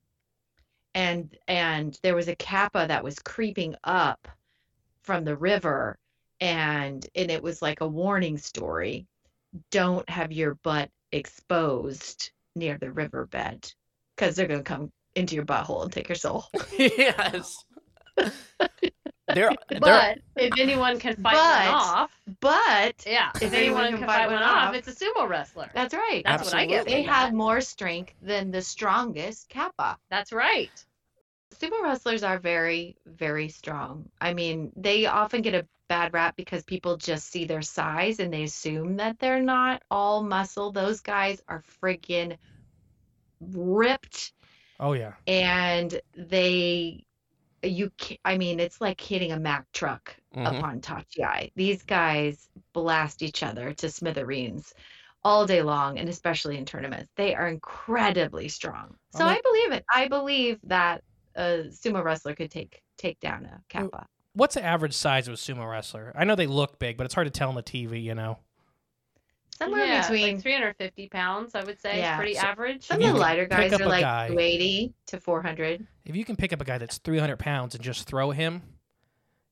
And 0.96 1.38
and 1.48 1.98
there 2.04 2.16
was 2.16 2.28
a 2.28 2.36
kappa 2.36 2.86
that 2.88 3.04
was 3.04 3.20
creeping 3.20 3.76
up 3.84 4.28
from 5.04 5.26
the 5.26 5.38
river, 5.38 5.98
and 6.42 7.06
and 7.16 7.32
it 7.32 7.42
was 7.44 7.62
like 7.62 7.82
a 7.82 7.88
warning 7.88 8.38
story. 8.38 9.08
Don't 9.72 10.08
have 10.10 10.32
your 10.32 10.56
butt 10.56 10.90
exposed 11.12 12.32
near 12.56 12.78
the 12.78 12.92
riverbed 12.92 13.74
because 14.16 14.36
they're 14.36 14.48
going 14.48 14.60
to 14.60 14.64
come 14.64 14.92
into 15.16 15.36
your 15.36 15.46
butthole 15.46 15.84
and 15.84 15.92
take 15.92 16.10
your 16.10 16.16
soul. 16.16 16.46
yes, 16.78 17.64
there, 18.18 18.32
there, 19.28 19.80
But 19.80 20.20
if 20.36 20.60
anyone 20.60 21.00
can 21.00 21.16
fight 21.16 21.34
But- 21.34 21.66
one 21.66 21.74
off, 21.74 22.12
But 22.42 23.04
yeah, 23.08 23.30
if, 23.36 23.44
If 23.44 23.54
anyone 23.54 23.86
anyone 23.86 24.00
can 24.00 24.08
fight 24.08 24.28
one 24.30 24.44
off, 24.44 24.76
it's 24.76 24.88
a 24.88 24.94
sumo 24.94 25.28
wrestler. 25.28 25.70
that's 25.74 25.94
right. 25.94 26.22
That's 26.26 26.46
what 26.46 26.54
I 26.54 26.66
get. 26.66 26.82
Absolutely. 26.82 27.02
They 27.02 27.08
from 27.08 27.14
have 27.14 27.34
more 27.34 27.62
strength 27.62 28.14
than 28.22 28.52
the 28.52 28.62
strongest 28.62 29.50
kappa. 29.50 29.98
That's 30.10 30.32
right. 30.32 30.72
Sumo 31.56 31.82
wrestlers 31.82 32.24
are 32.24 32.38
very, 32.40 32.98
very 33.06 33.48
strong. 33.50 34.10
I 34.20 34.34
mean, 34.34 34.72
they 34.76 35.06
often 35.06 35.42
get 35.42 35.56
a 35.56 35.66
bad 35.88 36.14
rap 36.14 36.36
because 36.36 36.64
people 36.64 36.98
just 36.98 37.28
see 37.30 37.46
their 37.46 37.62
size 37.62 38.20
and 38.20 38.34
they 38.34 38.44
assume 38.44 38.98
that 38.98 39.20
they're 39.20 39.42
not 39.42 39.84
all 39.92 40.24
muscle. 40.24 40.72
Those 40.72 41.02
guys 41.02 41.42
are 41.48 41.64
friggin' 41.82 42.38
ripped 43.42 44.34
Oh, 44.80 44.94
yeah. 44.94 45.14
and 45.28 46.00
they 46.16 47.04
you 47.64 47.92
I 48.24 48.38
mean 48.38 48.60
it's 48.60 48.80
like 48.82 49.02
hitting 49.02 49.32
a 49.32 49.40
Mack 49.40 49.66
truck 49.74 50.16
Mhm. 50.36 50.46
upon 50.48 50.82
Tachiai. 50.82 51.52
These 51.56 51.84
guys 51.84 52.50
blast 52.74 53.22
each 53.24 53.44
other 53.44 53.74
to 53.74 53.90
smithereens 53.90 54.74
all 55.24 55.46
day 55.46 55.62
long 55.62 55.98
and 55.98 56.10
especially 56.10 56.58
in 56.58 56.66
tournaments. 56.66 57.12
They 57.16 57.34
are 57.36 57.48
incredibly 57.48 58.48
strong. 58.50 58.96
So 59.12 59.26
Well, 59.26 59.34
I 59.34 59.42
believe 59.42 59.72
it. 59.72 59.86
I 59.94 60.08
believe 60.08 60.60
that 60.64 61.04
a 61.36 61.66
sumo 61.70 62.04
wrestler 62.04 62.36
could 62.36 62.52
take 62.52 62.82
take 62.98 63.20
down 63.20 63.46
a 63.46 63.62
kappa. 63.70 64.06
What's 64.36 64.56
the 64.56 64.64
average 64.64 64.94
size 64.94 65.28
of 65.28 65.34
a 65.34 65.38
sumo 65.38 65.70
wrestler? 65.70 66.12
I 66.16 66.24
know 66.26 66.36
they 66.36 66.46
look 66.48 66.78
big, 66.78 66.98
but 66.98 67.06
it's 67.06 67.14
hard 67.14 67.26
to 67.26 67.32
tell 67.32 67.50
on 67.50 67.56
the 67.56 67.64
TV, 67.64 68.04
you 68.04 68.14
know? 68.16 68.38
Somewhere 69.58 69.86
yeah, 69.86 70.02
between 70.02 70.36
like 70.36 70.42
350 70.44 71.08
pounds, 71.08 71.56
I 71.56 71.64
would 71.64 71.80
say, 71.80 72.00
Yeah. 72.00 72.16
is 72.16 72.18
pretty 72.18 72.34
So- 72.34 72.42
average. 72.42 72.84
some 72.84 73.02
of 73.02 73.08
the 73.08 73.14
lighter 73.14 73.46
guys 73.46 73.72
are 73.74 73.86
like 73.86 74.02
guy- 74.02 74.28
280 74.28 74.94
to 75.08 75.20
400. 75.22 75.88
If 76.04 76.16
you 76.18 76.26
can 76.26 76.36
pick 76.36 76.52
up 76.52 76.60
a 76.62 76.66
guy 76.66 76.78
that's 76.78 76.98
300 76.98 77.40
pounds 77.40 77.74
and 77.74 77.82
just 77.84 78.06
throw 78.06 78.32
him, 78.32 78.64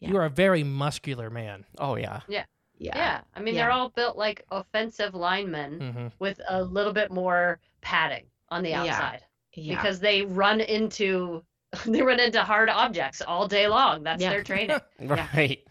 Yeah. 0.01 0.09
you 0.09 0.17
are 0.17 0.25
a 0.25 0.29
very 0.29 0.63
muscular 0.63 1.29
man. 1.29 1.65
oh 1.79 1.95
yeah, 1.95 2.19
Yeah. 2.27 2.43
Yeah. 2.77 3.21
I 3.33 3.39
mean, 3.39 3.55
Yeah. 3.55 3.61
they're 3.63 3.71
all 3.71 3.89
built 3.89 4.17
like 4.17 4.43
offensive 4.51 5.13
linemen 5.15 5.79
hmm 5.93 6.07
with 6.19 6.41
a 6.49 6.61
little 6.61 6.91
bit 6.91 7.09
more 7.11 7.61
padding 7.79 8.25
on 8.49 8.63
the 8.63 8.71
Yeah. 8.71 8.81
outside 8.81 9.23
Yeah. 9.53 9.75
because 9.75 10.01
they 10.01 10.23
run 10.23 10.59
into 10.59 11.45
they 11.85 12.01
run 12.01 12.19
into 12.19 12.41
hard 12.43 12.69
objects 12.69 13.21
all 13.21 13.47
day 13.47 13.67
long. 13.67 14.03
That's 14.03 14.21
Yeah. 14.21 14.29
their 14.29 14.43
training. 14.43 14.79
right. 15.01 15.63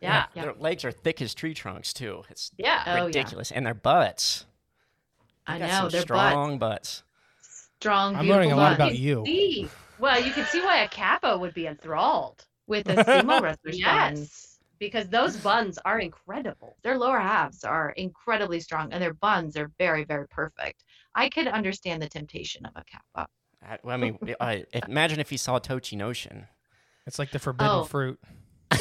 Yeah. 0.00 0.26
Yeah. 0.34 0.42
Their 0.42 0.54
legs 0.54 0.84
are 0.84 0.92
thick 0.92 1.22
as 1.22 1.34
tree 1.34 1.54
trunks 1.54 1.92
too. 1.92 2.22
It's 2.28 2.50
Yeah. 2.58 2.82
Oh, 2.86 2.94
yeah. 2.96 3.04
ridiculous, 3.06 3.50
and 3.52 3.64
their 3.66 3.74
butts. 3.74 4.44
They 5.46 5.54
I 5.54 5.58
got 5.58 5.66
know 5.68 5.74
some 5.82 5.88
they're 5.90 6.00
strong 6.02 6.58
butts. 6.58 7.02
strong. 7.78 8.16
I'm 8.16 8.28
learning 8.28 8.52
a 8.52 8.56
lot 8.56 8.70
butts. 8.70 8.76
about 8.76 8.92
can 8.92 9.00
you. 9.02 9.22
See. 9.26 9.68
Well, 9.98 10.20
you 10.20 10.32
can 10.32 10.44
see 10.46 10.60
why 10.60 10.78
a 10.82 10.88
kappa 10.88 11.38
would 11.38 11.54
be 11.54 11.66
enthralled 11.66 12.44
with 12.66 12.88
a 12.90 12.96
sumo 12.96 13.40
wrestler's 13.40 13.80
buns. 13.80 14.18
Yes. 14.20 14.58
because 14.78 15.08
those 15.08 15.36
buns 15.38 15.78
are 15.86 16.00
incredible. 16.00 16.76
Their 16.82 16.98
lower 16.98 17.18
halves 17.20 17.64
are 17.64 17.90
incredibly 17.92 18.60
strong, 18.60 18.92
and 18.92 19.02
their 19.02 19.14
buns 19.14 19.56
are 19.56 19.70
very, 19.78 20.04
very 20.04 20.28
perfect. 20.28 20.84
I 21.14 21.30
could 21.30 21.46
understand 21.46 22.02
the 22.02 22.08
temptation 22.08 22.66
of 22.66 22.72
a 22.76 22.84
kappa. 22.84 23.28
I, 23.62 23.78
I 23.86 23.96
mean, 23.96 24.18
uh, 24.40 24.56
imagine 24.88 25.20
if 25.20 25.30
you 25.32 25.38
saw 25.38 25.58
Tochinoshin. 25.58 26.46
It's 27.06 27.18
like 27.18 27.30
the 27.30 27.38
forbidden 27.38 27.72
Oh. 27.80 27.84
fruit. 27.84 28.18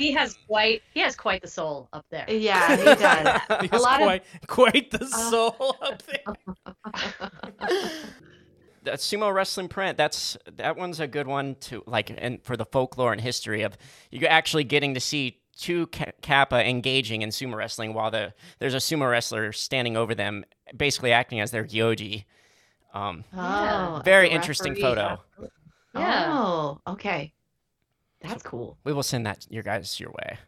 He 0.00 0.12
has 0.12 0.36
quite 0.48 0.82
he 0.92 1.00
has 1.00 1.14
quite 1.14 1.40
the 1.40 1.46
soul 1.48 1.88
up 1.92 2.04
there. 2.10 2.24
Yeah, 2.28 2.76
he 2.76 2.84
does. 2.84 3.40
He 3.62 3.68
has 3.68 3.80
lot 3.82 4.00
of- 4.02 4.06
quite, 4.06 4.24
quite 4.48 4.90
the 4.90 5.04
Uh, 5.04 5.30
soul 5.30 5.76
up 5.80 6.02
there. 6.02 6.34
that 8.82 8.98
sumo 9.00 9.32
wrestling 9.34 9.68
print 9.68 9.96
that's 9.96 10.36
that 10.56 10.76
one's 10.76 11.00
a 11.00 11.06
good 11.08 11.26
one 11.26 11.54
to 11.56 11.82
like 11.86 12.10
and 12.16 12.42
for 12.44 12.56
the 12.56 12.64
folklore 12.64 13.12
and 13.12 13.20
history 13.20 13.62
of 13.62 13.76
you 14.12 14.24
actually 14.28 14.62
getting 14.64 14.94
to 14.94 15.00
see 15.00 15.40
two 15.56 15.86
kappa 15.88 16.68
engaging 16.68 17.22
in 17.22 17.30
sumo 17.30 17.56
wrestling 17.56 17.94
while 17.94 18.10
the 18.10 18.32
there's 18.58 18.74
a 18.74 18.78
sumo 18.78 19.10
wrestler 19.10 19.52
standing 19.52 19.96
over 19.96 20.14
them 20.14 20.44
basically 20.76 21.12
acting 21.12 21.40
as 21.40 21.50
their 21.50 21.64
gyoji 21.64 22.24
um 22.94 23.24
Oh, 23.34 24.02
Very 24.04 24.28
interesting 24.30 24.72
referee. 24.72 24.82
photo. 24.82 25.22
Yeah. 25.94 26.26
Oh, 26.30 26.80
okay. 26.86 27.32
That's 28.20 28.42
cool. 28.42 28.76
we 28.84 28.92
will 28.92 29.02
send 29.02 29.24
that 29.26 29.46
your 29.50 29.62
guys 29.62 29.98
your 30.00 30.10
way 30.10 30.38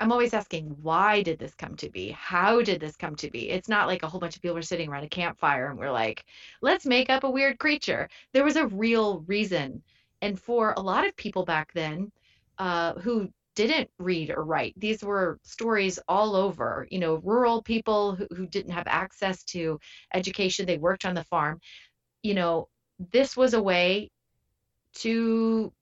I'm 0.00 0.12
always 0.12 0.32
asking, 0.32 0.76
why 0.80 1.22
did 1.22 1.40
this 1.40 1.54
come 1.56 1.74
to 1.74 1.90
be? 1.90 2.10
How 2.10 2.62
did 2.62 2.80
this 2.80 2.96
come 2.96 3.16
to 3.16 3.28
be? 3.32 3.50
It's 3.50 3.68
not 3.68 3.88
like 3.88 4.04
a 4.04 4.06
whole 4.08 4.20
bunch 4.20 4.36
of 4.36 4.42
people 4.42 4.54
were 4.54 4.62
sitting 4.62 4.88
around 4.88 5.02
a 5.02 5.08
campfire 5.08 5.70
and 5.70 5.76
we're 5.78 5.90
like, 5.90 6.24
let's 6.60 6.86
make 6.86 7.10
up 7.10 7.24
a 7.24 7.30
weird 7.30 7.58
creature. 7.58 8.08
There 8.32 8.44
was 8.44 8.54
a 8.54 8.68
real 8.68 9.24
reason. 9.26 9.82
And 10.22 10.38
for 10.40 10.72
a 10.76 10.80
lot 10.80 11.04
of 11.04 11.16
people 11.16 11.44
back 11.44 11.72
then 11.72 12.12
uh, 12.58 12.92
who 13.00 13.28
didn't 13.66 13.90
read 13.98 14.30
or 14.30 14.44
write, 14.44 14.74
these 14.76 15.02
were 15.02 15.38
stories 15.42 15.98
all 16.08 16.36
over, 16.36 16.86
you 16.90 16.98
know, 16.98 17.16
rural 17.16 17.62
people 17.62 18.14
who, 18.14 18.26
who 18.34 18.46
didn't 18.46 18.72
have 18.72 18.86
access 18.86 19.44
to 19.44 19.78
education. 20.14 20.66
They 20.66 20.78
worked 20.78 21.04
on 21.04 21.14
the 21.14 21.24
farm. 21.24 21.60
You 22.22 22.34
know, 22.34 22.68
this 23.12 23.36
was 23.36 23.54
a 23.54 23.62
way 23.62 24.10
to 24.94 25.72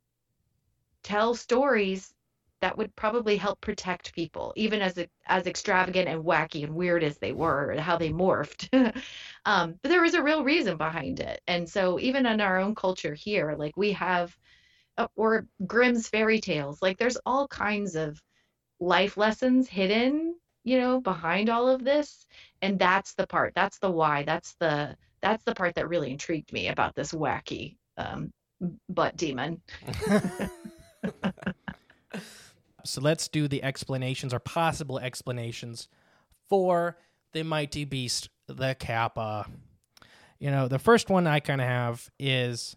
tell 1.02 1.34
stories 1.34 2.12
that 2.60 2.76
would 2.76 2.94
probably 2.96 3.36
help 3.36 3.60
protect 3.60 4.14
people, 4.14 4.52
even 4.56 4.80
as 4.80 4.98
as 5.26 5.46
extravagant 5.46 6.08
and 6.08 6.24
wacky 6.24 6.64
and 6.64 6.74
weird 6.74 7.04
as 7.04 7.18
they 7.18 7.32
were, 7.32 7.70
and 7.70 7.80
how 7.80 7.96
they 7.96 8.10
morphed. 8.10 8.68
um, 9.44 9.74
but 9.82 9.90
there 9.90 10.02
was 10.02 10.14
a 10.14 10.22
real 10.22 10.42
reason 10.42 10.76
behind 10.76 11.20
it, 11.20 11.40
and 11.46 11.68
so 11.68 12.00
even 12.00 12.26
in 12.26 12.40
our 12.40 12.58
own 12.58 12.74
culture 12.74 13.14
here, 13.14 13.54
like 13.58 13.76
we 13.76 13.92
have, 13.92 14.36
or 15.16 15.46
Grimm's 15.66 16.08
fairy 16.08 16.40
tales, 16.40 16.80
like 16.82 16.98
there's 16.98 17.18
all 17.26 17.48
kinds 17.48 17.96
of 17.96 18.20
life 18.80 19.16
lessons 19.16 19.68
hidden, 19.68 20.36
you 20.64 20.78
know, 20.78 21.00
behind 21.00 21.48
all 21.48 21.68
of 21.68 21.84
this, 21.84 22.26
and 22.62 22.78
that's 22.78 23.14
the 23.14 23.26
part, 23.26 23.52
that's 23.54 23.78
the 23.78 23.90
why, 23.90 24.22
that's 24.22 24.54
the 24.60 24.96
that's 25.22 25.44
the 25.44 25.54
part 25.54 25.74
that 25.74 25.88
really 25.88 26.10
intrigued 26.10 26.52
me 26.52 26.68
about 26.68 26.94
this 26.94 27.12
wacky 27.12 27.76
um, 27.96 28.30
butt 28.88 29.16
demon. 29.16 29.60
So 32.86 33.00
let's 33.00 33.28
do 33.28 33.48
the 33.48 33.62
explanations 33.62 34.32
or 34.32 34.38
possible 34.38 34.98
explanations 34.98 35.88
for 36.48 36.96
the 37.32 37.42
mighty 37.42 37.84
beast, 37.84 38.28
the 38.46 38.74
Kappa. 38.78 39.46
You 40.38 40.50
know, 40.50 40.68
the 40.68 40.78
first 40.78 41.10
one 41.10 41.26
I 41.26 41.40
kind 41.40 41.60
of 41.60 41.66
have 41.66 42.10
is 42.18 42.76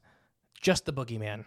just 0.60 0.86
the 0.86 0.94
boogeyman, 0.94 1.46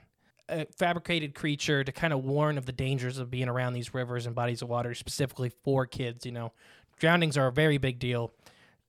a 0.61 0.67
fabricated 0.77 1.35
creature 1.35 1.83
to 1.85 1.93
kind 1.93 2.13
of 2.13 2.25
warn 2.25 2.59
of 2.59 2.67
the 2.67 2.73
dangers 2.73 3.19
of 3.19 3.31
being 3.31 3.49
around 3.49 3.73
these 3.73 3.95
rivers 3.95 4.27
and 4.27 4.35
bodies 4.35 4.63
of 4.63 4.69
water, 4.69 4.95
specifically 4.95 5.51
for 5.65 5.87
kids. 5.87 6.27
You 6.27 6.33
know, 6.33 6.53
drownings 6.99 7.37
are 7.37 7.47
a 7.49 7.53
very 7.53 7.79
big 7.79 7.99
deal. 7.99 8.33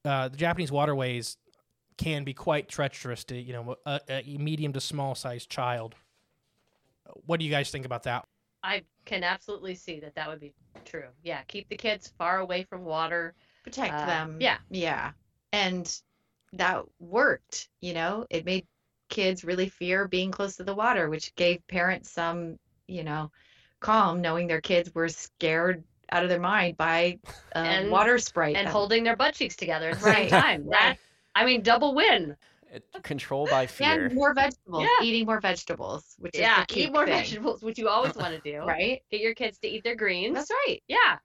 Uh, 0.04 0.28
the 0.28 0.36
Japanese 0.36 0.70
waterways 0.70 1.36
can 1.96 2.24
be 2.24 2.34
quite 2.34 2.68
treacherous 2.68 3.24
to 3.24 3.36
you 3.36 3.52
know 3.52 3.76
a, 3.86 4.00
a 4.08 4.36
medium 4.38 4.72
to 4.72 4.80
small 4.80 5.14
sized 5.14 5.48
child. 5.48 5.94
What 7.26 7.38
do 7.38 7.44
you 7.46 7.50
guys 7.50 7.70
think 7.70 7.86
about 7.86 8.02
that? 8.04 8.26
I 8.62 8.82
can 9.04 9.22
absolutely 9.24 9.74
see 9.74 10.00
that 10.00 10.14
that 10.14 10.28
would 10.28 10.40
be 10.40 10.54
true. 10.84 11.08
Yeah, 11.22 11.42
keep 11.48 11.68
the 11.68 11.76
kids 11.76 12.12
far 12.18 12.38
away 12.38 12.64
from 12.64 12.82
water. 12.84 13.34
Protect 13.62 13.92
Uh, 13.92 14.06
them. 14.06 14.38
yeah. 14.40 14.56
Yeah. 14.70 15.12
And 15.52 16.00
that 16.54 16.84
worked, 16.98 17.68
you 17.80 17.92
know, 17.94 18.26
it 18.30 18.44
made 18.44 18.66
kids 19.14 19.44
really 19.44 19.68
fear 19.70 20.06
being 20.08 20.30
close 20.30 20.56
to 20.56 20.64
the 20.64 20.74
water, 20.74 21.08
which 21.08 21.34
gave 21.36 21.66
parents 21.68 22.10
some, 22.10 22.58
you 22.86 23.02
know, 23.04 23.30
calm 23.80 24.20
knowing 24.20 24.46
their 24.46 24.60
kids 24.60 24.94
were 24.94 25.08
scared 25.08 25.82
out 26.10 26.22
of 26.22 26.28
their 26.28 26.40
mind 26.40 26.76
by 26.76 27.18
a 27.54 27.58
And- 27.58 27.90
water 27.90 28.18
sprite. 28.18 28.56
and 28.56 28.66
that- 28.66 28.72
holding 28.72 29.04
their 29.04 29.16
butt 29.16 29.34
cheeks 29.34 29.56
together 29.56 29.90
at 29.90 30.00
the 30.00 30.04
Right, 30.06 30.30
same 30.30 30.40
time. 30.42 30.66
That, 30.70 30.88
right. 30.88 30.98
I 31.34 31.44
mean, 31.46 31.62
double 31.62 31.94
win. 31.94 32.36
It, 32.72 32.84
control 33.04 33.46
by 33.46 33.66
fear. 33.68 34.06
and 34.06 34.14
more 34.14 34.34
vegetables, 34.34 34.82
Yeah. 34.82 35.06
eating 35.06 35.26
more 35.26 35.40
vegetables, 35.40 36.16
which 36.18 36.36
Yeah, 36.36 36.60
is 36.62 36.66
the 36.74 36.80
eat 36.82 36.92
more 36.92 37.04
thing, 37.06 37.14
vegetables, 37.14 37.62
which 37.62 37.78
you 37.78 37.88
always 37.88 38.16
want 38.16 38.34
to 38.34 38.40
do. 38.40 38.58
right? 38.66 39.00
Get 39.12 39.20
your 39.20 39.34
kids 39.34 39.58
to 39.60 39.68
eat 39.68 39.84
their 39.84 39.94
greens. 39.94 40.34
That's 40.34 40.50
right. 40.66 40.82
Yeah. 40.88 41.18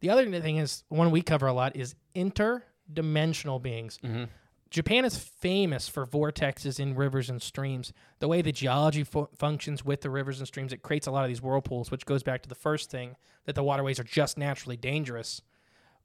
The 0.00 0.10
other 0.10 0.24
thing 0.40 0.58
is 0.58 0.84
one 0.88 1.10
we 1.10 1.22
cover 1.22 1.46
a 1.46 1.52
lot 1.54 1.76
is 1.76 1.94
interdimensional 2.14 3.62
beings. 3.62 3.98
Mhm. 4.04 4.28
Japan 4.72 5.04
is 5.04 5.18
famous 5.18 5.86
for 5.86 6.06
vortexes 6.06 6.80
in 6.80 6.94
rivers 6.94 7.28
and 7.28 7.42
streams. 7.42 7.92
The 8.20 8.28
way 8.28 8.40
the 8.40 8.52
geology 8.52 9.04
fu- 9.04 9.28
functions 9.36 9.84
with 9.84 10.00
the 10.00 10.08
rivers 10.08 10.38
and 10.38 10.48
streams, 10.48 10.72
it 10.72 10.82
creates 10.82 11.06
a 11.06 11.10
lot 11.10 11.24
of 11.24 11.28
these 11.28 11.42
whirlpools, 11.42 11.90
which 11.90 12.06
goes 12.06 12.22
back 12.22 12.42
to 12.42 12.48
the 12.48 12.54
first 12.54 12.90
thing 12.90 13.16
that 13.44 13.54
the 13.54 13.62
waterways 13.62 14.00
are 14.00 14.04
just 14.04 14.38
naturally 14.38 14.78
dangerous. 14.78 15.42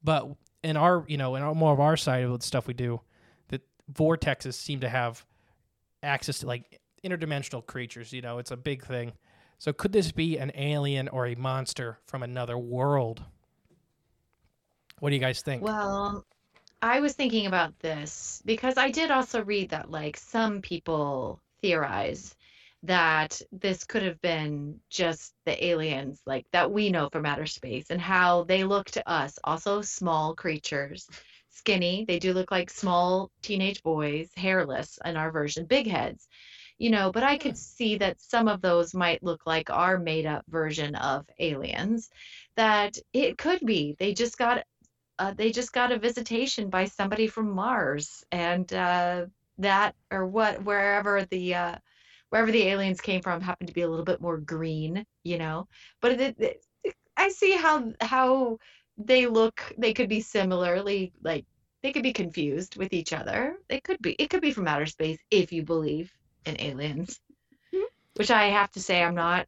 But 0.04 0.28
in 0.64 0.76
our, 0.76 1.06
you 1.08 1.16
know, 1.16 1.36
in 1.36 1.44
our, 1.44 1.56
more 1.56 1.72
of 1.72 1.80
our 1.80 1.96
side 1.96 2.26
of 2.26 2.38
the 2.38 2.46
stuff 2.46 2.68
we 2.68 2.74
do, 2.74 3.00
that 3.48 3.62
vortexes 3.92 4.56
seem 4.56 4.82
to 4.82 4.90
have 4.90 5.26
access 6.04 6.40
to 6.40 6.48
like 6.48 6.82
interdimensional 7.06 7.66
creatures. 7.66 8.12
You 8.12 8.22
know, 8.22 8.38
it's 8.38 8.52
a 8.52 8.58
big 8.58 8.84
thing. 8.84 9.14
So 9.60 9.72
could 9.72 9.94
this 9.94 10.12
be 10.12 10.38
an 10.38 10.52
alien 10.56 11.08
or 11.08 11.26
a 11.26 11.36
monster 11.36 12.00
from 12.06 12.22
another 12.22 12.58
world? 12.58 13.24
What 15.00 15.12
do 15.12 15.16
you 15.16 15.22
guys 15.22 15.42
think? 15.42 15.64
Well, 15.64 16.26
I 16.82 17.00
was 17.00 17.14
thinking 17.14 17.48
about 17.48 17.80
this 17.80 18.42
because 18.46 18.78
I 18.78 18.92
did 18.92 19.10
also 19.10 19.44
read 19.44 19.70
that 19.70 19.90
like 19.90 20.16
some 20.16 20.62
people 20.62 21.42
theorize 21.62 22.36
that 22.84 23.42
this 23.52 23.84
could 23.84 24.04
have 24.04 24.22
been 24.22 24.80
just 24.90 25.34
the 25.46 25.66
aliens 25.66 26.22
like 26.28 26.46
that 26.52 26.72
we 26.72 26.92
know 26.92 27.10
from 27.10 27.26
outer 27.26 27.48
space 27.48 27.90
and 27.90 28.00
how 28.00 28.44
they 28.44 28.64
look 28.64 28.92
to 28.92 29.10
us 29.10 29.40
also 29.44 29.82
small 29.82 30.36
creatures 30.36 31.10
skinny 31.50 32.06
they 32.08 32.20
do 32.20 32.34
look 32.34 32.52
like 32.52 32.70
small 32.70 33.32
teenage 33.42 33.82
boys 33.82 34.30
hairless 34.38 35.00
in 35.04 35.18
our 35.18 35.32
version 35.32 35.66
big 35.66 35.88
heads 35.88 36.28
you 36.78 36.92
know 36.92 37.12
but 37.12 37.24
i 37.24 37.36
could 37.36 37.58
see 37.58 37.98
that 37.98 38.22
some 38.22 38.48
of 38.48 38.62
those 38.62 38.94
might 38.94 39.24
look 39.24 39.42
like 39.48 39.72
our 39.72 39.98
made 39.98 40.28
up 40.28 40.46
version 40.48 40.94
of 40.96 41.26
aliens 41.40 42.12
that 42.56 42.96
it 43.12 43.40
could 43.40 43.60
be 43.66 43.96
they 43.98 44.14
just 44.14 44.38
got 44.38 44.64
uh, 45.20 45.34
they 45.34 45.52
just 45.52 45.74
got 45.74 45.92
a 45.92 46.00
visitation 46.00 46.70
by 46.70 46.86
somebody 46.86 47.28
from 47.28 47.50
Mars, 47.52 48.24
and 48.32 48.72
uh, 48.74 49.26
that 49.58 49.96
or 50.12 50.26
what 50.26 50.64
wherever 50.64 51.26
the 51.26 51.56
uh, 51.56 51.76
wherever 52.30 52.52
the 52.52 52.64
aliens 52.64 53.02
came 53.02 53.22
from 53.22 53.42
happened 53.42 53.68
to 53.68 53.74
be 53.74 53.82
a 53.82 53.90
little 53.90 54.06
bit 54.06 54.22
more 54.22 54.38
green, 54.38 55.06
you 55.24 55.38
know. 55.38 55.68
But 56.02 56.20
it, 56.20 56.36
it, 56.40 56.64
I 57.16 57.30
see 57.30 57.54
how 57.54 57.94
how 58.02 58.60
they 58.98 59.28
look. 59.28 59.74
They 59.78 59.94
could 59.94 60.10
be 60.10 60.22
similarly 60.22 61.14
like 61.24 61.46
they 61.84 61.92
could 61.92 62.04
be 62.04 62.14
confused 62.14 62.78
with 62.78 62.94
each 62.94 63.14
other. 63.14 63.58
They 63.70 63.80
could 63.80 64.02
be. 64.02 64.14
It 64.14 64.30
could 64.30 64.42
be 64.42 64.52
from 64.52 64.68
outer 64.68 64.86
space 64.86 65.20
if 65.32 65.52
you 65.52 65.64
believe 65.64 66.12
in 66.46 66.62
aliens, 66.62 67.20
which 68.16 68.32
I 68.32 68.46
have 68.50 68.72
to 68.72 68.82
say 68.82 69.04
I'm 69.04 69.16
not 69.16 69.48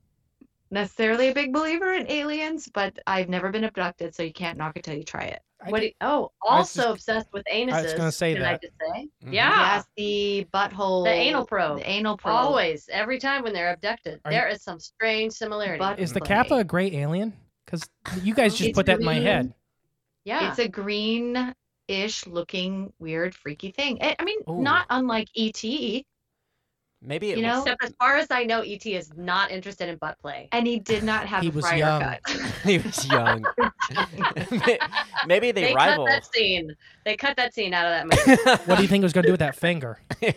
necessarily 0.72 1.30
a 1.30 1.34
big 1.34 1.53
believer 1.53 1.93
in 1.93 2.09
aliens, 2.09 2.70
but 2.74 2.97
I've 3.05 3.30
never 3.30 3.49
been 3.51 3.63
abducted, 3.63 4.15
so 4.15 4.24
you 4.24 4.34
can't 4.34 4.57
knock 4.57 4.78
it 4.78 4.84
till 4.84 4.95
you 4.95 5.03
try 5.03 5.26
it. 5.26 5.41
I 5.62 5.70
What? 5.72 5.82
thi- 5.82 5.88
do 5.88 5.88
you- 5.88 5.93
oh, 6.10 6.32
also 6.41 6.82
just- 6.82 6.93
obsessed 7.10 7.28
with 7.34 7.45
anuses. 7.53 7.74
I 7.74 7.82
was 7.84 7.93
gonna 7.93 8.12
say 8.12 8.34
Can 8.34 8.43
I 8.43 8.51
that. 8.53 8.62
just 8.62 8.74
say? 8.80 9.10
Mhm. 9.26 9.34
Yeah. 9.34 9.76
Yes, 9.76 9.86
the 9.97 10.47
butthole. 10.53 11.03
The 11.03 11.12
anal 11.12 11.45
probe. 11.45 11.80
The 11.80 11.89
anal 11.89 12.18
probe. 12.18 12.36
Always, 12.36 12.88
every 12.91 13.20
time 13.20 13.43
when 13.43 13.51
they're 13.53 13.74
abducted, 13.74 14.22
Are 14.24 14.32
there 14.32 14.47
is 14.47 14.64
some 14.64 14.80
strange 14.80 15.34
similarity. 15.34 15.80
But- 15.80 15.99
Is 15.99 16.14
the. 16.14 16.22
Kappa 16.22 16.55
a 16.55 16.64
gray 16.64 16.91
alien? 16.95 17.34
Because 17.66 17.89
you 18.24 18.34
guys 18.34 18.53
just 18.55 18.70
It's 18.70 18.76
put 18.78 18.86
that 18.88 18.99
in 18.99 19.05
my 19.05 19.16
head. 19.16 19.53
yeah. 20.24 20.49
It's 20.49 20.60
a 20.60 20.68
green-ish 20.68 22.26
looking 22.28 22.93
weird 22.99 23.36
freaky 23.36 23.72
thing. 23.72 23.97
I 24.01 24.16
I 24.18 24.24
mean, 24.24 24.39
Ooh. 24.49 24.62
not 24.62 24.86
unlike 24.89 25.28
ET, 25.36 26.05
Maybe 27.02 27.32
it 27.32 27.38
You 27.38 27.45
was- 27.45 27.56
know? 27.56 27.62
Except 27.62 27.84
as 27.86 27.93
far 27.97 28.18
as 28.18 28.28
I 28.30 28.43
know, 28.43 28.60
ET 28.62 28.86
is 28.86 29.12
not 29.16 29.52
interested 29.52 29.88
in 29.88 29.95
butt 29.97 30.18
play. 30.20 30.50
and 30.52 30.68
he 30.68 30.80
did 30.80 31.02
not 31.04 31.26
have 31.28 31.41
He 31.43 31.47
a 31.50 31.52
was 31.52 31.64
friar 31.66 31.78
young. 31.78 32.02
cut. 32.02 32.20
he 32.66 32.78
was 32.80 33.08
young. 33.08 33.45
Maybe 35.26 35.52
they, 35.52 35.64
They 35.66 35.74
rival. 35.74 36.06
cut 36.06 36.12
that 36.12 36.34
scene. 36.34 36.76
They 37.06 37.16
cut 37.16 37.36
that 37.38 37.54
scene 37.54 37.74
out 37.74 37.86
of 37.86 38.10
that 38.10 38.28
movie. 38.28 38.62
What 38.66 38.76
do 38.78 38.82
you 38.82 38.88
think 38.89 39.02
it 39.02 39.06
was 39.06 39.14
going 39.14 39.24
to 39.24 39.28
do 39.30 39.34
with 39.34 39.39
that 39.39 39.56
finger? 39.56 40.02
yeah. 40.22 40.32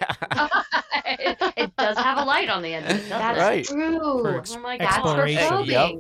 it, 1.05 1.37
it 1.57 1.77
does 1.77 1.97
have 1.99 2.19
a 2.19 2.25
light 2.25 2.49
on 2.49 2.63
the 2.63 2.75
end. 2.75 2.85
of 2.87 2.91
it, 2.93 3.09
doesn't 3.09 3.09
That's? 3.09 3.39
Right. 3.39 3.65
true. 3.65 4.23
For 4.23 4.39
ex- 4.39 4.55
Oh 4.57 4.61
my 4.61 4.79
That's 4.79 4.97
her 4.97 5.27
exploration. 5.27 5.65
Yep. 5.65 5.93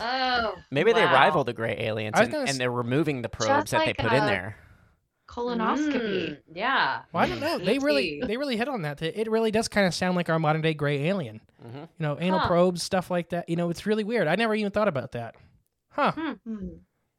Oh, 0.00 0.54
Maybe 0.70 0.92
they 0.92 1.04
rival 1.04 1.44
the 1.44 1.52
gray 1.52 1.76
aliens 1.78 2.14
and, 2.18 2.30
gonna 2.30 2.44
and 2.48 2.58
they're 2.58 2.70
removing 2.70 3.22
the 3.22 3.28
probes 3.28 3.70
that 3.70 3.78
like, 3.78 3.96
they 3.96 4.02
put 4.02 4.12
in 4.12 4.20
uh, 4.22 4.26
there. 4.26 4.56
Colonoscopy. 5.30 6.30
Mm, 6.30 6.38
yeah. 6.54 7.02
Well, 7.12 7.22
I 7.22 7.28
don't 7.28 7.38
know. 7.40 7.58
They 7.58 7.78
really, 7.78 8.20
they 8.26 8.36
really 8.36 8.56
hit 8.56 8.68
on 8.68 8.82
that. 8.82 9.00
It 9.00 9.30
really 9.30 9.52
does 9.52 9.68
kind 9.68 9.86
of 9.86 9.94
sound 9.94 10.16
like 10.16 10.28
our 10.28 10.40
modern 10.40 10.60
day 10.60 10.74
gray 10.74 11.04
alien. 11.08 11.40
Mhm. 11.64 11.74
You 11.82 11.88
know, 11.98 12.16
anal 12.18 12.40
Huh. 12.40 12.48
probes, 12.48 12.82
stuff 12.82 13.10
like 13.12 13.28
that. 13.30 13.48
You 13.48 13.54
know, 13.54 13.70
it's 13.70 13.86
really 13.86 14.02
weird. 14.02 14.26
I 14.26 14.34
never 14.34 14.54
even 14.56 14.72
thought 14.72 14.88
about 14.88 15.12
that. 15.12 15.36
Huh. 15.90 16.10
Hmm. 16.12 16.34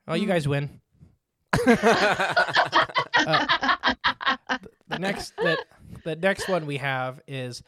Oh, 0.09 0.13
you 0.15 0.23
Hmm. 0.23 0.27
guys 0.29 0.47
win. 0.47 0.81
The 4.87 4.99
next 4.99 5.33
that 5.37 5.59
the 6.03 6.15
next 6.17 6.49
one 6.49 6.65
we 6.65 6.77
have 6.77 7.21
is 7.27 7.63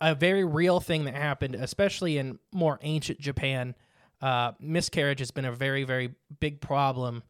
a 0.00 0.14
very 0.14 0.44
real 0.44 0.80
thing 0.80 1.04
that 1.04 1.14
happened, 1.14 1.54
especially 1.56 2.16
in 2.16 2.38
more 2.52 2.78
ancient 2.82 3.20
Japan. 3.20 3.74
Uh, 4.22 4.52
miscarriage 4.58 5.18
has 5.18 5.30
been 5.30 5.44
a 5.44 5.52
very, 5.52 5.84
very 5.84 6.14
big 6.40 6.60
problem 6.62 7.22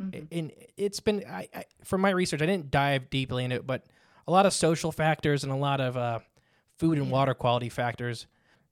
Mhm. 0.00 0.28
and 0.30 0.52
it's 0.76 1.00
been 1.00 1.24
I, 1.28 1.48
I 1.54 1.64
from 1.82 2.00
my 2.00 2.10
research 2.10 2.40
i 2.40 2.46
didn't 2.46 2.70
dive 2.70 3.10
deeply 3.10 3.42
into 3.44 3.56
it 3.56 3.66
but 3.66 3.84
a 4.26 4.30
lot 4.30 4.46
of 4.46 4.52
social 4.52 4.92
factors 4.92 5.42
and 5.42 5.52
a 5.52 5.56
lot 5.56 5.80
of 5.80 5.96
uh, 5.96 6.20
food 6.76 6.98
and 6.98 7.10
water 7.10 7.34
quality 7.34 7.68
factors 7.68 8.26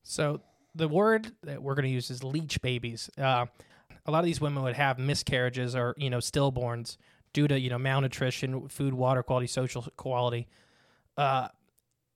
so 0.04 0.40
the 0.74 0.86
word 0.86 1.32
that 1.42 1.62
we're 1.62 1.74
going 1.74 1.84
to 1.86 1.90
use 1.90 2.10
is 2.10 2.22
leech 2.22 2.60
babies 2.62 3.10
uh, 3.18 3.46
a 4.04 4.10
lot 4.10 4.20
of 4.20 4.24
these 4.26 4.40
women 4.40 4.62
would 4.62 4.76
have 4.76 4.98
miscarriages 4.98 5.74
or 5.74 5.94
you 5.98 6.10
know 6.10 6.18
stillborns 6.18 6.96
due 7.32 7.48
to 7.48 7.58
you 7.58 7.68
know 7.70 7.78
malnutrition, 7.78 8.68
food, 8.68 8.94
water 8.94 9.22
quality, 9.22 9.46
social 9.46 9.82
quality. 9.96 10.46
Uh, 11.18 11.48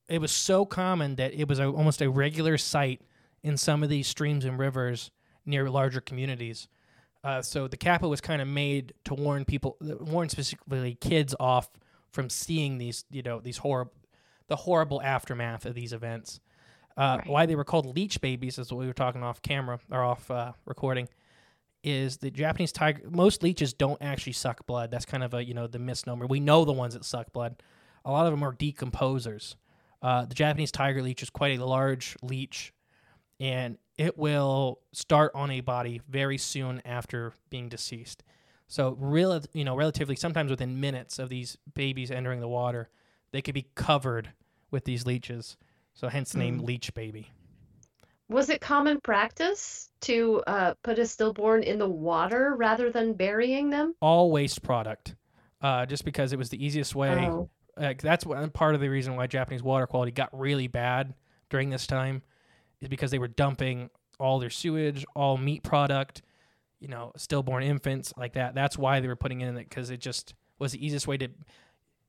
it 0.09 0.21
was 0.21 0.33
so 0.33 0.65
common 0.65 1.17
that 1.17 1.35
it 1.35 1.49
was 1.49 1.59
a, 1.59 1.67
almost 1.69 2.01
a 2.01 2.09
regular 2.09 2.57
sight 2.57 3.01
in 3.43 3.57
some 3.57 3.83
of 3.83 3.89
these 3.89 4.07
streams 4.07 4.45
and 4.45 4.59
rivers 4.59 5.11
near 5.45 5.69
larger 5.69 6.01
communities. 6.01 6.69
Uh, 7.23 7.43
so 7.43 7.69
the 7.69 7.77
Kappa 7.77 8.09
was 8.09 8.21
kind 8.21 8.41
of 8.41 8.49
made 8.49 8.95
to 9.05 9.15
warn 9.15 9.45
people, 9.45 9.77
warn 9.81 10.29
specifically 10.29 10.95
kids 11.01 11.35
off 11.39 11.69
from 12.11 12.31
seeing 12.31 12.79
these, 12.79 13.05
you 13.11 13.23
know, 13.23 13.41
these 13.41 13.59
horrible, 13.59 13.93
the 14.49 14.57
horrible 14.57 15.01
aftermath 15.03 15.67
of 15.67 15.75
these 15.75 15.93
events. 15.93 16.41
Uh, 16.97 17.19
Right. 17.19 17.27
Why 17.29 17.47
they 17.47 17.55
were 17.57 17.65
called 17.65 17.87
leech 17.95 18.21
babies, 18.21 18.59
is 18.59 18.73
what 18.73 18.81
we 18.81 18.87
were 18.87 18.93
talking 18.93 19.23
off 19.23 19.43
camera 19.43 19.79
or 19.91 20.03
off 20.03 20.31
uh, 20.31 20.53
recording, 20.67 21.09
is 21.83 22.19
the 22.19 22.31
Japanese 22.31 22.73
tiger. 22.73 23.03
Most 23.09 23.43
leeches 23.43 23.73
don't 23.73 24.01
actually 24.03 24.33
suck 24.33 24.67
blood. 24.67 24.91
That's 24.91 25.07
kind 25.07 25.23
of 25.23 25.33
a 25.33 25.43
you 25.45 25.55
know 25.55 25.67
the 25.67 25.79
misnomer. 25.79 26.27
We 26.27 26.41
know 26.41 26.65
the 26.65 26.73
ones 26.73 26.95
that 26.95 27.05
suck 27.05 27.33
blood. 27.33 27.63
A 28.05 28.11
lot 28.11 28.27
of 28.27 28.33
them 28.33 28.43
are 28.43 28.53
decomposers. 28.53 29.55
Uh, 30.03 30.25
the 30.25 30.35
Japanese 30.35 30.73
tiger 30.73 31.01
leech 31.03 31.23
is 31.23 31.31
quite 31.31 31.59
a 31.59 31.65
large 31.65 32.17
leech, 32.23 32.73
and 33.39 33.79
it 34.01 34.17
will 34.17 34.81
start 34.93 35.31
on 35.35 35.51
a 35.51 35.61
body 35.61 36.01
very 36.09 36.39
soon 36.39 36.81
after 36.87 37.35
being 37.51 37.69
deceased. 37.69 38.25
So, 38.67 38.97
real, 38.99 39.39
you 39.53 39.63
know, 39.63 39.77
relatively, 39.77 40.17
sometimes 40.17 40.51
within 40.51 40.81
minutes 40.81 41.19
of 41.19 41.29
these 41.29 41.59
babies 41.75 42.11
entering 42.11 42.41
the 42.41 42.49
water, 42.49 42.89
they 43.31 43.43
could 43.43 43.53
be 43.53 43.67
covered 43.75 44.33
with 44.71 44.87
these 44.87 45.05
leeches. 45.05 45.59
So, 45.93 46.09
hence 46.09 46.33
the 46.33 46.39
name 46.39 46.61
leech 46.61 46.95
baby. 46.95 47.31
Was 48.31 48.49
it 48.49 48.63
common 48.63 49.03
practice 49.03 49.91
to 50.03 50.43
uh, 50.47 50.75
put 50.83 50.99
a 50.99 51.05
stillborn 51.05 51.63
in 51.63 51.79
the 51.79 51.89
water 51.89 52.55
rather 52.57 52.91
than 52.91 53.13
burying 53.13 53.69
them? 53.69 53.95
All 54.01 54.31
waste 54.31 54.63
product, 54.63 55.15
uh, 55.61 55.85
just 55.85 56.07
because 56.07 56.33
it 56.33 56.39
was 56.39 56.49
the 56.49 56.65
easiest 56.65 56.95
way. 56.95 57.29
Oh. 57.31 57.51
Uh, 57.77 57.93
that's 58.01 58.25
what, 58.25 58.51
part 58.55 58.75
of 58.75 58.81
the 58.81 58.89
reason 58.89 59.15
why 59.15 59.27
Japanese 59.27 59.63
water 59.63 59.87
quality 59.87 60.11
got 60.11 60.31
really 60.33 60.69
bad 60.69 61.13
during 61.51 61.69
this 61.69 61.87
time, 61.87 62.23
is 62.81 62.89
because 62.89 63.11
they 63.11 63.19
were 63.19 63.29
dumping 63.29 63.91
all 64.19 64.39
their 64.39 64.51
sewage, 64.51 65.05
all 65.15 65.37
meat 65.37 65.63
product, 65.63 66.23
you 66.79 66.89
know, 66.89 67.13
stillborn 67.17 67.63
infants 67.63 68.13
like 68.17 68.35
that. 68.35 68.55
That's 68.55 68.79
why 68.79 69.01
they 69.01 69.09
were 69.09 69.17
putting 69.17 69.41
in 69.41 69.57
it 69.57 69.69
because 69.69 69.91
it 69.91 70.01
just 70.01 70.35
was 70.59 70.73
the 70.73 70.85
easiest 70.85 71.07
way 71.07 71.17
to, 71.19 71.29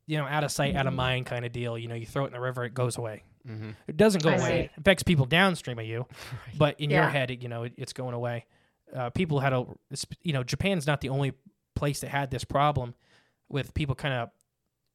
you 0.08 0.18
know, 0.18 0.26
out 0.26 0.44
of 0.44 0.52
sight, 0.52 0.76
out 0.76 0.88
of 0.88 0.94
mind 0.94 1.26
kind 1.26 1.46
of 1.46 1.52
deal. 1.52 1.78
You 1.78 1.88
know, 1.88 1.96
you 1.96 2.06
throw 2.06 2.24
it 2.26 2.28
in 2.28 2.34
the 2.34 2.40
river, 2.40 2.64
it 2.66 2.74
goes 2.74 2.98
away. 2.98 3.24
Mm-hmm. 3.48 3.72
It 3.88 3.98
doesn't 3.98 4.24
go 4.24 4.30
I 4.30 4.36
away. 4.36 4.48
see. 4.48 4.54
It 4.54 4.72
affects 4.78 5.04
people 5.04 5.26
downstream 5.26 5.80
of 5.80 5.86
you, 5.86 6.06
but 6.58 6.80
in 6.80 6.90
your 6.90 7.08
head, 7.08 7.32
it, 7.32 7.42
you 7.42 7.50
know, 7.50 7.64
it, 7.64 7.74
it's 7.78 7.94
going 7.94 8.14
away. 8.14 8.46
Uh, 8.94 9.10
people 9.10 9.40
had 9.40 9.54
a, 9.54 9.66
you 10.22 10.34
know, 10.34 10.44
Japan's 10.44 10.86
not 10.86 11.02
the 11.02 11.10
only 11.10 11.34
place 11.76 12.02
that 12.02 12.10
had 12.10 12.30
this 12.30 12.44
problem 12.44 12.94
with 13.50 13.74
people 13.74 13.96
kind 13.96 14.14
of, 14.14 14.30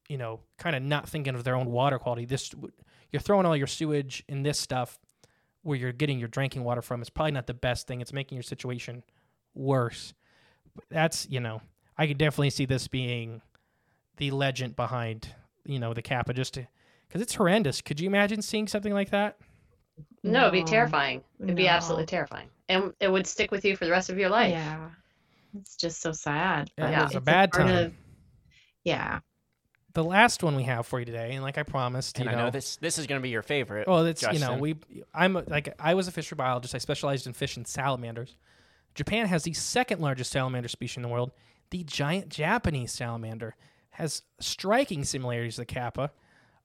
you 0.08 0.18
know, 0.18 0.40
kind 0.58 0.76
of 0.76 0.82
not 0.82 1.08
thinking 1.08 1.34
of 1.34 1.44
their 1.44 1.56
own 1.56 1.66
water 1.66 1.98
quality. 1.98 2.26
This, 2.26 2.54
you're 3.10 3.20
throwing 3.20 3.46
all 3.46 3.56
your 3.56 3.66
sewage 3.66 4.22
in 4.28 4.42
this 4.42 4.58
stuff 4.58 4.98
where 5.66 5.76
you're 5.76 5.92
getting 5.92 6.18
your 6.18 6.28
drinking 6.28 6.62
water 6.62 6.80
from. 6.80 7.00
It's 7.00 7.10
probably 7.10 7.32
not 7.32 7.46
the 7.46 7.54
best 7.54 7.86
thing. 7.88 8.00
It's 8.00 8.12
making 8.12 8.36
your 8.36 8.42
situation 8.44 9.02
worse. 9.54 10.14
That's, 10.90 11.26
you 11.28 11.40
know, 11.40 11.60
I 11.98 12.06
could 12.06 12.18
definitely 12.18 12.50
see 12.50 12.66
this 12.66 12.86
being 12.86 13.40
the 14.16 14.30
legend 14.30 14.76
behind, 14.76 15.28
you 15.64 15.78
know, 15.80 15.92
the 15.92 16.02
Kappa 16.02 16.34
just 16.34 16.54
because 17.08 17.20
it's 17.20 17.34
horrendous. 17.34 17.80
Could 17.80 17.98
you 18.00 18.06
imagine 18.06 18.42
seeing 18.42 18.68
something 18.68 18.92
like 18.92 19.10
that? 19.10 19.38
No, 20.22 20.42
it'd 20.42 20.52
be 20.52 20.62
terrifying. 20.64 21.22
It'd 21.42 21.56
be 21.56 21.68
absolutely 21.68 22.06
terrifying. 22.06 22.48
And 22.68 22.92
it 23.00 23.10
would 23.10 23.26
stick 23.26 23.50
with 23.50 23.64
you 23.64 23.76
for 23.76 23.86
the 23.86 23.90
rest 23.90 24.08
of 24.10 24.18
your 24.18 24.28
life. 24.28 24.50
Yeah. 24.52 24.90
It's 25.58 25.76
just 25.76 26.00
so 26.00 26.12
sad. 26.12 26.70
It 26.76 26.82
Yeah. 26.82 27.02
was 27.04 27.14
a 27.14 27.18
it's 27.18 27.24
bad 27.24 27.50
part 27.52 27.66
time. 27.68 27.76
of- 27.86 27.94
yeah. 28.84 29.20
The 29.96 30.04
last 30.04 30.42
one 30.44 30.54
we 30.54 30.62
have 30.64 30.86
for 30.86 30.98
you 31.00 31.04
today, 31.06 31.32
and 31.32 31.42
like 31.42 31.58
I 31.58 31.62
promised, 31.64 32.18
And 32.18 32.26
you 32.26 32.30
I 32.30 32.34
know, 32.34 32.44
know 32.44 32.50
this 32.50 32.76
this 32.76 32.98
is 32.98 33.06
going 33.06 33.18
to 33.18 33.22
be 33.22 33.30
your 33.30 33.42
favorite. 33.42 33.86
oh, 33.88 34.04
that's 34.04 34.22
you 34.22 34.38
know, 34.38 34.54
we 34.56 34.76
I'm 35.14 35.36
a- 35.36 35.42
like 35.48 35.74
I 35.80 35.94
was 35.94 36.06
a 36.06 36.12
fishery 36.12 36.36
biologist. 36.36 36.74
I 36.74 36.78
specialized 36.78 37.26
in 37.26 37.32
fish 37.32 37.56
and 37.56 37.66
salamanders. 37.66 38.36
Japan 38.94 39.26
has 39.26 39.42
the 39.42 39.52
second 39.54 40.00
largest 40.00 40.30
salamander 40.32 40.68
species 40.68 40.96
in 40.98 41.02
the 41.02 41.08
world. 41.08 41.32
The 41.70 41.82
giant 41.84 42.28
Japanese 42.28 42.92
salamander 42.92 43.56
has 43.90 44.22
striking 44.40 45.02
similarities 45.04 45.54
to 45.56 45.62
the 45.62 45.66
kappa, 45.66 46.12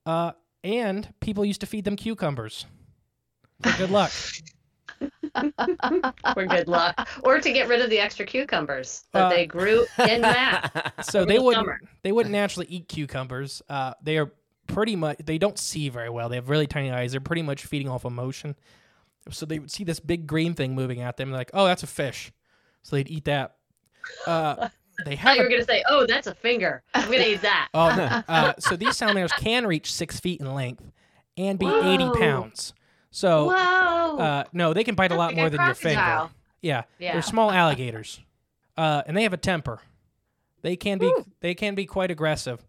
uh, 0.06 0.32
and 0.62 1.12
people 1.20 1.44
used 1.44 1.60
to 1.62 1.66
feed 1.66 1.84
them 1.84 1.96
cucumbers. 1.96 2.66
For 3.62 3.72
good 3.78 3.90
luck. 3.90 4.12
For 5.34 6.46
good 6.46 6.68
luck. 6.68 7.08
Or 7.24 7.40
to 7.40 7.52
get 7.52 7.68
rid 7.68 7.80
of 7.82 7.90
the 7.90 7.98
extra 7.98 8.26
cucumbers 8.26 9.04
that 9.12 9.24
Uh, 9.24 9.28
they 9.30 9.46
grew 9.46 9.86
in 10.08 10.20
that. 10.22 10.94
so 11.04 11.24
they 11.24 11.36
the 11.36 11.42
wouldn't 11.42 11.64
summer. 11.66 11.80
they 12.02 12.12
wouldn't 12.12 12.32
naturally 12.32 12.66
eat 12.68 12.88
cucumbers. 12.88 13.62
Uh, 13.68 13.94
they 14.02 14.18
are 14.18 14.32
pretty 14.66 14.96
much 14.96 15.18
they 15.24 15.38
don't 15.38 15.58
see 15.58 15.88
very 15.88 16.10
well. 16.10 16.28
They 16.28 16.36
have 16.36 16.48
really 16.48 16.66
tiny 16.66 16.90
eyes. 16.90 17.12
They're 17.12 17.20
pretty 17.20 17.42
much 17.42 17.64
feeding 17.66 17.88
off 17.88 18.04
emotion. 18.04 18.56
So 19.30 19.46
they 19.46 19.58
would 19.58 19.70
see 19.70 19.84
this 19.84 20.00
big 20.00 20.26
green 20.26 20.54
thing 20.54 20.74
moving 20.74 21.00
at 21.00 21.16
them, 21.16 21.30
like, 21.30 21.50
oh, 21.54 21.64
that's 21.64 21.82
a 21.84 21.86
fish. 21.86 22.32
So 22.82 22.96
they'd 22.96 23.08
eat 23.08 23.24
that. 23.26 23.54
Uh, 24.26 24.68
they 25.04 25.14
have 25.16 25.36
you 25.36 25.42
were 25.44 25.48
gonna 25.48 25.64
say, 25.64 25.82
"Oh, 25.88 26.06
that's 26.06 26.26
a 26.26 26.34
finger. 26.34 26.82
I'm 26.92 27.04
gonna 27.10 27.22
eat 27.24 27.42
that." 27.42 27.68
Oh, 27.72 27.94
no. 27.94 28.22
uh, 28.28 28.52
so 28.58 28.74
these 28.76 28.96
salamanders 28.96 29.32
can 29.38 29.64
reach 29.66 29.92
six 29.92 30.18
feet 30.18 30.40
in 30.40 30.52
length 30.52 30.82
and 31.36 31.56
be 31.58 31.66
80 31.66 32.10
pounds. 32.18 32.74
So, 33.12 33.50
uh, 33.50 34.44
no, 34.52 34.72
they 34.72 34.84
can 34.84 34.94
bite 34.94 35.12
a 35.12 35.14
lot 35.14 35.28
like 35.28 35.36
more 35.36 35.46
a 35.46 35.50
than 35.50 35.64
your 35.64 35.74
finger. 35.74 36.00
crocodile. 36.00 36.30
Yeah, 36.60 36.82
Yeah. 36.98 37.12
they're 37.12 37.22
small 37.22 37.50
alligators, 37.62 38.20
uh, 38.76 39.02
and 39.06 39.16
they 39.16 39.22
have 39.22 39.32
a 39.32 39.36
temper. 39.38 39.80
They 40.62 40.76
can 40.76 40.98
be 40.98 41.12
they 41.40 41.54
can 41.54 41.74
be 41.74 41.86
quite 41.86 42.10
aggressive. 42.10 42.64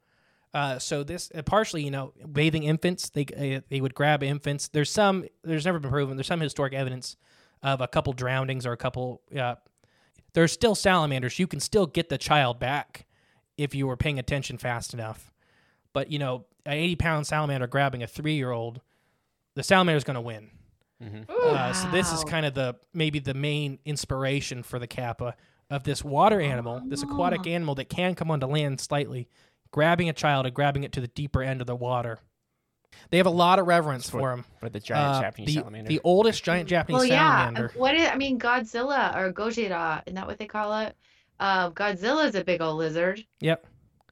Uh, 0.53 0.77
so 0.79 1.03
this 1.03 1.31
uh, 1.33 1.41
partially, 1.43 1.83
you 1.83 1.91
know, 1.91 2.13
bathing 2.31 2.63
infants, 2.63 3.09
they 3.09 3.25
uh, 3.37 3.61
they 3.69 3.81
would 3.81 3.95
grab 3.95 4.21
infants. 4.23 4.67
There's 4.67 4.91
some 4.91 5.25
there's 5.43 5.65
never 5.65 5.79
been 5.79 5.91
proven. 5.91 6.17
There's 6.17 6.27
some 6.27 6.41
historic 6.41 6.73
evidence 6.73 7.15
of 7.61 7.81
a 7.81 7.87
couple 7.87 8.13
drownings 8.13 8.65
or 8.65 8.71
a 8.71 8.77
couple. 8.77 9.21
Uh, 9.35 9.55
there's 10.33 10.51
still 10.51 10.75
salamanders. 10.75 11.39
You 11.39 11.47
can 11.47 11.59
still 11.59 11.85
get 11.85 12.09
the 12.09 12.17
child 12.17 12.59
back 12.59 13.05
if 13.57 13.73
you 13.75 13.85
were 13.87 13.95
paying 13.97 14.17
attention 14.19 14.57
fast 14.57 14.93
enough. 14.93 15.31
But 15.93 16.11
you 16.11 16.19
know, 16.19 16.45
an 16.65 16.73
80 16.73 16.95
pound 16.97 17.27
salamander 17.27 17.67
grabbing 17.67 18.01
a 18.03 18.07
three 18.07 18.33
year 18.35 18.51
old, 18.51 18.81
the 19.55 19.63
salamander 19.63 19.97
is 19.97 20.03
going 20.03 20.15
to 20.15 20.21
win. 20.21 20.49
Mhm. 21.01 21.29
Uh, 21.29 21.73
so 21.73 21.89
this 21.91 22.11
is 22.13 22.23
kind 22.23 22.45
of 22.45 22.53
the 22.53 22.75
maybe 22.93 23.19
the 23.19 23.33
main 23.33 23.79
inspiration 23.85 24.63
for 24.63 24.79
the 24.79 24.87
kappa 24.87 25.35
of 25.69 25.83
this 25.83 26.03
water 26.03 26.39
animal, 26.39 26.81
this 26.87 27.03
aquatic 27.03 27.41
Oh. 27.45 27.49
animal 27.49 27.75
that 27.75 27.89
can 27.89 28.15
come 28.15 28.31
onto 28.31 28.45
land 28.47 28.79
slightly, 28.79 29.27
grabbing 29.71 30.07
a 30.07 30.13
child 30.13 30.45
and 30.45 30.55
grabbing 30.55 30.83
it 30.83 30.91
to 30.93 31.01
the 31.01 31.07
deeper 31.07 31.41
end 31.41 31.61
of 31.61 31.67
the 31.67 31.75
water. 31.75 32.19
They 33.09 33.17
have 33.17 33.25
a 33.25 33.31
lot 33.31 33.57
of 33.59 33.65
reverence 33.65 34.07
For- 34.09 34.19
for 34.19 34.31
him. 34.33 34.45
For 34.59 34.69
the 34.69 34.79
giant 34.79 35.17
Uh, 35.17 35.21
Japanese 35.21 35.47
the, 35.47 35.53
salamander. 35.55 35.89
the 35.89 35.99
oldest 36.03 36.43
giant 36.43 36.69
Japanese 36.69 36.99
Well, 36.99 37.05
yeah. 37.05 37.37
salamander. 37.39 37.71
What 37.75 37.95
is, 37.95 38.07
I 38.07 38.15
mean, 38.15 38.39
Godzilla 38.39 39.15
or 39.15 39.33
Gojira, 39.33 40.03
isn't 40.05 40.15
that 40.15 40.27
what 40.27 40.37
they 40.37 40.45
call 40.45 40.77
it? 40.79 40.95
Uh, 41.39 41.71
is 41.79 42.35
a 42.35 42.43
big 42.43 42.61
old 42.61 42.77
lizard. 42.77 43.25
Yep. 43.41 43.65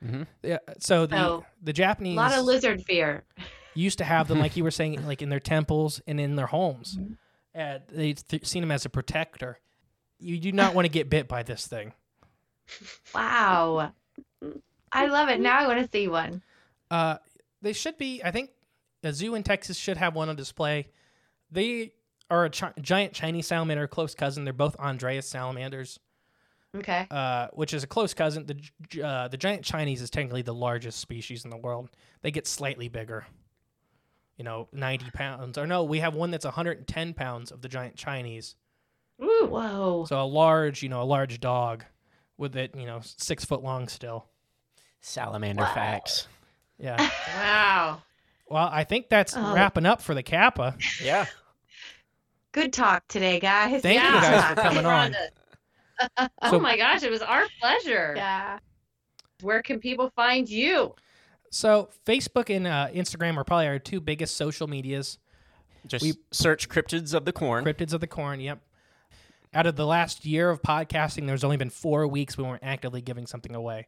Mhm. 0.04 0.28
Yeah. 0.42 0.58
So 0.80 1.06
the 1.06 1.16
So, 1.18 1.46
the 1.62 1.74
A 1.74 2.16
lot 2.16 2.34
of 2.34 2.44
lizard 2.44 2.84
fear. 2.84 3.24
used 3.74 3.98
to 4.00 4.04
have 4.04 4.28
them, 4.28 4.40
like 4.40 4.56
you 4.58 4.64
were 4.64 4.72
saying, 4.72 5.06
like 5.06 5.22
in 5.22 5.30
their 5.30 5.40
temples 5.40 6.02
and 6.08 6.20
in 6.20 6.36
their 6.36 6.48
homes. 6.48 6.98
Mm-hmm. 6.98 7.14
And 7.54 7.82
they 7.92 8.14
th- 8.14 8.46
seen 8.46 8.64
him 8.64 8.72
as 8.72 8.86
a 8.86 8.90
protector. 8.90 9.60
You 10.20 10.40
do 10.40 10.52
not 10.52 10.74
want 10.74 10.86
to 10.86 10.90
get 10.90 11.10
bit 11.10 11.28
by 11.28 11.44
this 11.44 11.68
thing. 11.68 11.94
Wow. 13.14 13.92
I 14.92 15.08
love 15.08 15.30
it. 15.30 15.40
Now 15.40 15.60
I 15.60 15.68
want 15.68 15.80
to 15.80 15.90
see 15.92 16.08
one. 16.08 16.42
Uh, 16.90 17.18
they 17.62 17.74
should 17.74 17.98
be. 17.98 18.22
I 18.24 18.32
think 18.32 18.52
a 19.04 19.14
zoo 19.14 19.36
in 19.36 19.44
Texas 19.44 19.78
should 19.78 19.98
have 19.98 20.16
one 20.16 20.30
on 20.30 20.36
display. 20.36 20.88
They 21.52 21.94
are 22.30 22.46
a 22.46 22.50
chi- 22.50 22.74
giant 22.82 23.14
Chinese 23.14 23.48
salamander, 23.48 23.88
close 23.88 24.16
cousin. 24.16 24.44
They're 24.44 24.54
both 24.54 24.78
Andrias 24.78 25.24
salamanders, 25.24 26.00
okay. 26.76 27.08
uh, 27.12 27.48
which 27.54 27.74
is 27.74 27.84
a 27.84 27.88
close 27.88 28.14
cousin. 28.14 28.46
The 28.46 29.04
uh, 29.04 29.28
the 29.28 29.38
giant 29.38 29.64
Chinese 29.64 30.02
is 30.02 30.10
technically 30.10 30.42
the 30.42 30.54
largest 30.54 31.00
species 31.00 31.44
in 31.44 31.50
the 31.52 31.58
world. 31.58 31.90
They 32.22 32.32
get 32.32 32.48
slightly 32.48 32.88
bigger. 32.88 33.26
You 34.42 34.46
know, 34.46 34.68
ninety 34.74 35.06
pounds. 35.14 35.60
Or 35.60 35.68
no, 35.68 35.84
we 35.84 36.00
have 36.00 36.16
one 36.16 36.32
that's 36.32 36.46
110 36.46 37.14
pounds 37.14 37.52
of 37.52 37.62
the 37.62 37.70
giant 37.70 37.96
Chinese. 37.96 38.56
Woo. 39.20 39.46
Whoa. 39.46 40.06
So 40.10 40.20
a 40.20 40.26
large, 40.26 40.82
you 40.82 40.90
know, 40.90 41.04
a 41.04 41.06
large 41.06 41.40
dog 41.40 41.86
with 42.40 42.56
it, 42.56 42.74
you 42.76 42.88
know, 42.88 43.02
six 43.04 43.46
foot 43.46 43.62
long 43.62 43.88
still. 43.88 44.26
salamander 45.00 45.62
Wow. 45.62 45.74
facts. 45.76 46.28
Yeah. 46.80 46.98
Wow. 47.36 48.02
Well, 48.50 48.68
I 48.72 48.84
think 48.84 49.10
that's 49.10 49.36
Oh. 49.38 49.54
wrapping 49.54 49.86
up 49.86 50.02
for 50.02 50.16
the 50.16 50.24
Kappa. 50.24 50.76
Yeah. 51.04 51.28
Good 52.52 52.74
talk 52.74 53.08
today, 53.08 53.40
guys. 53.40 53.84
Thank 53.84 54.02
you 54.02 54.10
guys 54.10 54.50
for 54.50 54.56
coming 54.56 54.88
on. 54.88 55.16
Oh 56.42 56.50
So- 56.50 56.60
my 56.60 56.78
gosh, 56.78 57.04
it 57.04 57.12
was 57.12 57.22
our 57.22 57.44
pleasure. 57.60 58.14
Yeah. 58.16 58.58
Where 59.42 59.62
can 59.62 59.80
people 59.80 60.10
find 60.16 60.50
you? 60.50 60.96
So 61.52 61.90
Facebook 62.06 62.50
and 62.56 62.66
uh, 62.66 62.88
Instagram 62.94 63.38
are 63.38 63.44
probably 63.44 63.68
our 63.68 63.78
two 63.78 64.00
biggest 64.02 64.36
social 64.38 64.68
medias. 64.68 65.20
Just 65.86 66.04
We- 66.04 66.14
search 66.32 66.70
cryptids 66.70 67.14
of 67.14 67.26
the 67.26 67.34
corn. 67.34 67.64
Cryptids 67.66 67.94
of 67.94 68.00
the 68.02 68.08
Corn. 68.08 68.40
Yep. 68.40 68.60
out 69.54 69.66
of 69.68 69.76
the 69.76 69.86
last 69.86 70.26
year 70.26 70.50
of 70.50 70.62
podcasting, 70.62 71.28
there's 71.28 71.44
only 71.44 71.58
been 71.58 71.70
four 71.70 72.08
weeks 72.08 72.38
we 72.38 72.44
weren't 72.46 72.64
actively 72.64 73.02
giving 73.02 73.28
something 73.28 73.54
away. 73.54 73.88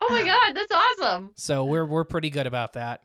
Oh 0.00 0.08
my 0.10 0.22
god, 0.24 0.54
that's 0.54 0.72
awesome. 0.72 1.30
So 1.36 1.64
we're 1.64 1.84
we're 1.86 2.04
pretty 2.04 2.30
good 2.30 2.46
about 2.46 2.72
that. 2.74 3.02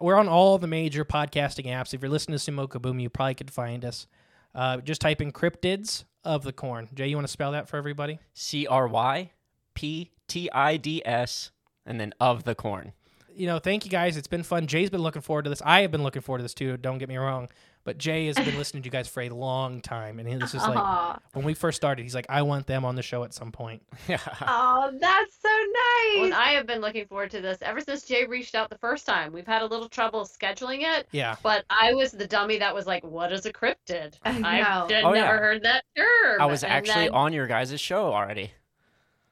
We're 0.00 0.16
on 0.16 0.28
all 0.28 0.58
the 0.58 0.66
major 0.66 1.04
podcasting 1.04 1.66
apps. 1.66 1.94
If 1.94 2.02
you're 2.02 2.10
listening 2.10 2.38
to 2.38 2.50
Sumo 2.50 2.68
Kaboom, 2.68 3.00
you 3.00 3.08
probably 3.10 3.34
could 3.34 3.50
find 3.50 3.84
us. 3.84 4.06
Uh, 4.54 4.78
just 4.78 5.00
type 5.00 5.20
in 5.20 5.32
cryptids 5.32 6.04
of 6.24 6.42
the 6.44 6.52
corn. 6.52 6.88
Jay, 6.94 7.06
you 7.08 7.16
want 7.16 7.26
to 7.26 7.32
spell 7.32 7.52
that 7.52 7.68
for 7.68 7.76
everybody? 7.76 8.18
C 8.34 8.66
R 8.66 8.86
Y 8.88 9.30
P 9.74 10.10
T 10.28 10.50
I 10.52 10.76
D 10.76 11.00
S, 11.04 11.50
and 11.86 12.00
then 12.00 12.12
of 12.20 12.44
the 12.44 12.54
corn. 12.54 12.92
You 13.34 13.46
know, 13.46 13.58
thank 13.58 13.84
you 13.84 13.90
guys. 13.90 14.16
It's 14.16 14.28
been 14.28 14.42
fun. 14.42 14.66
Jay's 14.66 14.90
been 14.90 15.02
looking 15.02 15.22
forward 15.22 15.44
to 15.44 15.50
this. 15.50 15.62
I 15.64 15.80
have 15.80 15.90
been 15.90 16.02
looking 16.02 16.22
forward 16.22 16.38
to 16.38 16.42
this 16.42 16.54
too. 16.54 16.76
Don't 16.76 16.98
get 16.98 17.08
me 17.08 17.16
wrong. 17.16 17.48
But 17.84 17.98
Jay 17.98 18.26
has 18.26 18.36
been 18.36 18.56
listening 18.56 18.84
to 18.84 18.86
you 18.86 18.92
guys 18.92 19.08
for 19.08 19.22
a 19.22 19.28
long 19.28 19.80
time, 19.80 20.20
and 20.20 20.40
this 20.40 20.54
is 20.54 20.62
like 20.62 20.76
Aw. 20.78 21.18
when 21.32 21.44
we 21.44 21.52
first 21.52 21.74
started. 21.76 22.02
He's 22.04 22.14
like, 22.14 22.26
I 22.28 22.42
want 22.42 22.68
them 22.68 22.84
on 22.84 22.94
the 22.94 23.02
show 23.02 23.24
at 23.24 23.34
some 23.34 23.50
point. 23.50 23.82
Yeah. 24.08 24.18
Oh, 24.42 24.90
that's 25.00 25.36
so 25.42 25.48
nice. 25.48 26.30
Well, 26.30 26.40
I 26.40 26.52
have 26.52 26.64
been 26.66 26.80
looking 26.80 27.06
forward 27.06 27.32
to 27.32 27.40
this 27.40 27.58
ever 27.60 27.80
since 27.80 28.04
Jay 28.04 28.24
reached 28.24 28.54
out 28.54 28.70
the 28.70 28.78
first 28.78 29.04
time. 29.04 29.32
We've 29.32 29.46
had 29.46 29.62
a 29.62 29.66
little 29.66 29.88
trouble 29.88 30.24
scheduling 30.26 30.82
it, 30.82 31.08
Yeah. 31.10 31.34
but 31.42 31.64
I 31.70 31.92
was 31.94 32.12
the 32.12 32.26
dummy 32.28 32.58
that 32.58 32.72
was 32.72 32.86
like, 32.86 33.02
"What 33.02 33.32
is 33.32 33.46
a 33.46 33.52
cryptid?" 33.52 34.14
I 34.24 34.38
know. 34.38 34.46
I've 34.48 35.04
Oh, 35.04 35.10
never 35.12 35.16
yeah. 35.16 35.38
heard 35.38 35.62
that 35.64 35.82
term. 35.96 36.40
I 36.40 36.46
was 36.46 36.62
And 36.62 36.72
actually 36.72 37.06
then- 37.06 37.14
on 37.14 37.32
your 37.32 37.48
guys' 37.48 37.80
show 37.80 38.12
already. 38.12 38.52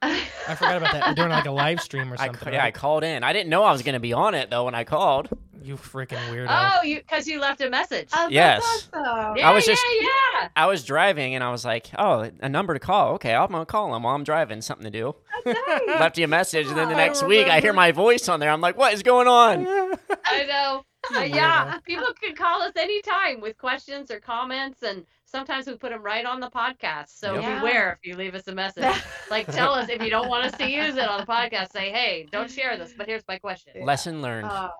I 0.02 0.54
forgot 0.54 0.76
about 0.78 0.92
that. 0.92 1.06
We're 1.08 1.14
doing 1.14 1.28
like 1.30 1.46
a 1.46 1.50
live 1.50 1.80
stream 1.80 2.12
or 2.12 2.16
I, 2.18 2.26
something. 2.26 2.44
ca- 2.48 2.50
yeah, 2.52 2.64
I 2.64 2.70
called 2.70 3.04
in. 3.04 3.22
I 3.22 3.32
didn't 3.32 3.50
know 3.50 3.62
I 3.64 3.72
was 3.72 3.82
going 3.82 3.94
to 3.94 4.00
be 4.00 4.12
on 4.12 4.34
it 4.34 4.50
though 4.50 4.64
when 4.64 4.74
I 4.74 4.84
called. 4.84 5.28
You 5.62 5.76
freaking 5.76 6.16
weirdo. 6.30 6.46
Oh, 6.48 6.82
you 6.82 6.96
because 6.96 7.26
you 7.28 7.38
left 7.38 7.60
a 7.60 7.68
message. 7.68 8.08
Oh, 8.14 8.28
Yes. 8.30 8.88
awesome. 8.94 9.36
yeah, 9.36 9.50
I 9.50 9.52
was 9.52 9.66
yeah, 9.66 9.74
just- 9.74 9.84
yeah. 10.00 10.48
I 10.56 10.64
was 10.66 10.84
driving 10.84 11.34
and 11.34 11.44
I 11.44 11.50
was 11.52 11.66
like, 11.66 11.90
oh, 11.98 12.30
a 12.40 12.48
number 12.48 12.72
to 12.72 12.80
call. 12.80 13.12
Okay, 13.16 13.34
I'm 13.34 13.48
going 13.50 13.60
to 13.60 13.66
call 13.66 13.94
him 13.94 14.02
while 14.04 14.14
I'm 14.14 14.24
driving. 14.24 14.62
Something 14.62 14.90
to 14.90 14.98
do. 14.98 15.14
Left 15.86 16.16
you 16.16 16.24
a 16.24 16.28
message, 16.28 16.66
and 16.68 16.76
then 16.78 16.88
the 16.88 16.94
oh, 16.94 16.98
I 16.98 17.06
next 17.06 17.22
week 17.24 17.46
I 17.48 17.60
hear 17.60 17.74
my 17.74 17.92
voice 17.92 18.26
on 18.30 18.40
there. 18.40 18.50
I'm 18.50 18.62
like, 18.62 18.78
what 18.78 18.94
is 18.94 19.02
going 19.02 19.28
on? 19.28 19.66
I 20.30 20.44
know. 20.44 20.84
Uh, 21.16 21.20
yeah, 21.22 21.78
people 21.86 22.06
can 22.22 22.36
call 22.36 22.60
us 22.60 22.72
anytime 22.76 23.40
with 23.40 23.56
questions 23.56 24.10
or 24.10 24.20
comments, 24.20 24.82
and 24.82 25.06
sometimes 25.24 25.66
we 25.66 25.74
put 25.74 25.90
them 25.90 26.02
right 26.02 26.26
on 26.26 26.40
the 26.40 26.50
podcast. 26.50 27.18
So 27.18 27.40
Yep. 27.40 27.58
Beware 27.60 27.98
if 28.00 28.06
you 28.06 28.16
leave 28.16 28.34
us 28.34 28.46
a 28.48 28.54
message. 28.54 28.84
like, 29.30 29.46
tell 29.50 29.72
us 29.72 29.88
if 29.88 30.02
you 30.02 30.10
don't 30.10 30.28
want 30.28 30.44
us 30.44 30.52
to 30.58 30.70
use 30.70 30.96
it 30.96 31.08
on 31.08 31.20
the 31.20 31.26
podcast. 31.32 31.72
Say, 31.72 31.90
hey, 31.90 32.28
don't 32.30 32.50
share 32.50 32.76
this, 32.76 32.92
but 32.96 33.08
here's 33.08 33.26
my 33.26 33.38
question. 33.38 33.82
Lesson 33.82 34.20
learned. 34.20 34.48
Oh, 34.52 34.70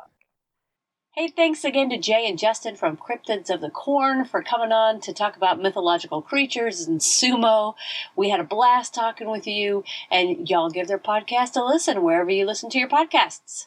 Hey, 1.17 1.29
thanks 1.29 1.65
again 1.65 1.91
to 1.91 1.99
Jay 1.99 2.29
and 2.29 2.39
Justin 2.39 2.77
from 2.77 2.97
Cryptids 2.97 3.51
of 3.51 3.61
the 3.61 3.71
Corn 3.71 4.25
for 4.25 4.43
coming 4.43 4.71
on 4.71 5.01
to 5.01 5.13
talk 5.13 5.37
about 5.37 5.61
mythological 5.61 6.23
creatures 6.23 6.87
and 6.87 7.01
sumo. 7.01 7.75
We 8.15 8.29
had 8.29 8.39
a 8.41 8.45
blast 8.45 8.95
talking 8.95 9.29
with 9.29 9.47
you, 9.47 9.83
and 10.11 10.49
y'all 10.49 10.71
give 10.71 10.87
their 10.87 10.99
podcast 10.99 11.57
a 11.57 11.65
listen 11.65 12.03
wherever 12.03 12.31
you 12.31 12.47
listen 12.47 12.71
to 12.71 12.79
your 12.79 12.89
podcasts. 12.89 13.67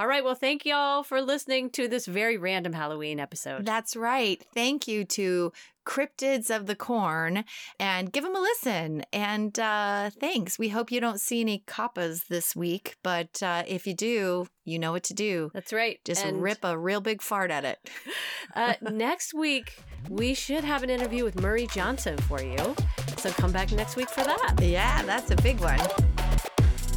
All 0.00 0.06
right. 0.06 0.24
Well, 0.24 0.34
thank 0.34 0.64
y'all 0.64 1.02
for 1.02 1.20
listening 1.20 1.68
to 1.72 1.86
this 1.86 2.06
very 2.06 2.38
random 2.38 2.72
Halloween 2.72 3.20
episode. 3.20 3.66
That's 3.66 3.94
right. 3.94 4.42
Thank 4.54 4.88
you 4.88 5.04
to 5.04 5.52
Cryptids 5.86 6.48
of 6.48 6.64
the 6.64 6.74
Corn 6.74 7.44
and 7.78 8.10
give 8.10 8.24
them 8.24 8.34
a 8.34 8.40
listen. 8.40 9.04
And 9.12 9.58
uh, 9.58 10.08
thanks. 10.18 10.58
We 10.58 10.70
hope 10.70 10.90
you 10.90 11.02
don't 11.02 11.20
see 11.20 11.42
any 11.42 11.64
kappas 11.66 12.28
this 12.28 12.56
week, 12.56 12.96
but 13.02 13.42
uh, 13.42 13.64
if 13.68 13.86
you 13.86 13.92
do, 13.92 14.46
you 14.64 14.78
know 14.78 14.92
what 14.92 15.02
to 15.02 15.14
do. 15.14 15.50
That's 15.52 15.70
right. 15.70 16.00
Just 16.06 16.24
And, 16.24 16.40
rip 16.40 16.64
a 16.64 16.78
real 16.78 17.02
big 17.02 17.20
fart 17.20 17.50
at 17.50 17.66
it. 17.66 17.78
Uh, 18.56 18.74
next 18.80 19.32
week, 19.32 19.78
we 20.08 20.34
should 20.34 20.64
have 20.64 20.82
an 20.82 20.90
interview 20.90 21.22
with 21.22 21.40
Murray 21.40 21.68
Johnson 21.68 22.16
for 22.18 22.42
you. 22.42 22.74
So 23.16 23.30
come 23.30 23.52
back 23.52 23.70
next 23.70 23.94
week 23.94 24.10
for 24.10 24.24
that. 24.24 24.54
Yeah, 24.60 25.02
that's 25.02 25.30
a 25.30 25.36
big 25.36 25.60
one. 25.60 25.78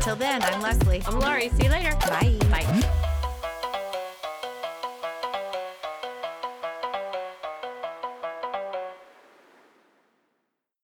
Till 0.03 0.17
then, 0.17 0.43
I'm 0.43 0.61
Leslie. 0.61 1.01
I'm 1.07 1.17
Laurie. 1.17 1.47
See 1.47 1.63
you 1.63 1.69
later. 1.69 1.95
Bye. 2.01 2.37
Bye. 2.51 3.09